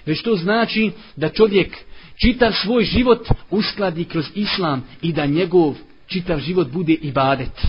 Već 0.07 0.22
to 0.22 0.37
znači 0.37 0.91
da 1.16 1.28
čovjek 1.28 1.76
čitav 2.20 2.53
svoj 2.53 2.84
život 2.84 3.28
uskladi 3.51 4.05
kroz 4.05 4.26
islam 4.34 4.84
i 5.03 5.12
da 5.12 5.26
njegov 5.26 5.74
čitav 6.07 6.39
život 6.41 6.68
bude 6.72 6.93
ibadet. 6.93 7.66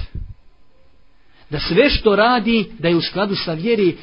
Da 1.50 1.60
sve 1.60 1.90
što 1.90 2.16
radi, 2.16 2.66
da 2.80 2.88
je 2.88 2.96
u 2.96 3.02
skladu 3.02 3.36
sa 3.36 3.54
vjeri 3.54 3.96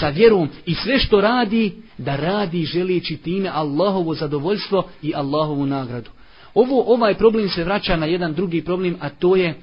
sa 0.00 0.08
vjerom 0.08 0.48
i 0.66 0.74
sve 0.74 0.98
što 0.98 1.20
radi, 1.20 1.72
da 1.98 2.16
radi 2.16 2.64
želijeći 2.64 3.16
time 3.16 3.50
Allahovo 3.52 4.14
zadovoljstvo 4.14 4.88
i 5.02 5.12
Allahovu 5.14 5.66
nagradu. 5.66 6.10
Ovo, 6.54 6.94
ovaj 6.94 7.14
problem 7.14 7.48
se 7.48 7.64
vraća 7.64 7.96
na 7.96 8.06
jedan 8.06 8.34
drugi 8.34 8.64
problem, 8.64 8.96
a 9.00 9.08
to 9.08 9.36
je 9.36 9.54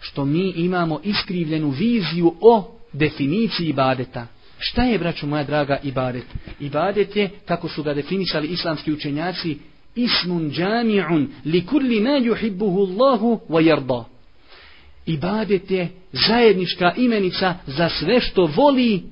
što 0.00 0.24
mi 0.24 0.50
imamo 0.56 1.00
iskrivljenu 1.04 1.70
viziju 1.70 2.34
o 2.40 2.78
definiciji 2.92 3.68
ibadeta. 3.68 4.26
Šta 4.58 4.82
je, 4.82 4.98
braću 4.98 5.26
moja 5.26 5.44
draga, 5.44 5.78
ibadet? 5.82 6.24
Ibadet 6.60 7.16
je, 7.16 7.30
kako 7.44 7.68
su 7.68 7.82
ga 7.82 7.94
definisali 7.94 8.48
islamski 8.48 8.92
učenjaci, 8.92 9.58
ismun 9.94 10.50
džami'un 10.50 11.26
li 11.44 11.66
kulli 11.66 12.00
ma 12.00 12.10
yuhibbuhu 12.10 12.88
Allahu 12.88 13.40
wa 13.48 13.62
yarda. 13.62 14.04
Ibadet 15.06 15.70
je 15.70 15.88
zajednička 16.12 16.92
imenica 16.96 17.54
za 17.66 17.88
sve 17.88 18.20
što 18.20 18.46
voli 18.56 19.02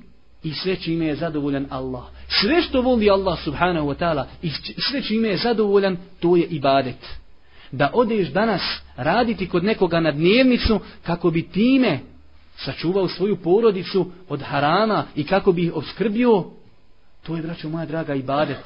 i 0.43 0.53
sve 0.53 0.75
čime 0.75 1.05
je 1.05 1.15
zadovoljan 1.15 1.67
Allah. 1.69 2.03
Sve 2.27 2.61
što 2.61 2.81
voli 2.81 3.09
Allah 3.09 3.43
subhanahu 3.43 3.87
wa 3.87 3.95
ta'ala 3.97 4.25
i 4.41 4.49
sve 4.91 5.01
čime 5.01 5.27
je 5.27 5.37
zadovoljan, 5.37 5.97
to 6.19 6.35
je 6.35 6.43
ibadet. 6.43 7.05
Da 7.71 7.91
odeš 7.93 8.27
danas 8.29 8.61
raditi 8.95 9.49
kod 9.49 9.63
nekoga 9.63 9.99
na 9.99 10.11
dnevnicu 10.11 10.79
kako 11.03 11.31
bi 11.31 11.49
time 11.49 11.99
sačuvao 12.57 13.07
svoju 13.07 13.35
porodicu 13.35 14.11
od 14.29 14.41
harama 14.41 15.05
i 15.15 15.23
kako 15.23 15.51
bi 15.51 15.63
ih 15.63 15.75
obskrbio, 15.75 16.45
to 17.23 17.35
je, 17.35 17.41
braćo 17.41 17.69
moja 17.69 17.85
draga, 17.85 18.15
ibadet. 18.15 18.63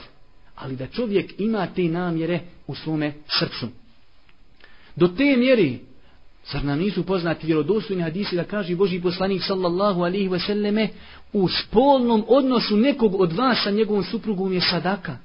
Ali 0.55 0.75
da 0.75 0.88
čovjek 0.88 1.39
ima 1.39 1.67
te 1.75 1.84
namjere 1.84 2.39
u 2.67 2.75
svome 2.75 3.13
srcu. 3.39 3.67
Do 4.95 5.07
te 5.07 5.38
mjeri 5.38 5.80
Zar 6.51 6.65
nam 6.65 6.79
nisu 6.79 7.05
poznati 7.05 7.45
vjerodostojni 7.45 8.03
hadisi 8.03 8.35
da 8.35 8.43
kaže 8.43 8.75
Boži 8.75 9.01
poslanik 9.01 9.43
sallallahu 9.43 10.01
alihi 10.01 10.29
wasallame 10.29 10.87
u 11.33 11.47
spolnom 11.47 12.23
odnosu 12.27 12.77
nekog 12.77 13.21
od 13.21 13.33
vas 13.33 13.63
sa 13.63 13.71
njegovom 13.71 14.03
suprugom 14.03 14.53
je 14.53 14.61
sadaka. 14.61 15.17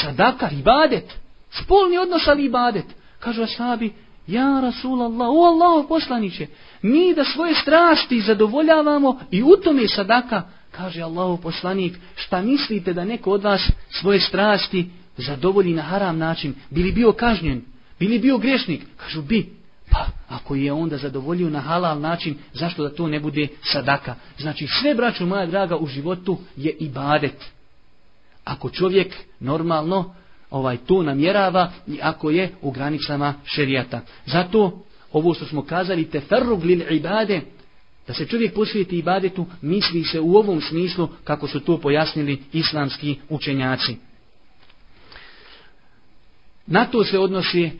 Sadaka, 0.00 0.50
ibadet. 0.50 1.14
Spolni 1.62 1.98
odnos 1.98 2.28
ali 2.28 2.44
ibadet. 2.44 2.84
Kažu 3.18 3.42
ashabi, 3.42 3.92
ja 4.26 4.60
Rasulallah, 4.60 5.28
o 5.28 5.44
Allah 5.44 5.84
poslaniće, 5.88 6.46
mi 6.82 7.14
da 7.14 7.24
svoje 7.24 7.54
strasti 7.54 8.20
zadovoljavamo 8.20 9.20
i 9.30 9.42
u 9.42 9.56
tome 9.64 9.88
sadaka, 9.88 10.42
kaže 10.70 11.02
Allahu 11.02 11.42
poslanik, 11.42 11.98
šta 12.14 12.42
mislite 12.42 12.92
da 12.92 13.04
neko 13.04 13.30
od 13.30 13.42
vas 13.42 13.70
svoje 13.90 14.20
strasti 14.20 14.90
zadovolji 15.16 15.74
na 15.74 15.82
haram 15.82 16.18
način, 16.18 16.54
bili 16.70 16.92
bio 16.92 17.12
kažnjen, 17.12 17.62
bili 17.98 18.18
bio 18.18 18.38
grešnik, 18.38 18.82
kažu 18.96 19.22
bi, 19.22 19.61
Pa, 19.92 20.06
ako 20.28 20.54
je 20.54 20.72
onda 20.72 20.96
zadovoljio 20.96 21.50
na 21.50 21.60
halal 21.60 22.00
način, 22.00 22.38
zašto 22.52 22.82
da 22.82 22.94
to 22.94 23.08
ne 23.08 23.20
bude 23.20 23.48
sadaka? 23.72 24.14
Znači, 24.38 24.66
sve, 24.66 24.94
braću 24.94 25.26
moja 25.26 25.46
draga, 25.46 25.76
u 25.76 25.86
životu 25.86 26.38
je 26.56 26.70
ibadet. 26.70 27.44
Ako 28.44 28.70
čovjek 28.70 29.14
normalno 29.40 30.14
ovaj 30.50 30.76
to 30.76 31.02
namjerava 31.02 31.72
i 31.86 31.98
ako 32.02 32.30
je 32.30 32.50
u 32.62 32.70
granicama 32.70 33.34
šerijata. 33.44 34.00
Zato, 34.26 34.84
ovo 35.12 35.34
što 35.34 35.46
smo 35.46 35.64
kazali, 35.64 36.10
teferrug 36.10 36.64
lil 36.64 36.92
ibade, 36.92 37.40
da 38.06 38.14
se 38.14 38.26
čovjek 38.26 38.54
posvijeti 38.54 38.98
ibadetu, 38.98 39.46
misli 39.62 40.04
se 40.04 40.20
u 40.20 40.36
ovom 40.36 40.60
smislu 40.60 41.08
kako 41.24 41.48
su 41.48 41.60
to 41.60 41.78
pojasnili 41.78 42.42
islamski 42.52 43.18
učenjaci. 43.28 43.96
Na 46.66 46.84
to 46.84 47.04
se 47.04 47.18
odnosi 47.18 47.70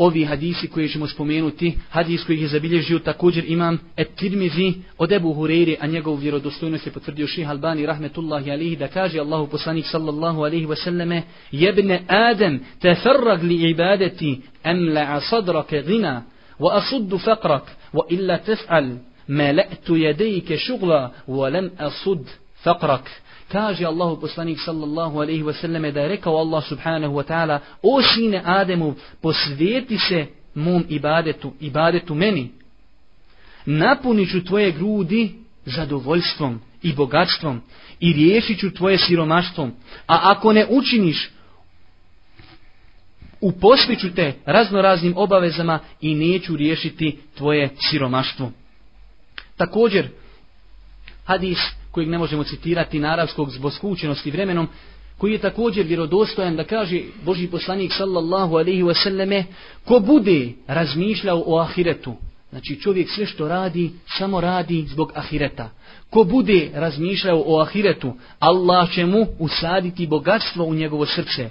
ovi 0.00 0.24
hadisi 0.24 0.68
koje 0.68 0.88
ćemo 0.88 1.06
spomenuti, 1.06 1.78
hadis 1.90 2.24
koji 2.24 2.40
je 2.40 2.48
zabilježio 2.48 2.98
također 2.98 3.44
imam 3.48 3.78
et-Tirmizi 3.96 4.72
od 4.98 5.12
Ebu 5.12 5.34
Hureyre, 5.34 5.76
a 5.80 5.86
njegovu 5.86 6.16
vjerodostojnost 6.16 6.86
je 6.86 6.92
potvrdio 6.92 7.26
ših 7.26 7.50
Albani 7.50 7.86
rahmetullahi 7.86 8.50
alihi 8.50 8.76
da 8.76 8.88
kaže 8.88 9.18
Allahu 9.18 9.46
poslanik 9.46 9.86
sallallahu 9.86 10.42
alihi 10.42 10.66
wasallame 10.66 11.22
jebne 11.52 12.02
Adem 12.08 12.60
teferrag 12.80 13.42
li 13.42 13.70
ibadeti 13.70 14.40
emla'a 14.64 15.20
sadrake 15.20 15.82
gina 15.86 16.22
wa 16.58 16.76
asuddu 16.76 17.18
faqrak 17.18 17.64
wa 17.92 18.02
illa 18.08 18.38
tef'al 18.38 18.96
mala'tu 19.28 19.96
jedejke 19.96 20.58
šugla 20.58 21.10
wa 21.28 21.52
lam 21.52 21.70
asud 21.78 22.24
faqrak 22.64 23.04
kaže 23.52 23.84
Allahu 23.84 24.20
poslanik 24.20 24.58
sallallahu 24.64 25.20
alaihi 25.20 25.42
wa 25.42 25.60
sallam 25.60 25.82
da 25.92 26.00
je 26.00 26.08
rekao 26.08 26.36
Allah 26.36 26.64
subhanahu 26.68 27.14
wa 27.14 27.24
ta'ala 27.24 27.58
o 27.82 28.02
sine 28.02 28.42
Ademu 28.44 28.94
posvijeti 29.22 29.98
se 29.98 30.26
mom 30.54 30.84
ibadetu, 30.88 31.52
ibadetu 31.60 32.14
meni. 32.14 32.50
Napuniću 33.66 34.44
tvoje 34.44 34.72
grudi 34.72 35.34
zadovoljstvom 35.64 36.60
i 36.82 36.92
bogatstvom 36.92 37.60
i 38.00 38.12
riješit 38.12 38.58
ću 38.58 38.74
tvoje 38.74 38.98
siromaštvom 38.98 39.72
a 40.06 40.20
ako 40.22 40.52
ne 40.52 40.66
učiniš 40.70 41.30
uposliću 43.40 44.14
te 44.14 44.32
raznoraznim 44.46 45.14
obavezama 45.16 45.78
i 46.00 46.14
neću 46.14 46.56
riješiti 46.56 47.18
tvoje 47.36 47.68
siromaštvo. 47.90 48.52
Također 49.56 50.08
hadis 51.30 51.58
kojeg 51.90 52.08
ne 52.08 52.18
možemo 52.18 52.44
citirati 52.44 52.98
na 52.98 53.12
arabskog 53.12 53.50
zbog 53.50 53.72
skučenosti 53.72 54.30
vremenom, 54.30 54.68
koji 55.18 55.32
je 55.32 55.38
također 55.38 55.86
vjerodostojan 55.86 56.56
da 56.56 56.64
kaže 56.64 57.00
Boži 57.24 57.46
poslanik 57.46 57.92
sallallahu 57.92 58.56
alaihi 58.56 58.82
wasallame, 58.82 59.44
ko 59.84 60.00
bude 60.00 60.52
razmišljao 60.66 61.42
o 61.46 61.58
ahiretu, 61.58 62.14
znači 62.50 62.80
čovjek 62.80 63.10
sve 63.10 63.26
što 63.26 63.48
radi, 63.48 63.90
samo 64.18 64.40
radi 64.40 64.86
zbog 64.88 65.12
ahireta. 65.14 65.70
Ko 66.10 66.24
bude 66.24 66.70
razmišljao 66.74 67.42
o 67.46 67.60
ahiretu, 67.60 68.14
Allah 68.38 68.90
će 68.90 69.06
mu 69.06 69.26
usaditi 69.38 70.06
bogatstvo 70.06 70.64
u 70.64 70.74
njegovo 70.74 71.06
srce. 71.06 71.50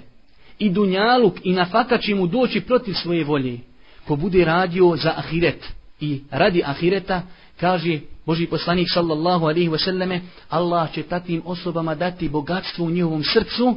I 0.58 0.70
dunjaluk 0.70 1.34
i 1.44 1.52
nafaka 1.52 1.98
će 1.98 2.14
mu 2.14 2.26
doći 2.26 2.60
protiv 2.60 2.94
svoje 2.94 3.24
volje. 3.24 3.58
Ko 4.06 4.16
bude 4.16 4.44
radio 4.44 4.96
za 4.96 5.14
ahiret 5.16 5.64
i 6.00 6.20
radi 6.30 6.62
ahireta, 6.66 7.22
kaže 7.60 8.00
Boži 8.30 8.46
poslanik 8.46 8.88
sallallahu 8.90 9.44
alaihi 9.44 9.68
wasallame, 9.68 10.20
Allah 10.48 10.92
će 10.94 11.02
tatim 11.02 11.42
osobama 11.44 11.94
dati 11.94 12.28
bogatstvo 12.28 12.86
u 12.86 12.90
njihovom 12.90 13.24
srcu, 13.24 13.76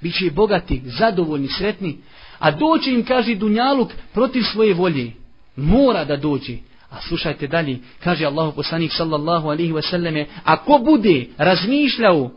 bit 0.00 0.18
će 0.18 0.30
bogati, 0.30 0.82
zadovoljni, 0.84 1.48
sretni, 1.48 1.98
a 2.38 2.50
doći 2.50 2.90
im, 2.90 3.04
kaže 3.04 3.34
Dunjaluk, 3.34 3.92
protiv 4.12 4.42
svoje 4.42 4.74
volje. 4.74 5.12
Mora 5.56 6.04
da 6.04 6.16
dođe. 6.16 6.56
A 6.90 7.00
slušajte 7.00 7.46
dalje, 7.46 7.78
kaže 8.04 8.24
Allah 8.24 8.54
poslanik 8.54 8.92
sallallahu 8.92 9.48
alaihi 9.48 9.72
wasallame, 9.72 10.24
ako 10.44 10.78
bude 10.78 11.26
razmišljao, 11.38 12.30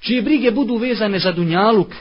čije 0.00 0.22
brige 0.22 0.50
budu 0.50 0.76
vezane 0.76 1.18
za 1.18 1.32
Dunjaluk, 1.32 1.94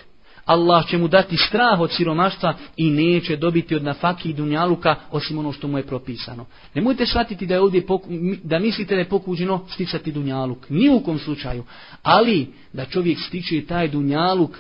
Allah 0.50 0.88
će 0.88 0.97
mu 0.97 1.08
dati 1.08 1.38
strah 1.38 1.80
od 1.80 1.91
siromaštva 1.91 2.54
i 2.78 2.89
neće 2.89 3.36
dobiti 3.36 3.76
od 3.76 3.84
nafaki 3.84 4.30
i 4.30 4.34
dunjaluka 4.34 4.95
osim 5.12 5.38
ono 5.38 5.52
što 5.52 5.68
mu 5.68 5.78
je 5.78 5.88
propisano. 5.88 6.45
Nemojte 6.74 7.06
shvatiti 7.06 7.45
da 7.45 7.54
je 7.54 7.62
ovdje 7.62 7.86
poku, 7.86 8.08
da 8.43 8.60
mislite 8.60 8.95
da 8.95 9.00
je 9.00 9.10
pokuđeno 9.10 9.66
sticati 9.70 10.12
dunjaluk. 10.12 10.70
Ni 10.70 10.89
u 10.89 11.00
kom 11.00 11.20
slučaju. 11.20 11.64
Ali 12.04 12.47
da 12.74 12.86
čovjek 12.86 13.20
stiče 13.20 13.66
taj 13.66 13.88
dunjaluk 13.88 14.58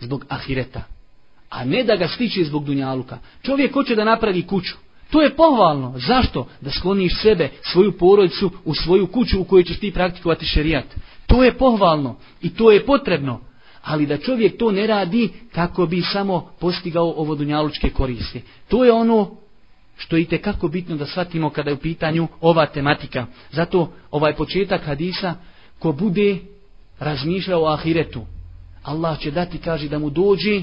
zbog 0.00 0.24
ahireta. 0.28 0.82
A 1.50 1.64
ne 1.64 1.84
da 1.84 1.96
ga 1.96 2.08
stiče 2.08 2.44
zbog 2.44 2.64
dunjaluka. 2.64 3.18
Čovjek 3.42 3.72
hoće 3.72 3.94
da 3.94 4.04
napravi 4.04 4.42
kuću. 4.42 4.74
To 5.10 5.22
je 5.22 5.36
pohvalno. 5.36 5.94
Zašto? 5.96 6.48
Da 6.60 6.70
skloniš 6.70 7.20
sebe, 7.22 7.50
svoju 7.62 7.92
porodicu 7.98 8.50
u 8.64 8.74
svoju 8.74 9.06
kuću 9.06 9.40
u 9.40 9.44
kojoj 9.44 9.64
ćeš 9.64 9.78
ti 9.78 9.92
praktikovati 9.92 10.46
šerijat. 10.46 10.84
To 11.26 11.44
je 11.44 11.58
pohvalno 11.58 12.16
i 12.42 12.50
to 12.50 12.70
je 12.70 12.86
potrebno 12.86 13.45
ali 13.86 14.06
da 14.06 14.18
čovjek 14.18 14.58
to 14.58 14.70
ne 14.70 14.86
radi 14.86 15.28
kako 15.52 15.86
bi 15.86 16.02
samo 16.02 16.50
postigao 16.60 17.14
ovo 17.16 17.34
dunjalučke 17.34 17.90
koriste. 17.90 18.40
To 18.68 18.84
je 18.84 18.92
ono 18.92 19.30
što 19.96 20.16
je 20.16 20.38
kako 20.38 20.68
bitno 20.68 20.96
da 20.96 21.06
shvatimo 21.06 21.50
kada 21.50 21.70
je 21.70 21.74
u 21.74 21.78
pitanju 21.78 22.28
ova 22.40 22.66
tematika. 22.66 23.26
Zato 23.52 23.92
ovaj 24.10 24.36
početak 24.36 24.84
hadisa, 24.84 25.34
ko 25.78 25.92
bude 25.92 26.38
razmišljao 26.98 27.62
o 27.62 27.66
ahiretu, 27.66 28.26
Allah 28.82 29.18
će 29.18 29.30
dati, 29.30 29.58
kaže, 29.58 29.88
da 29.88 29.98
mu 29.98 30.10
dođe 30.10 30.62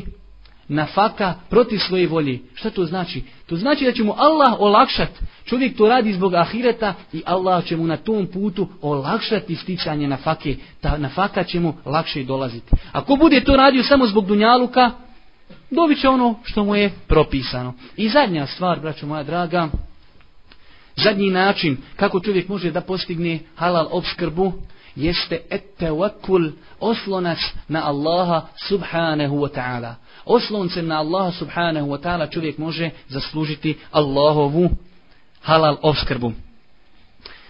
nafaka 0.68 1.34
protiv 1.50 1.80
svoje 1.80 2.08
volje. 2.08 2.40
Šta 2.56 2.70
to 2.70 2.86
znači? 2.86 3.24
To 3.46 3.56
znači 3.56 3.86
da 3.86 3.92
će 3.92 4.04
mu 4.04 4.14
Allah 4.18 4.56
olakšat. 4.60 5.10
Čovjek 5.46 5.78
to 5.78 5.88
radi 5.88 6.14
zbog 6.14 6.34
ahireta 6.34 6.94
i 7.14 7.22
Allah 7.26 7.66
će 7.66 7.78
mu 7.78 7.88
na 7.88 7.98
tom 7.98 8.28
putu 8.28 8.68
olakšati 8.82 9.56
sticanje 9.56 10.08
nafake. 10.08 10.56
Ta 10.82 10.98
nafaka 10.98 11.44
će 11.44 11.60
mu 11.60 11.74
lakše 11.86 12.24
dolaziti. 12.24 12.72
Ako 12.92 13.16
bude 13.16 13.44
to 13.44 13.56
radio 13.56 13.84
samo 13.84 14.08
zbog 14.08 14.28
dunjaluka, 14.28 14.92
dobit 15.72 16.02
će 16.02 16.10
ono 16.10 16.36
što 16.44 16.64
mu 16.64 16.76
je 16.76 16.92
propisano. 17.08 17.74
I 17.98 18.10
zadnja 18.10 18.48
stvar, 18.48 18.80
braćo 18.80 19.08
moja 19.08 19.24
draga, 19.24 19.70
zadnji 20.96 21.30
način 21.30 21.78
kako 21.96 22.20
čovjek 22.20 22.50
može 22.50 22.72
da 22.72 22.82
postigne 22.82 23.40
halal 23.56 23.88
obskrbu, 23.92 24.54
jeste 24.96 25.42
et 25.50 25.64
tevakul, 25.78 26.52
oslonac 26.80 27.40
na 27.68 27.88
Allaha 27.88 28.48
subhanahu 28.68 29.36
wa 29.36 29.50
ta'ala 29.56 30.03
osloncem 30.26 30.88
na 30.88 31.00
Allaha 31.00 31.32
subhanahu 31.32 31.88
wa 31.88 32.02
ta'ala 32.02 32.32
čovjek 32.32 32.58
može 32.58 32.90
zaslužiti 33.08 33.78
Allahovu 33.92 34.70
halal 35.42 35.78
obskrbu. 35.82 36.32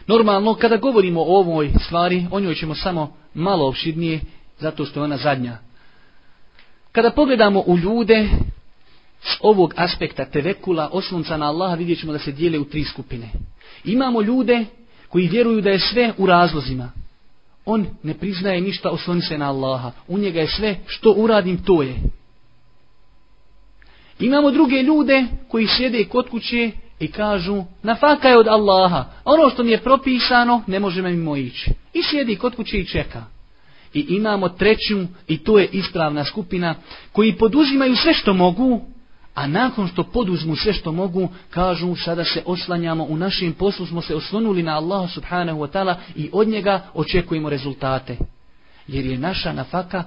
Normalno, 0.07 0.55
kada 0.55 0.77
govorimo 0.77 1.21
o 1.21 1.39
ovoj 1.39 1.71
stvari, 1.85 2.27
o 2.31 2.39
njoj 2.39 2.55
ćemo 2.55 2.75
samo 2.75 3.15
malo 3.33 3.67
opširnije, 3.67 4.19
zato 4.59 4.85
što 4.85 4.99
je 4.99 5.03
ona 5.03 5.17
zadnja. 5.17 5.57
Kada 6.91 7.11
pogledamo 7.11 7.63
u 7.65 7.77
ljude 7.77 8.29
s 9.21 9.37
ovog 9.41 9.73
aspekta 9.77 10.25
tevekula, 10.25 10.89
oslonca 10.91 11.37
na 11.37 11.45
Allaha, 11.45 11.75
vidjet 11.75 11.99
ćemo 11.99 12.11
da 12.11 12.19
se 12.19 12.31
dijele 12.31 12.59
u 12.59 12.65
tri 12.65 12.83
skupine. 12.83 13.29
Imamo 13.83 14.21
ljude 14.21 14.65
koji 15.09 15.27
vjeruju 15.27 15.61
da 15.61 15.69
je 15.69 15.79
sve 15.79 16.13
u 16.17 16.25
razlozima. 16.25 16.91
On 17.65 17.85
ne 18.03 18.13
priznaje 18.13 18.61
ništa 18.61 18.89
osloni 18.89 19.21
se 19.21 19.37
na 19.37 19.49
Allaha. 19.49 19.91
U 20.07 20.17
njega 20.17 20.39
je 20.39 20.47
sve 20.47 20.75
što 20.87 21.13
uradim, 21.17 21.57
to 21.57 21.81
je. 21.81 21.95
Imamo 24.23 24.51
druge 24.51 24.83
ljude 24.83 25.25
koji 25.47 25.67
sjede 25.67 26.05
kod 26.05 26.29
kuće 26.29 26.71
i 26.99 27.07
kažu 27.07 27.63
nafaka 27.83 28.27
je 28.27 28.37
od 28.37 28.47
Allaha. 28.47 29.05
Ono 29.25 29.49
što 29.49 29.63
mi 29.63 29.71
je 29.71 29.83
propisano 29.83 30.63
ne 30.67 30.79
može 30.79 31.01
me 31.01 31.11
mimo 31.11 31.35
ići. 31.35 31.71
I 31.93 32.03
sjedi 32.03 32.35
kod 32.35 32.55
kuće 32.55 32.79
i 32.79 32.85
čeka. 32.85 33.23
I 33.93 34.05
imamo 34.09 34.49
treću, 34.49 34.99
i 35.27 35.37
to 35.37 35.59
je 35.59 35.69
ispravna 35.71 36.23
skupina, 36.23 36.75
koji 37.11 37.37
poduzimaju 37.37 37.95
sve 37.95 38.13
što 38.13 38.33
mogu, 38.33 38.81
a 39.35 39.47
nakon 39.47 39.87
što 39.87 40.03
poduzmu 40.03 40.55
sve 40.55 40.73
što 40.73 40.91
mogu, 40.91 41.29
kažu 41.49 41.95
sada 41.95 42.23
se 42.23 42.43
oslanjamo, 42.45 43.03
u 43.03 43.17
našem 43.17 43.53
poslu 43.53 43.85
smo 43.85 44.01
se 44.01 44.15
oslonuli 44.15 44.63
na 44.63 44.75
Allaha 44.75 45.07
subhanahu 45.07 45.59
wa 45.59 45.71
ta'ala 45.71 45.95
i 46.15 46.29
od 46.33 46.47
njega 46.47 46.81
očekujemo 46.93 47.49
rezultate. 47.49 48.17
Jer 48.87 49.05
je 49.05 49.17
naša 49.17 49.53
nafaka 49.53 50.03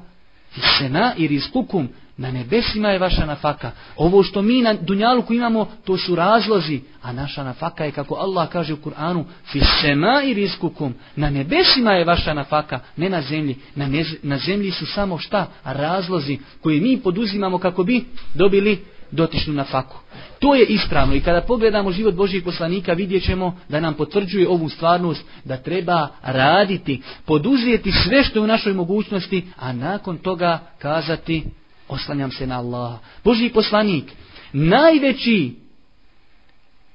sena 0.78 1.14
i 1.16 1.28
rizkukum, 1.28 1.88
na 2.16 2.30
nebesima 2.30 2.90
je 2.90 2.98
vaša 2.98 3.26
nafaka. 3.26 3.70
Ovo 3.96 4.22
što 4.22 4.42
mi 4.42 4.62
na 4.62 4.74
dunjaluku 4.74 5.34
imamo, 5.34 5.68
to 5.84 5.96
su 5.96 6.14
razlozi, 6.14 6.80
a 7.02 7.12
naša 7.12 7.44
nafaka 7.44 7.84
je, 7.84 7.92
kako 7.92 8.14
Allah 8.14 8.48
kaže 8.48 8.72
u 8.72 8.76
Kur'anu, 8.76 9.24
fi 9.52 9.60
sena 9.80 10.22
i 10.24 10.34
rizkukum, 10.34 10.94
na 11.16 11.30
nebesima 11.30 11.92
je 11.92 12.04
vaša 12.04 12.34
nafaka, 12.34 12.80
ne 12.96 13.10
na 13.10 13.22
zemlji. 13.22 13.56
Na, 13.74 13.86
ne, 13.86 14.04
na 14.22 14.38
zemlji 14.38 14.70
su 14.70 14.86
samo 14.86 15.18
šta? 15.18 15.46
Razlozi 15.64 16.38
koje 16.62 16.80
mi 16.80 17.00
poduzimamo 17.00 17.58
kako 17.58 17.84
bi 17.84 18.04
dobili 18.34 18.84
dotičnu 19.10 19.52
na 19.52 19.64
faku. 19.64 19.96
To 20.38 20.54
je 20.54 20.66
ispravno 20.66 21.14
i 21.14 21.20
kada 21.20 21.40
pogledamo 21.40 21.92
život 21.92 22.14
Božijeg 22.14 22.44
poslanika 22.44 22.92
vidjet 22.92 23.24
ćemo 23.24 23.58
da 23.68 23.80
nam 23.80 23.94
potvrđuje 23.94 24.48
ovu 24.48 24.68
stvarnost 24.68 25.24
da 25.44 25.56
treba 25.56 26.08
raditi, 26.22 27.02
poduzijeti 27.24 27.92
sve 27.92 28.24
što 28.24 28.38
je 28.38 28.42
u 28.42 28.46
našoj 28.46 28.72
mogućnosti, 28.72 29.44
a 29.56 29.72
nakon 29.72 30.18
toga 30.18 30.58
kazati 30.78 31.44
oslanjam 31.88 32.30
se 32.30 32.46
na 32.46 32.58
Allaha. 32.58 32.98
Božji 33.24 33.50
poslanik, 33.50 34.12
najveći 34.52 35.54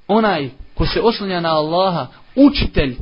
onaj 0.08 0.50
ko 0.76 0.86
se 0.86 1.02
oslanja 1.02 1.40
na 1.40 1.50
Allaha, 1.50 2.08
učitelj 2.36 2.96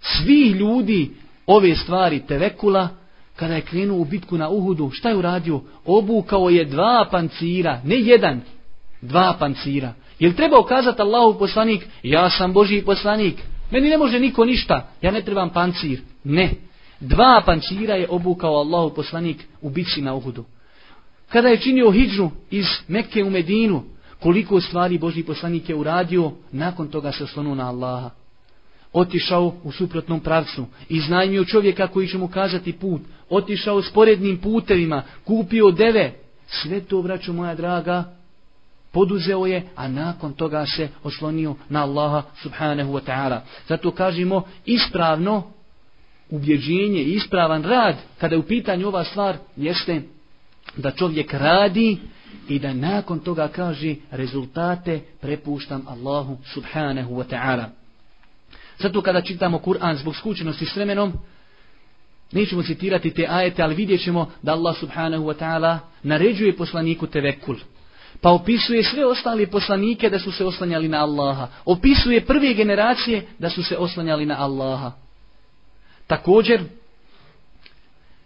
svih 0.00 0.56
ljudi 0.56 1.10
ove 1.46 1.76
stvari 1.76 2.20
tevekula, 2.28 2.88
kada 3.36 3.54
je 3.54 3.62
krenuo 3.62 3.98
u 3.98 4.04
bitku 4.04 4.38
na 4.38 4.48
Uhudu, 4.48 4.90
šta 4.90 5.08
je 5.08 5.16
uradio? 5.16 5.60
Obukao 5.84 6.50
je 6.50 6.64
dva 6.64 7.08
pancira, 7.10 7.80
ne 7.84 7.96
jedan, 7.96 8.40
dva 9.00 9.36
pancira. 9.38 9.92
Jel 10.18 10.32
treba 10.32 10.60
ukazati 10.60 11.02
Allahu 11.02 11.38
poslanik, 11.38 11.86
ja 12.02 12.30
sam 12.30 12.52
Božji 12.52 12.84
poslanik, 12.84 13.42
meni 13.70 13.88
ne 13.88 13.98
može 13.98 14.20
niko 14.20 14.44
ništa, 14.44 14.88
ja 15.02 15.10
ne 15.10 15.22
trebam 15.22 15.50
pancir. 15.50 16.00
Ne, 16.24 16.50
dva 17.00 17.42
pancira 17.46 17.94
je 17.94 18.08
obukao 18.10 18.56
Allahu 18.56 18.94
poslanik 18.94 19.44
u 19.60 19.70
bitci 19.70 20.02
na 20.02 20.14
Uhudu. 20.14 20.44
Kada 21.28 21.48
je 21.48 21.60
činio 21.60 21.90
hijđu 21.90 22.30
iz 22.50 22.66
Mekke 22.88 23.24
u 23.24 23.30
Medinu, 23.30 23.84
koliko 24.20 24.60
stvari 24.60 24.98
Božji 24.98 25.22
poslanik 25.22 25.68
je 25.68 25.74
uradio, 25.74 26.32
nakon 26.52 26.88
toga 26.88 27.12
se 27.12 27.24
oslonuo 27.24 27.54
na 27.54 27.68
Allaha 27.68 28.25
otišao 28.96 29.54
u 29.64 29.72
suprotnom 29.72 30.20
pravcu, 30.20 30.66
iznajmio 30.88 31.44
čovjeka 31.44 31.86
koji 31.86 32.08
će 32.08 32.18
mu 32.18 32.28
kazati 32.28 32.72
put, 32.72 33.00
otišao 33.30 33.82
sporednim 33.82 34.38
putevima, 34.38 35.02
kupio 35.24 35.70
deve, 35.70 36.12
sve 36.46 36.80
to, 36.80 37.02
braću 37.02 37.32
moja 37.32 37.54
draga, 37.54 38.04
poduzeo 38.92 39.46
je, 39.46 39.62
a 39.76 39.88
nakon 39.88 40.32
toga 40.32 40.66
se 40.66 40.88
oslonio 41.02 41.54
na 41.68 41.82
Allaha 41.82 42.22
subhanahu 42.42 42.92
wa 42.92 43.00
ta'ala. 43.06 43.40
Zato 43.68 43.90
kažemo 43.90 44.42
ispravno 44.66 45.42
ubjeđenje, 46.30 47.02
ispravan 47.02 47.64
rad, 47.64 47.96
kada 48.18 48.34
je 48.34 48.38
u 48.38 48.46
pitanju 48.46 48.88
ova 48.88 49.04
stvar, 49.04 49.36
jeste 49.56 50.02
da 50.76 50.90
čovjek 50.90 51.34
radi 51.34 51.98
i 52.48 52.58
da 52.58 52.74
nakon 52.74 53.18
toga 53.18 53.48
kaže 53.48 53.94
rezultate 54.10 55.00
prepuštam 55.20 55.82
Allahu 55.88 56.38
subhanahu 56.54 57.14
wa 57.14 57.24
ta'ala. 57.30 57.85
Zato 58.78 59.02
kada 59.02 59.20
čitamo 59.20 59.58
Kur'an 59.58 59.96
zbog 59.96 60.16
skučenosti 60.16 60.66
s 60.66 60.76
vremenom, 60.76 61.12
nećemo 62.32 62.62
citirati 62.62 63.10
te 63.10 63.26
ajete, 63.28 63.62
ali 63.62 63.74
vidjet 63.74 64.02
ćemo 64.02 64.30
da 64.42 64.52
Allah 64.52 64.76
subhanahu 64.76 65.24
wa 65.24 65.34
ta'ala 65.34 65.78
naređuje 66.02 66.56
poslaniku 66.56 67.06
tevekul. 67.06 67.56
Pa 68.20 68.30
opisuje 68.30 68.84
sve 68.84 69.06
ostale 69.06 69.46
poslanike 69.46 70.10
da 70.10 70.18
su 70.18 70.32
se 70.32 70.44
oslanjali 70.44 70.88
na 70.88 70.98
Allaha. 70.98 71.48
Opisuje 71.64 72.26
prve 72.26 72.54
generacije 72.54 73.26
da 73.38 73.50
su 73.50 73.62
se 73.62 73.76
oslanjali 73.76 74.26
na 74.26 74.36
Allaha. 74.38 74.92
Također, 76.06 76.62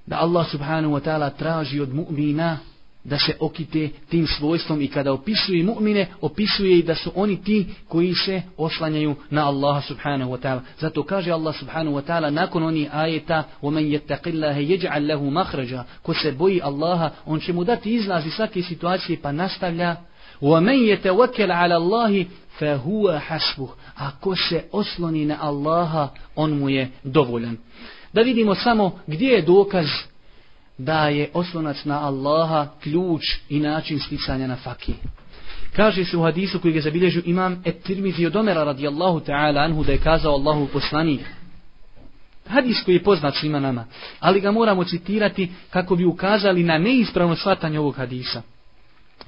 da 0.07 0.17
Allah 0.21 0.51
subhanahu 0.51 0.95
wa 0.95 1.01
ta'ala 1.01 1.31
traži 1.39 1.81
od 1.81 1.89
mu'mina 1.89 2.57
da 3.06 3.20
se 3.20 3.34
okite 3.40 3.90
tim 4.10 4.28
svojstvom 4.28 4.82
i 4.82 4.88
kada 4.88 5.14
opisuje 5.14 5.64
mu'mine, 5.64 6.06
opisuje 6.22 6.80
i 6.80 6.84
da 6.84 6.96
su 6.96 7.12
oni 7.16 7.44
ti 7.44 7.66
koji 7.88 8.14
se 8.14 8.42
oslanjaju 8.58 9.16
na 9.30 9.48
Allaha 9.48 9.82
subhanahu 9.82 10.32
wa 10.32 10.42
ta'ala. 10.42 10.62
Zato 10.80 11.04
kaže 11.04 11.32
Allah 11.32 11.56
subhanahu 11.60 11.98
wa 11.98 12.02
ta'ala 12.02 12.30
nakon 12.30 12.64
oni 12.64 12.90
ajeta 12.94 13.44
وَمَنْ 13.62 13.94
يَتَّقِ 13.94 14.28
اللَّهَ 14.28 14.58
يَجْعَلْ 14.58 15.08
لَهُ 15.08 15.30
مَخْرَجًا 15.30 15.84
Ko 16.02 16.14
se 16.14 16.32
boji 16.32 16.62
Allaha, 16.62 17.10
on 17.26 17.40
će 17.40 17.54
mu 17.54 17.64
dati 17.64 17.94
izlaz 17.94 18.26
iz 18.26 18.34
svake 18.34 18.62
situacije 18.62 19.22
pa 19.22 19.32
nastavlja 19.32 19.96
وَمَنْ 20.42 20.76
يَتَوَكَلْ 20.76 21.52
عَلَى 21.52 21.76
اللَّهِ 21.76 22.26
فَهُوَ 22.60 23.20
حَسْبُهُ 23.20 23.70
A 23.96 24.12
ko 24.20 24.36
se 24.36 24.64
osloni 24.72 25.26
na 25.26 25.38
Allaha, 25.42 26.10
on 26.36 26.52
mu 26.52 26.70
je 26.70 26.90
dovoljan. 27.04 27.58
Da 28.14 28.22
vidimo 28.22 28.56
samo 28.56 29.00
gdje 29.08 29.30
je 29.30 29.42
dokaz 29.42 29.86
da 30.85 31.09
je 31.09 31.31
oslonac 31.35 31.85
na 31.85 32.07
Allaha, 32.07 32.69
ključ 32.83 33.23
i 33.49 33.61
način 33.61 33.99
sticanja 33.99 34.47
na 34.47 34.57
fakih. 34.57 34.95
Kaže 35.77 36.05
se 36.05 36.17
u 36.17 36.23
hadisu 36.23 36.61
koji 36.61 36.75
ga 36.75 36.81
zabilježu 36.81 37.21
imam 37.25 37.63
Et-Tirmizi 37.65 38.27
od 38.27 38.37
Omera 38.37 38.65
radijallahu 38.65 39.21
ta'ala 39.21 39.61
anhu 39.61 39.85
da 39.85 39.93
je 39.93 39.99
kazao 39.99 40.33
Allahu 40.33 40.67
poslanik. 40.73 41.21
Hadis 42.47 42.83
koji 42.85 42.95
je 42.95 43.03
poznat 43.03 43.35
svima 43.35 43.61
nama, 43.61 43.85
ali 44.21 44.41
ga 44.41 44.51
moramo 44.51 44.85
citirati 44.85 45.53
kako 45.71 45.97
bi 45.97 46.05
ukazali 46.05 46.63
na 46.63 46.79
neispravno 46.79 47.37
shvatanje 47.37 47.79
ovog 47.79 47.97
hadisa. 47.97 48.43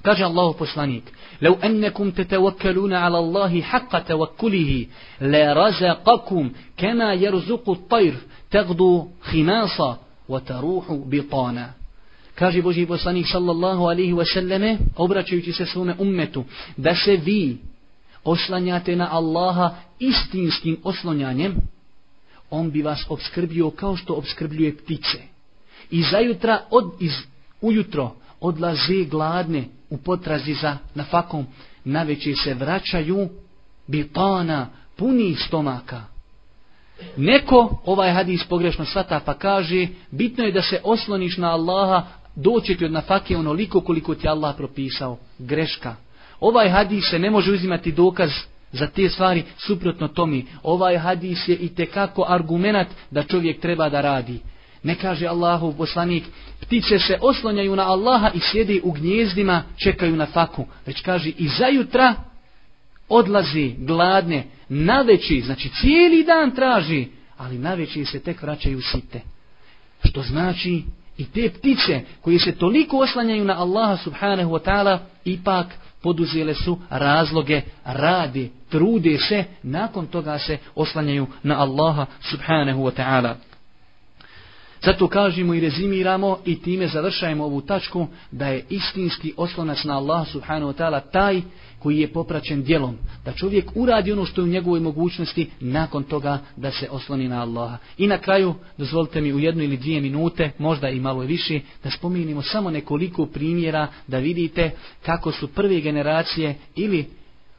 Kaže 0.03 0.24
Allah 0.24 0.55
poslanik, 0.59 1.12
لو 1.42 1.55
أنكم 1.64 2.11
تتوكلون 2.11 2.92
على 2.92 3.18
الله 3.18 3.62
حق 3.62 3.98
توكله 3.98 4.86
kama 5.20 6.50
كما 6.76 7.14
يرزق 7.14 7.70
الطير 7.70 8.14
تغدو 8.50 9.09
خماصا 9.22 9.98
وتروح 10.32 10.86
بطانا 10.91 11.74
Kaže 12.38 12.62
Boži 12.62 12.86
poslanik 12.86 13.26
sallallahu 13.28 13.89
alihi 13.89 14.14
wasallame, 14.14 14.78
obraćajući 14.95 15.53
se 15.53 15.66
svome 15.66 15.95
ummetu, 15.99 16.43
da 16.78 16.95
se 16.95 17.16
vi 17.18 17.58
oslanjate 18.24 18.95
na 18.95 19.08
Allaha 19.12 19.76
istinskim 19.99 20.78
oslonjanjem, 20.84 21.55
on 22.49 22.72
bi 22.72 22.82
vas 22.82 23.05
obskrbio 23.10 23.70
kao 23.70 23.95
što 23.95 24.14
obskrbljuje 24.14 24.78
ptice. 24.78 25.18
I 25.91 26.03
zajutra, 26.03 26.62
od, 26.70 26.91
iz, 26.99 27.12
ujutro, 27.62 28.12
odlaze 28.39 29.03
gladne 29.10 29.64
u 29.89 29.97
potrazi 29.97 30.53
za 30.53 30.78
nafakom, 30.95 31.45
na 31.86 32.05
se 32.43 32.53
vraćaju 32.53 33.30
bitana, 33.88 34.70
puni 34.95 35.36
stomaka. 35.36 36.11
Neko 37.16 37.82
ovaj 37.84 38.11
hadis 38.11 38.44
pogrešno 38.44 38.84
svata 38.84 39.20
pa 39.24 39.34
kaže 39.34 39.86
bitno 40.11 40.44
je 40.44 40.53
da 40.53 40.62
se 40.62 40.80
osloniš 40.84 41.36
na 41.36 41.50
Allaha 41.50 42.07
doći 42.36 42.76
ti 42.76 42.84
od 42.84 42.92
nafake 42.92 43.36
onoliko 43.36 43.80
koliko 43.80 44.14
ti 44.14 44.28
Allah 44.28 44.57
propisao. 44.57 45.18
Greška. 45.38 45.94
Ovaj 46.40 46.68
hadis 46.68 47.11
se 47.11 47.18
ne 47.18 47.30
može 47.30 47.53
uzimati 47.53 47.92
dokaz 47.92 48.30
za 48.72 48.86
te 48.86 49.09
stvari 49.09 49.42
suprotno 49.57 50.09
tomi. 50.09 50.46
Ovaj 50.62 50.98
hadis 50.98 51.48
je 51.48 51.57
i 51.57 51.68
tekako 51.68 52.24
argument 52.28 52.88
da 53.11 53.22
čovjek 53.22 53.61
treba 53.61 53.88
da 53.88 54.00
radi. 54.00 54.40
Ne 54.82 54.94
kaže 54.94 55.26
Allahu 55.26 55.74
poslanik, 55.78 56.24
ptice 56.61 56.98
se 56.98 57.18
oslonjaju 57.20 57.76
na 57.76 57.82
Allaha 57.82 58.30
i 58.34 58.40
sjede 58.40 58.80
u 58.82 58.92
gnjezdima, 58.92 59.62
čekaju 59.76 60.16
na 60.16 60.26
faku. 60.26 60.66
Već 60.86 61.00
kaže 61.00 61.30
i 61.38 61.48
za 61.48 61.66
jutra 61.66 62.14
odlazi 63.13 63.75
gladne, 63.79 64.45
naveći, 64.69 65.41
znači 65.41 65.71
cijeli 65.81 66.25
dan 66.25 66.55
traži, 66.55 67.07
ali 67.37 67.59
naveći 67.59 68.05
se 68.05 68.21
tek 68.21 68.43
vraćaju 68.43 68.81
site. 68.83 69.21
Što 70.05 70.23
znači 70.23 70.83
i 71.19 71.25
te 71.25 71.51
ptice 71.51 72.01
koje 72.21 72.39
se 72.39 72.53
toliko 72.53 72.99
oslanjaju 72.99 73.45
na 73.45 73.59
Allaha 73.59 73.97
subhanahu 73.97 74.51
wa 74.51 74.61
ta'ala, 74.65 74.99
ipak 75.25 75.67
poduzele 76.03 76.55
su 76.55 76.79
razloge, 76.91 77.61
radi, 77.85 78.51
trude 78.71 79.19
se, 79.19 79.45
nakon 79.63 80.07
toga 80.07 80.39
se 80.39 80.59
oslanjaju 80.75 81.27
na 81.43 81.61
Allaha 81.61 82.07
subhanahu 82.21 82.83
wa 82.83 82.93
ta'ala. 82.97 83.35
Zato 84.85 85.09
kažemo 85.09 85.55
i 85.55 85.61
rezimiramo 85.61 86.39
i 86.45 86.63
time 86.63 86.87
završajemo 86.87 87.45
ovu 87.45 87.61
tačku 87.61 88.07
da 88.31 88.49
je 88.49 88.65
istinski 88.71 89.35
oslonac 89.37 89.85
na 89.85 89.97
Allah 89.97 90.29
subhanahu 90.29 90.73
wa 90.73 90.77
ta'ala 90.77 91.01
taj 91.13 91.43
koji 91.83 91.99
je 91.99 92.12
popraćen 92.12 92.62
djelom. 92.62 92.97
Da 93.24 93.33
čovjek 93.33 93.70
uradi 93.74 94.12
ono 94.12 94.24
što 94.24 94.41
je 94.41 94.45
u 94.45 94.49
njegovoj 94.49 94.80
mogućnosti 94.80 95.51
nakon 95.61 96.03
toga 96.03 96.39
da 96.57 96.70
se 96.70 96.89
osloni 96.91 97.28
na 97.28 97.43
Allaha. 97.43 97.78
I 97.99 98.07
na 98.07 98.18
kraju, 98.18 98.55
dozvolite 98.78 99.20
mi 99.20 99.33
u 99.33 99.39
jednu 99.39 99.62
ili 99.62 99.76
dvije 99.76 100.01
minute, 100.01 100.51
možda 100.59 100.89
i 100.89 101.01
malo 101.01 101.20
više, 101.20 101.61
da 101.85 101.91
spominimo 101.91 102.43
samo 102.43 102.70
nekoliko 102.70 103.26
primjera 103.26 103.89
da 104.07 104.18
vidite 104.18 104.70
kako 105.07 105.33
su 105.33 105.49
prve 105.49 105.80
generacije 105.80 106.55
ili 106.76 107.07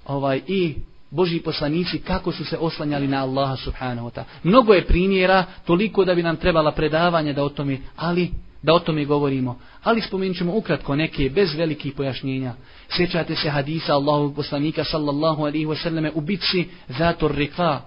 ovaj 0.05 0.41
i 0.47 0.75
Boži 1.13 1.39
poslanici 1.39 1.99
kako 1.99 2.31
su 2.31 2.45
se 2.45 2.57
oslanjali 2.57 3.07
na 3.07 3.23
Allaha 3.23 3.55
subhanahu 3.55 4.07
wa 4.07 4.11
ta'ala. 4.11 4.25
Mnogo 4.43 4.73
je 4.73 4.85
primjera, 4.85 5.45
toliko 5.65 6.05
da 6.05 6.15
bi 6.15 6.23
nam 6.23 6.35
trebala 6.35 6.71
predavanje 6.71 7.33
da 7.33 7.43
o 7.43 7.49
tome, 7.49 7.77
ali 7.95 8.31
da 8.63 8.73
o 8.73 8.79
tome 8.79 9.05
govorimo. 9.05 9.59
Ali 9.83 10.01
spomenut 10.01 10.37
ćemo 10.37 10.55
ukratko 10.55 10.95
neke 10.95 11.29
bez 11.29 11.55
velikih 11.55 11.93
pojašnjenja. 11.93 12.53
Sjećate 12.89 13.35
se 13.35 13.49
hadisa 13.49 13.93
Allahu 13.93 14.35
poslanika 14.35 14.83
sallallahu 14.83 15.41
alaihi 15.41 15.65
wasallame 15.65 16.11
u 16.13 16.21
bitci 16.21 16.65
Zator 16.87 17.35
Rika. 17.35 17.81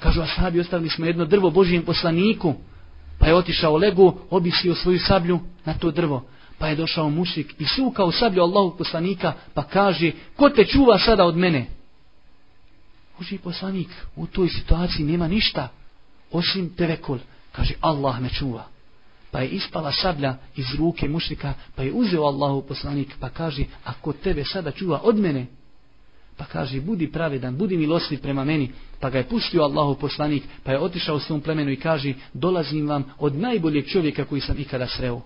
Kažu 0.00 0.22
ashabi, 0.22 0.60
ostavili 0.60 0.90
smo 0.90 1.06
jedno 1.06 1.24
drvo 1.24 1.50
Božijem 1.50 1.82
poslaniku, 1.82 2.54
pa 3.18 3.26
je 3.26 3.34
otišao 3.34 3.76
legu, 3.76 4.18
obisio 4.30 4.74
svoju 4.74 4.98
sablju 4.98 5.40
na 5.64 5.74
to 5.74 5.90
drvo. 5.90 6.24
Pa 6.58 6.68
je 6.68 6.76
došao 6.76 7.10
mušik 7.10 7.54
i 7.58 7.64
sukao 7.64 8.12
sablju 8.12 8.42
Allahu 8.42 8.76
poslanika, 8.78 9.32
pa 9.54 9.62
kaže, 9.62 10.12
ko 10.36 10.48
te 10.48 10.64
čuva 10.64 10.98
sada 10.98 11.24
od 11.24 11.36
mene? 11.36 11.66
Boži 13.18 13.38
poslanik, 13.38 13.88
u 14.16 14.26
toj 14.26 14.48
situaciji 14.48 15.06
nema 15.06 15.28
ništa, 15.28 15.68
osim 16.32 16.74
tevekul. 16.76 17.18
Kaže, 17.52 17.74
Allah 17.80 18.20
me 18.20 18.28
čuva. 18.28 18.75
Pa 19.36 19.42
je 19.42 19.48
ispala 19.48 19.92
sablja 19.92 20.36
iz 20.56 20.66
ruke 20.78 21.08
mušrika, 21.08 21.54
pa 21.74 21.82
je 21.82 21.92
uzeo 21.92 22.22
Allahu 22.24 22.62
poslanik, 22.62 23.16
pa 23.20 23.28
kaže, 23.28 23.64
ako 23.84 24.12
tebe 24.12 24.44
sada 24.44 24.70
čuva 24.70 25.00
od 25.04 25.16
mene, 25.16 25.46
pa 26.36 26.44
kaže, 26.44 26.80
budi 26.80 27.12
pravedan, 27.12 27.56
budi 27.56 27.76
milostiv 27.76 28.22
prema 28.22 28.44
meni, 28.44 28.72
pa 29.00 29.10
ga 29.10 29.18
je 29.18 29.28
pustio 29.28 29.62
Allahu 29.62 29.94
poslanik, 29.94 30.42
pa 30.64 30.72
je 30.72 30.78
otišao 30.78 31.16
u 31.16 31.20
svom 31.20 31.40
plemenu 31.40 31.70
i 31.70 31.76
kaže, 31.76 32.14
dolazim 32.32 32.88
vam 32.88 33.04
od 33.18 33.36
najboljeg 33.36 33.86
čovjeka 33.86 34.24
koji 34.24 34.40
sam 34.40 34.58
ikada 34.58 34.86
sreo. 34.86 35.20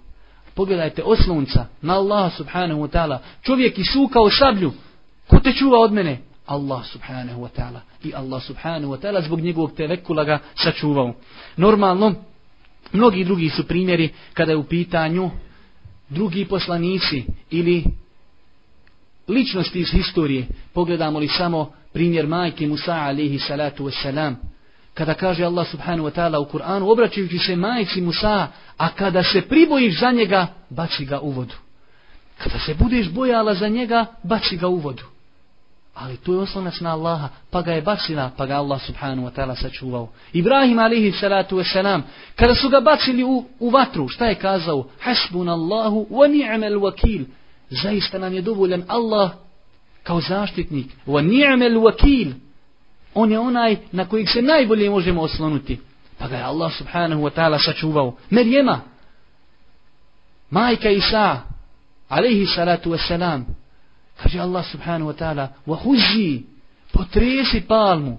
Pogledajte 0.54 1.02
oslonca 1.02 1.66
na 1.82 1.94
Allaha 1.94 2.30
subhanahu 2.36 2.80
wa 2.80 2.90
ta'ala, 2.90 3.18
čovjek 3.42 3.78
isukao 3.78 4.30
sablju, 4.30 4.72
ko 5.26 5.40
te 5.40 5.52
čuva 5.52 5.78
od 5.78 5.92
mene? 5.92 6.18
Allah 6.46 6.86
subhanahu 6.86 7.42
wa 7.42 7.48
ta'ala. 7.48 7.80
I 8.02 8.14
Allah 8.14 8.42
subhanahu 8.42 8.92
wa 8.92 8.98
ta'ala 8.98 9.22
zbog 9.22 9.40
njegovog 9.40 9.72
tevekula 9.72 10.24
ga 10.24 10.38
sačuvao. 10.54 11.14
Normalno, 11.56 12.14
mnogi 12.92 13.24
drugi 13.24 13.50
su 13.50 13.66
primjeri 13.66 14.08
kada 14.34 14.52
je 14.52 14.56
u 14.56 14.64
pitanju 14.64 15.30
drugi 16.08 16.44
poslanici 16.44 17.24
ili 17.50 17.84
ličnosti 19.28 19.80
iz 19.80 19.90
historije. 19.90 20.46
Pogledamo 20.72 21.18
li 21.18 21.28
samo 21.28 21.72
primjer 21.92 22.26
majke 22.26 22.66
Musa 22.66 22.94
alihi 22.94 23.38
salatu 23.38 23.84
wasalam. 23.84 24.34
Kada 24.94 25.14
kaže 25.14 25.44
Allah 25.44 25.70
subhanahu 25.70 26.08
wa 26.08 26.12
ta'ala 26.12 26.38
u 26.38 26.44
Kur'anu, 26.44 26.92
obraćajući 26.92 27.38
se 27.38 27.56
majci 27.56 28.00
Musa, 28.00 28.48
a 28.76 28.88
kada 28.88 29.22
se 29.22 29.40
pribojiš 29.40 30.00
za 30.00 30.10
njega, 30.10 30.46
baci 30.70 31.04
ga 31.04 31.20
u 31.20 31.30
vodu. 31.30 31.54
Kada 32.38 32.58
se 32.58 32.74
budeš 32.74 33.10
bojala 33.10 33.54
za 33.54 33.68
njega, 33.68 34.06
baci 34.22 34.56
ga 34.56 34.68
u 34.68 34.76
vodu. 34.76 35.02
Ali 36.00 36.16
to 36.16 36.32
je 36.32 36.38
oslonac 36.38 36.80
na 36.80 36.92
Allaha, 36.92 37.28
pa 37.50 37.62
ga 37.62 37.72
je 37.72 37.82
bacila, 37.82 38.30
pa 38.36 38.46
ga 38.46 38.56
Allah 38.56 38.80
subhanahu 38.80 39.28
wa 39.28 39.30
ta'ala 39.30 39.56
sačuvao. 39.56 40.08
Ibrahim 40.32 40.78
alihi 40.78 41.12
salatu 41.12 41.56
wasalam, 41.56 42.02
kada 42.36 42.54
su 42.54 42.68
ga 42.68 42.80
bacili 42.80 43.24
u, 43.24 43.44
u 43.58 43.70
vatru, 43.70 44.08
šta 44.08 44.26
je 44.26 44.34
kazao? 44.34 44.86
Hasbun 45.00 45.48
Allahu 45.48 46.06
wa 46.10 46.28
ni'mal 46.28 46.80
wakil. 46.82 47.24
Zaista 47.70 48.18
nam 48.18 48.34
je 48.34 48.42
dovoljan 48.42 48.84
Allah 48.88 49.30
kao 50.02 50.20
zaštitnik. 50.20 50.86
Wa 51.06 51.20
ni'mal 51.20 51.82
wakil. 51.84 52.32
On 53.14 53.32
je 53.32 53.38
onaj 53.38 53.76
na 53.92 54.04
kojeg 54.04 54.28
se 54.28 54.42
najbolje 54.42 54.90
možemo 54.90 55.22
oslonuti. 55.22 55.80
Pa 56.18 56.28
ga 56.28 56.36
je 56.36 56.42
Allah 56.42 56.72
subhanahu 56.72 57.22
wa 57.22 57.30
ta'ala 57.30 57.58
sačuvao. 57.58 58.16
Merjema, 58.30 58.80
majka 60.50 60.90
Isa, 60.90 61.40
alihi 62.08 62.46
salatu 62.46 62.90
wasalam, 62.90 63.44
Kaže 64.22 64.38
Allah 64.38 64.64
subhanahu 64.70 65.10
wa 65.10 65.16
ta'ala, 65.16 65.48
vahuzi, 65.66 66.42
potresi 66.92 67.60
palmu. 67.60 68.18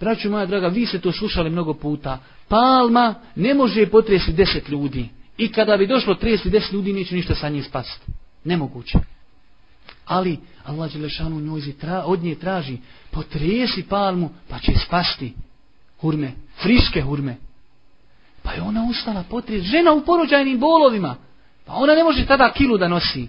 Braću 0.00 0.30
moja 0.30 0.46
draga, 0.46 0.68
vi 0.68 0.86
ste 0.86 0.98
to 0.98 1.12
slušali 1.12 1.50
mnogo 1.50 1.74
puta. 1.74 2.18
Palma 2.48 3.14
ne 3.36 3.54
može 3.54 3.86
potresi 3.86 4.32
deset 4.32 4.68
ljudi. 4.68 5.08
I 5.38 5.52
kada 5.52 5.76
bi 5.76 5.86
došlo 5.86 6.14
tresi 6.14 6.50
deset 6.50 6.72
ljudi, 6.72 6.92
neće 6.92 7.14
ništa 7.14 7.34
sa 7.34 7.48
njim 7.48 7.64
spasiti. 7.64 8.06
Nemoguće. 8.44 8.98
Ali 10.06 10.38
Allah 10.64 10.92
Đelešanu 10.92 11.40
njojzi 11.40 11.72
tra, 11.72 12.02
od 12.06 12.22
nje 12.22 12.34
traži, 12.34 12.78
potresi 13.10 13.82
palmu, 13.88 14.30
pa 14.48 14.58
će 14.58 14.72
spasti 14.86 15.34
hurme, 16.00 16.32
friške 16.62 17.02
hurme. 17.02 17.36
Pa 18.42 18.52
je 18.52 18.62
ona 18.62 18.86
ustala 18.90 19.24
potres, 19.30 19.62
žena 19.62 19.92
u 19.92 20.04
porođajnim 20.04 20.58
bolovima. 20.58 21.16
Pa 21.64 21.74
ona 21.74 21.94
ne 21.94 22.04
može 22.04 22.26
tada 22.26 22.52
kilu 22.52 22.78
da 22.78 22.88
nosi. 22.88 23.28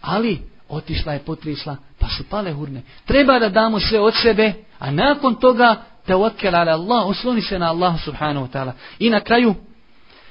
Ali 0.00 0.53
otišla 0.74 1.12
je, 1.12 1.18
potrisla, 1.18 1.76
pa 1.98 2.08
su 2.08 2.24
pale 2.24 2.52
hurne. 2.52 2.82
Treba 3.04 3.38
da 3.38 3.48
damo 3.48 3.80
sve 3.80 4.00
od 4.00 4.14
sebe, 4.22 4.52
a 4.78 4.90
nakon 4.90 5.34
toga 5.34 5.82
te 6.06 6.12
ala 6.12 6.72
Allah, 6.72 7.06
osloni 7.06 7.42
se 7.42 7.58
na 7.58 7.70
Allah 7.70 8.04
subhanahu 8.04 8.46
wa 8.46 8.50
ta'ala. 8.52 8.72
I 8.98 9.10
na 9.10 9.20
kraju, 9.20 9.54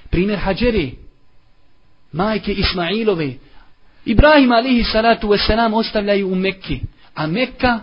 primjer 0.10 0.40
Hadžeri, 0.40 0.96
majke 2.12 2.54
Ismailove, 2.54 3.34
Ibrahim 4.06 4.52
alihi 4.52 4.84
salatu 4.84 5.28
wasalam 5.28 5.74
ostavljaju 5.74 6.32
u 6.32 6.36
Mekki, 6.36 6.82
a 7.16 7.28
Mekka 7.28 7.80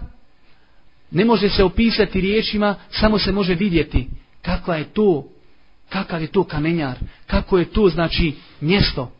ne 1.10 1.24
može 1.24 1.48
se 1.48 1.64
opisati 1.64 2.20
riječima, 2.20 2.74
samo 2.90 3.18
se 3.18 3.32
može 3.32 3.54
vidjeti 3.54 4.08
kakva 4.42 4.76
je 4.76 4.84
to, 4.84 5.24
kakav 5.88 6.22
je 6.22 6.26
to 6.26 6.44
kamenjar, 6.44 6.98
kako 7.26 7.58
je 7.58 7.64
to 7.64 7.88
znači 7.88 8.34
mjesto, 8.60 9.12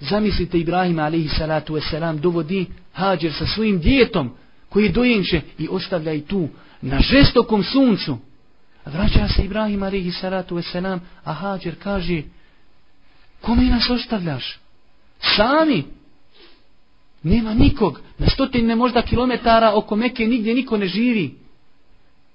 Zamislite 0.00 0.58
Ibrahima 0.58 1.02
alaihi 1.02 1.28
salatu 1.28 1.74
wasalam 1.74 2.20
dovodi 2.20 2.66
hađer 2.92 3.32
sa 3.32 3.46
svojim 3.46 3.78
djetom 3.78 4.30
koji 4.68 4.88
dojenče 4.88 5.40
i 5.58 5.68
ostavlja 5.70 6.12
i 6.12 6.20
tu 6.20 6.48
na 6.82 7.00
žestokom 7.00 7.64
suncu. 7.64 8.18
Vraća 8.86 9.28
se 9.28 9.44
Ibrahim 9.44 9.82
alaihi 9.82 10.10
salatu 10.10 10.56
wasalam 10.56 10.98
a 11.24 11.32
hađer 11.32 11.74
kaže 11.82 12.22
kome 13.40 13.62
nas 13.62 13.90
ostavljaš? 13.90 14.58
Sami? 15.36 15.84
Nema 17.22 17.54
nikog. 17.54 18.00
Na 18.18 18.28
stotine 18.28 18.76
možda 18.76 19.02
kilometara 19.02 19.72
oko 19.74 19.96
Meke 19.96 20.26
nigdje 20.26 20.54
niko 20.54 20.76
ne 20.76 20.86
živi. 20.86 21.34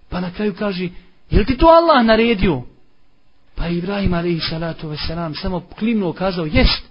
Pa 0.10 0.20
na 0.20 0.32
kraju 0.32 0.54
kaže 0.60 0.90
je 1.30 1.46
ti 1.46 1.58
to 1.58 1.68
Allah 1.68 2.06
naredio? 2.06 2.62
Pa 3.56 3.68
Ibrahim 3.68 4.14
alaihi 4.14 4.40
salatu 4.40 4.88
wasalam 4.88 5.42
samo 5.42 5.60
klimno 5.60 6.14
kazao 6.14 6.46
jest. 6.46 6.91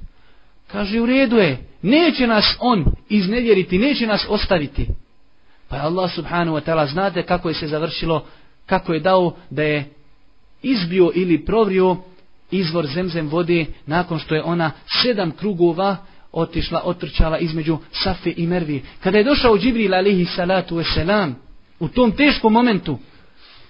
Kaže, 0.72 1.00
u 1.00 1.06
redu 1.06 1.36
je, 1.36 1.58
neće 1.82 2.26
nas 2.26 2.56
on 2.60 2.84
iznevjeriti, 3.08 3.78
neće 3.78 4.06
nas 4.06 4.26
ostaviti. 4.28 4.86
Pa 5.68 5.76
je 5.76 5.82
Allah 5.82 6.14
subhanahu 6.14 6.56
wa 6.56 6.64
ta'ala, 6.66 6.92
znate 6.92 7.22
kako 7.22 7.48
je 7.48 7.54
se 7.54 7.66
završilo, 7.66 8.26
kako 8.66 8.92
je 8.92 9.00
dao 9.00 9.36
da 9.50 9.62
je 9.62 9.90
izbio 10.62 11.10
ili 11.14 11.44
provrio 11.44 11.96
izvor 12.50 12.86
zemzem 12.86 13.28
vode 13.28 13.66
nakon 13.86 14.18
što 14.18 14.34
je 14.34 14.42
ona 14.42 14.70
sedam 15.02 15.30
krugova 15.30 15.96
otišla, 16.32 16.82
otrčala 16.84 17.38
između 17.38 17.78
Safe 17.92 18.32
i 18.36 18.46
Mervi. 18.46 18.82
Kada 19.02 19.18
je 19.18 19.24
došao 19.24 19.58
Džibril 19.58 19.94
alihi 19.94 20.24
salatu 20.24 20.76
wasalam 20.76 21.32
u 21.78 21.88
tom 21.88 22.12
teškom 22.12 22.52
momentu, 22.52 22.98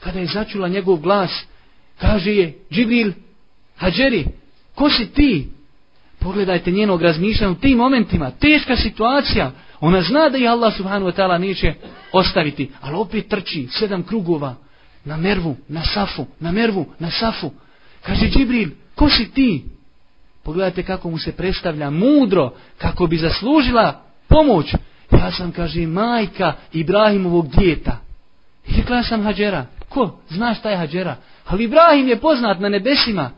kada 0.01 0.19
je 0.19 0.27
začula 0.27 0.69
njegov 0.69 0.97
glas, 0.97 1.45
kaže 2.01 2.35
je 2.35 2.59
Džibril, 2.73 3.13
Hadžeri, 3.77 4.27
ko 4.75 4.91
si 4.91 5.07
ti? 5.07 5.51
Pogledajte 6.21 6.71
njenog 6.71 7.03
razmišljanja 7.03 7.53
u 7.53 7.55
tim 7.55 7.79
momentima. 7.79 8.31
Teška 8.31 8.77
situacija. 8.77 9.51
Ona 9.81 10.03
zna 10.03 10.29
da 10.29 10.39
je 10.39 10.49
Allah 10.49 10.77
subhanu 10.77 11.07
wa 11.07 11.17
ta'ala 11.17 11.39
neće 11.39 11.75
ostaviti. 12.13 12.71
Ali 12.81 12.97
opet 12.97 13.29
trči 13.29 13.69
sedam 13.71 14.03
krugova. 14.03 14.55
Na 15.05 15.17
mervu, 15.17 15.57
na 15.69 15.83
safu, 15.85 16.27
na 16.41 16.53
mervu, 16.53 16.87
na 16.99 17.11
safu. 17.11 17.51
Kaže 18.03 18.29
Džibril, 18.29 18.69
ko 18.95 19.09
si 19.09 19.31
ti? 19.31 19.65
Pogledajte 20.43 20.83
kako 20.83 21.11
mu 21.11 21.19
se 21.19 21.33
predstavlja 21.33 21.91
mudro, 21.91 22.53
kako 22.79 23.07
bi 23.07 23.17
zaslužila 23.17 24.03
pomoć. 24.29 24.75
Ja 25.13 25.31
sam, 25.33 25.53
kaže, 25.53 25.87
majka 25.87 26.53
Ibrahimovog 26.73 27.49
djeta. 27.49 27.97
I 28.69 28.77
rekla 28.77 29.03
sam 29.03 29.23
Hadžera. 29.23 29.67
Ko? 29.89 30.21
Znaš 30.29 30.59
šta 30.59 30.71
je 30.71 30.77
Hadžera? 30.77 31.17
Ali 31.47 31.65
Ibrahim 31.65 32.09
je 32.09 32.21
poznat 32.21 32.61
na 32.61 32.69
nebesima. 32.69 33.31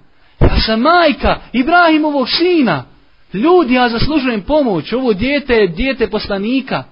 Ja 0.63 0.67
sam 0.67 0.81
majka 0.81 1.41
Ibrahimovog 1.53 2.29
sina. 2.29 2.85
Ljudi, 3.33 3.75
ja 3.75 3.89
zaslužujem 3.89 4.43
pomoć. 4.43 4.93
Ovo 4.93 5.13
dijete 5.13 5.55
je 5.55 5.69
dijete 5.69 6.11
poslanika. 6.11 6.85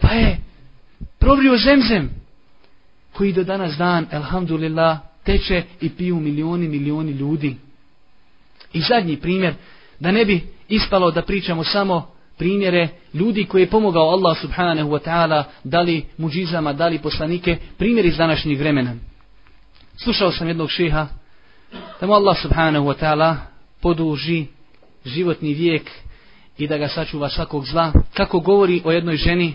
Pa 0.00 0.08
je 0.08 0.38
provrio 1.18 1.56
zemzem 1.56 2.10
koji 3.12 3.32
do 3.32 3.44
danas 3.44 3.76
dan, 3.76 4.06
elhamdulillah, 4.10 4.98
teče 5.24 5.62
i 5.80 5.90
piju 5.90 6.16
milioni, 6.16 6.68
milioni 6.68 7.12
ljudi. 7.12 7.56
I 8.72 8.80
zadnji 8.80 9.16
primjer, 9.16 9.54
da 10.00 10.10
ne 10.10 10.24
bi 10.24 10.40
ispalo 10.68 11.10
da 11.10 11.22
pričamo 11.22 11.64
samo 11.64 12.14
primjere 12.38 12.88
ljudi 13.14 13.44
koji 13.44 13.62
je 13.62 13.70
pomogao 13.70 14.10
Allah 14.10 14.40
subhanahu 14.40 14.90
wa 14.90 15.00
ta'ala, 15.04 15.44
dali 15.64 16.04
muđizama, 16.18 16.72
dali 16.72 16.98
poslanike, 16.98 17.56
primjer 17.78 18.06
iz 18.06 18.16
današnjih 18.16 18.58
vremena. 18.58 18.94
Slušao 19.96 20.32
sam 20.32 20.48
jednog 20.48 20.70
šeha, 20.70 21.06
da 22.00 22.06
mu 22.06 22.12
Allah 22.12 22.36
subhanahu 22.42 22.86
wa 22.86 22.94
ta'ala 23.00 23.36
poduži 23.80 24.46
životni 25.04 25.54
vijek 25.54 25.90
i 26.58 26.68
da 26.68 26.78
ga 26.78 26.88
sačuva 26.88 27.28
svakog 27.28 27.66
zla. 27.66 27.92
Kako 28.14 28.40
govori 28.40 28.82
o 28.84 28.92
jednoj 28.92 29.16
ženi, 29.16 29.54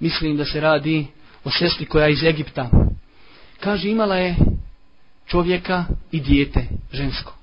mislim 0.00 0.36
da 0.36 0.44
se 0.44 0.60
radi 0.60 1.06
o 1.44 1.50
sestri 1.50 1.86
koja 1.86 2.06
je 2.06 2.12
iz 2.12 2.22
Egipta. 2.22 2.70
Kaže, 3.60 3.90
imala 3.90 4.16
je 4.16 4.36
čovjeka 5.26 5.84
i 6.12 6.20
dijete, 6.20 6.66
žensko. 6.92 7.34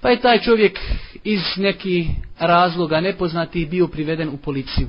Pa 0.00 0.10
je 0.10 0.20
taj 0.20 0.40
čovjek 0.40 0.80
iz 1.24 1.40
neki 1.56 2.08
razloga 2.38 3.00
nepoznati 3.00 3.66
bio 3.66 3.88
priveden 3.88 4.28
u 4.28 4.36
policiju, 4.36 4.88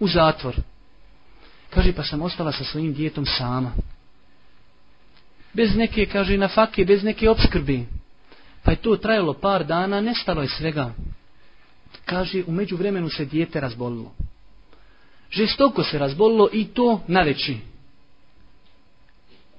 u 0.00 0.08
zatvor. 0.08 0.56
Kaže, 1.70 1.92
pa 1.92 2.02
sam 2.02 2.22
ostala 2.22 2.52
sa 2.52 2.64
svojim 2.64 2.92
djetom 2.92 3.26
sama. 3.26 3.72
Bez 5.58 5.74
neke, 5.76 6.06
kaže, 6.06 6.36
nafake, 6.38 6.84
bez 6.84 7.02
neke 7.02 7.26
obskrbi. 7.30 7.86
Pa 8.62 8.70
je 8.70 8.76
to 8.76 8.96
trajalo 8.96 9.34
par 9.34 9.64
dana, 9.66 10.00
nestalo 10.00 10.42
je 10.42 10.48
svega. 10.48 10.92
Kaže, 12.04 12.44
umeđu 12.46 12.76
vremenu 12.76 13.08
se 13.08 13.24
dijete 13.24 13.60
razbolilo. 13.60 14.14
Žestoko 15.30 15.82
se 15.82 15.98
razbolilo 15.98 16.48
i 16.52 16.64
to 16.64 17.00
na 17.08 17.22
veći. 17.22 17.56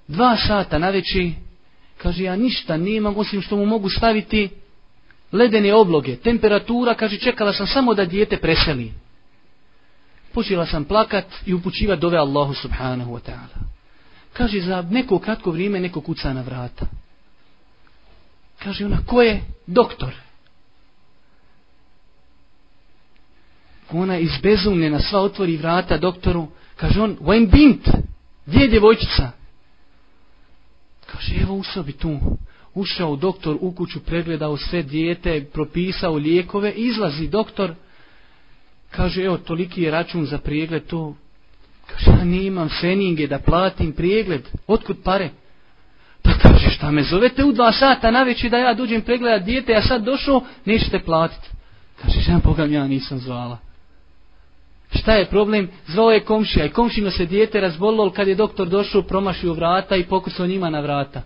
Dva 0.08 0.38
sata 0.38 0.78
na 0.78 0.90
veći, 0.90 1.34
kaže, 1.98 2.24
ja 2.24 2.36
ništa 2.36 2.78
nemam, 2.78 3.18
osim 3.18 3.42
što 3.42 3.58
mu 3.58 3.66
mogu 3.66 3.90
staviti 3.90 4.50
ledene 5.32 5.74
obloge, 5.74 6.16
temperatura, 6.16 6.96
kaže, 6.96 7.20
čekala 7.20 7.54
sam 7.54 7.68
samo 7.68 7.94
da 7.94 8.06
dijete 8.06 8.38
preseli. 8.38 8.94
Počela 10.34 10.66
sam 10.66 10.86
plakat 10.86 11.26
i 11.46 11.54
upućivati 11.54 12.02
dove 12.02 12.18
Allahu 12.18 12.54
subhanahu 12.54 13.12
wa 13.12 13.20
ta'ala. 13.20 13.69
Kaže, 14.34 14.62
za 14.62 14.82
neko 14.82 15.20
kratko 15.20 15.52
vrijeme 15.52 15.80
neko 15.80 16.02
kuca 16.02 16.34
na 16.34 16.42
vrata. 16.42 16.86
Kaže 18.64 18.86
ona, 18.86 18.98
ko 19.06 19.22
je? 19.22 19.42
Doktor. 19.68 20.16
Ona 23.92 24.18
izbezumljena, 24.18 25.00
sva 25.00 25.22
otvori 25.22 25.58
vrata 25.58 25.98
doktoru. 25.98 26.48
Kaže 26.76 27.02
on, 27.02 27.18
when 27.22 27.50
bint? 27.52 27.90
Gdje 28.46 28.60
je 28.60 28.68
djevojčica? 28.68 29.32
Kaže, 31.06 31.36
evo 31.42 31.56
u 31.56 31.64
sobi 31.64 31.92
tu. 31.92 32.20
Ušao 32.74 33.16
doktor 33.16 33.58
u 33.62 33.72
kuću, 33.72 34.00
pregledao 34.00 34.58
sve 34.58 34.84
dijete, 34.84 35.46
propisao 35.54 36.14
lijekove, 36.14 36.72
izlazi 36.72 37.28
doktor. 37.28 37.74
Kaže, 38.92 39.24
evo, 39.24 39.38
toliki 39.38 39.82
je 39.82 39.92
račun 39.92 40.26
za 40.26 40.38
pregled, 40.38 40.86
to... 40.86 41.16
Kaže, 41.92 42.12
ja 42.12 42.24
nemam 42.24 42.70
feninge 42.82 43.28
da 43.28 43.40
platim 43.40 43.94
pregled. 43.94 44.42
Otkud 44.68 44.98
pare? 45.04 45.30
Pa 46.24 46.32
kaže, 46.42 46.70
šta 46.70 46.92
me 46.92 47.04
zovete 47.04 47.44
u 47.44 47.52
dva 47.52 47.72
sata 47.72 48.12
na 48.12 48.26
da 48.52 48.58
ja 48.58 48.74
dođem 48.74 49.02
pregledat 49.02 49.44
dijete, 49.44 49.72
ja 49.72 49.82
sad 49.82 50.04
došao, 50.04 50.42
nećete 50.66 51.00
platiti. 51.00 51.50
Kaže, 52.02 52.22
šta 52.22 52.40
pogam, 52.44 52.74
ja 52.74 52.88
nisam 52.88 53.20
zvala. 53.20 53.58
Šta 54.92 55.14
je 55.14 55.26
problem? 55.26 55.70
Zvao 55.88 56.12
je 56.12 56.20
komšija 56.20 56.66
i 56.66 56.70
komšino 56.70 57.12
se 57.12 57.26
dijete 57.26 57.62
razbolilo, 57.62 58.12
kad 58.12 58.28
je 58.28 58.36
doktor 58.36 58.68
došao, 58.68 59.02
promašio 59.02 59.54
vrata 59.54 59.96
i 59.96 60.06
pokusao 60.06 60.48
njima 60.48 60.70
na 60.70 60.80
vrata. 60.80 61.22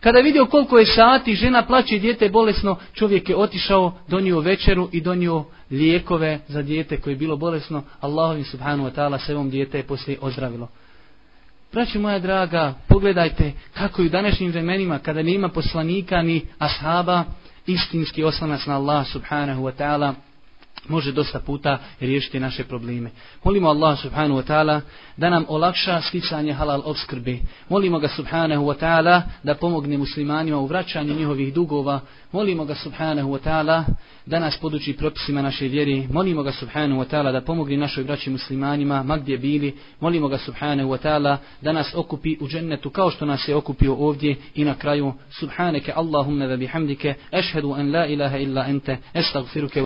Kada 0.00 0.18
je 0.18 0.24
vidio 0.24 0.46
koliko 0.46 0.78
je 0.78 0.86
sati, 0.86 1.34
žena 1.34 1.66
plaće 1.66 1.96
i 1.96 2.00
dijete 2.00 2.28
bolesno, 2.28 2.76
čovjek 2.94 3.28
je 3.28 3.36
otišao, 3.36 3.92
donio 4.08 4.40
večeru 4.40 4.88
i 4.92 5.00
donio 5.00 5.44
lijekove 5.70 6.40
za 6.48 6.62
dijete 6.62 7.00
koje 7.00 7.12
je 7.12 7.16
bilo 7.16 7.36
bolesno. 7.36 7.82
Allahovim 8.00 8.44
subhanu 8.44 8.84
wa 8.84 8.90
ta'ala 8.94 9.26
se 9.26 9.34
ovom 9.34 9.50
dijete 9.50 9.78
je 9.78 9.82
poslije 9.82 10.18
ozdravilo. 10.20 10.68
Braći 11.72 11.98
moja 11.98 12.18
draga, 12.18 12.74
pogledajte 12.88 13.52
kako 13.74 14.02
je 14.02 14.06
u 14.06 14.10
današnjim 14.10 14.50
vremenima, 14.50 14.98
kada 14.98 15.22
nema 15.22 15.48
poslanika 15.48 16.22
ni 16.22 16.46
ashaba, 16.58 17.24
istinski 17.66 18.24
oslanac 18.24 18.66
na 18.66 18.76
Allah 18.76 19.06
subhanahu 19.06 19.62
wa 19.62 19.72
ta'ala, 19.78 20.14
može 20.88 21.12
dosta 21.12 21.40
puta 21.40 21.78
riješiti 22.00 22.40
naše 22.40 22.64
probleme. 22.64 23.10
Molimo 23.44 23.68
Allah 23.68 23.98
subhanahu 24.02 24.40
wa 24.40 24.46
ta'ala 24.46 24.80
da 25.16 25.30
nam 25.30 25.44
olakša 25.48 26.00
sticanje 26.00 26.52
halal 26.52 26.82
obskrbe. 26.84 27.38
Molimo 27.68 27.98
ga 27.98 28.08
subhanahu 28.08 28.64
wa 28.64 28.74
ta'ala 28.80 29.22
da 29.42 29.54
pomogne 29.54 29.98
muslimanima 29.98 30.58
u 30.58 30.66
vraćanju 30.66 31.14
njihovih 31.14 31.54
dugova. 31.54 32.00
Molimo 32.32 32.64
ga 32.64 32.74
subhanahu 32.74 33.30
wa 33.30 33.38
ta'ala 33.38 33.84
da 34.26 34.38
nas 34.38 34.58
poduči 34.60 34.96
propisima 34.96 35.42
naše 35.42 35.68
vjere. 35.68 36.06
Molimo 36.12 36.42
ga 36.42 36.52
subhanahu 36.52 37.00
wa 37.00 37.06
ta'ala 37.10 37.32
da 37.32 37.40
pomogne 37.40 37.76
našoj 37.76 38.04
braći 38.04 38.30
muslimanima 38.30 39.02
ma 39.02 39.16
gdje 39.16 39.38
bili. 39.38 39.76
Molimo 40.00 40.28
ga 40.28 40.38
subhanahu 40.38 40.90
wa 40.90 40.98
ta'ala 40.98 41.36
da 41.62 41.72
nas 41.72 41.94
okupi 41.94 42.36
u 42.40 42.48
džennetu 42.48 42.90
kao 42.90 43.10
što 43.10 43.26
nas 43.26 43.48
je 43.48 43.56
okupio 43.56 43.94
ovdje 43.94 44.36
i 44.54 44.64
na 44.64 44.74
kraju 44.74 45.12
subhaneke 45.30 45.92
Allahumma 45.96 46.44
wa 46.44 46.56
bihamdike 46.56 47.14
ešhedu 47.32 47.72
an 47.72 47.92
la 47.92 48.06
ilaha 48.06 48.38
illa 48.38 48.66
ente 48.66 48.96
estagfiruke 49.14 49.84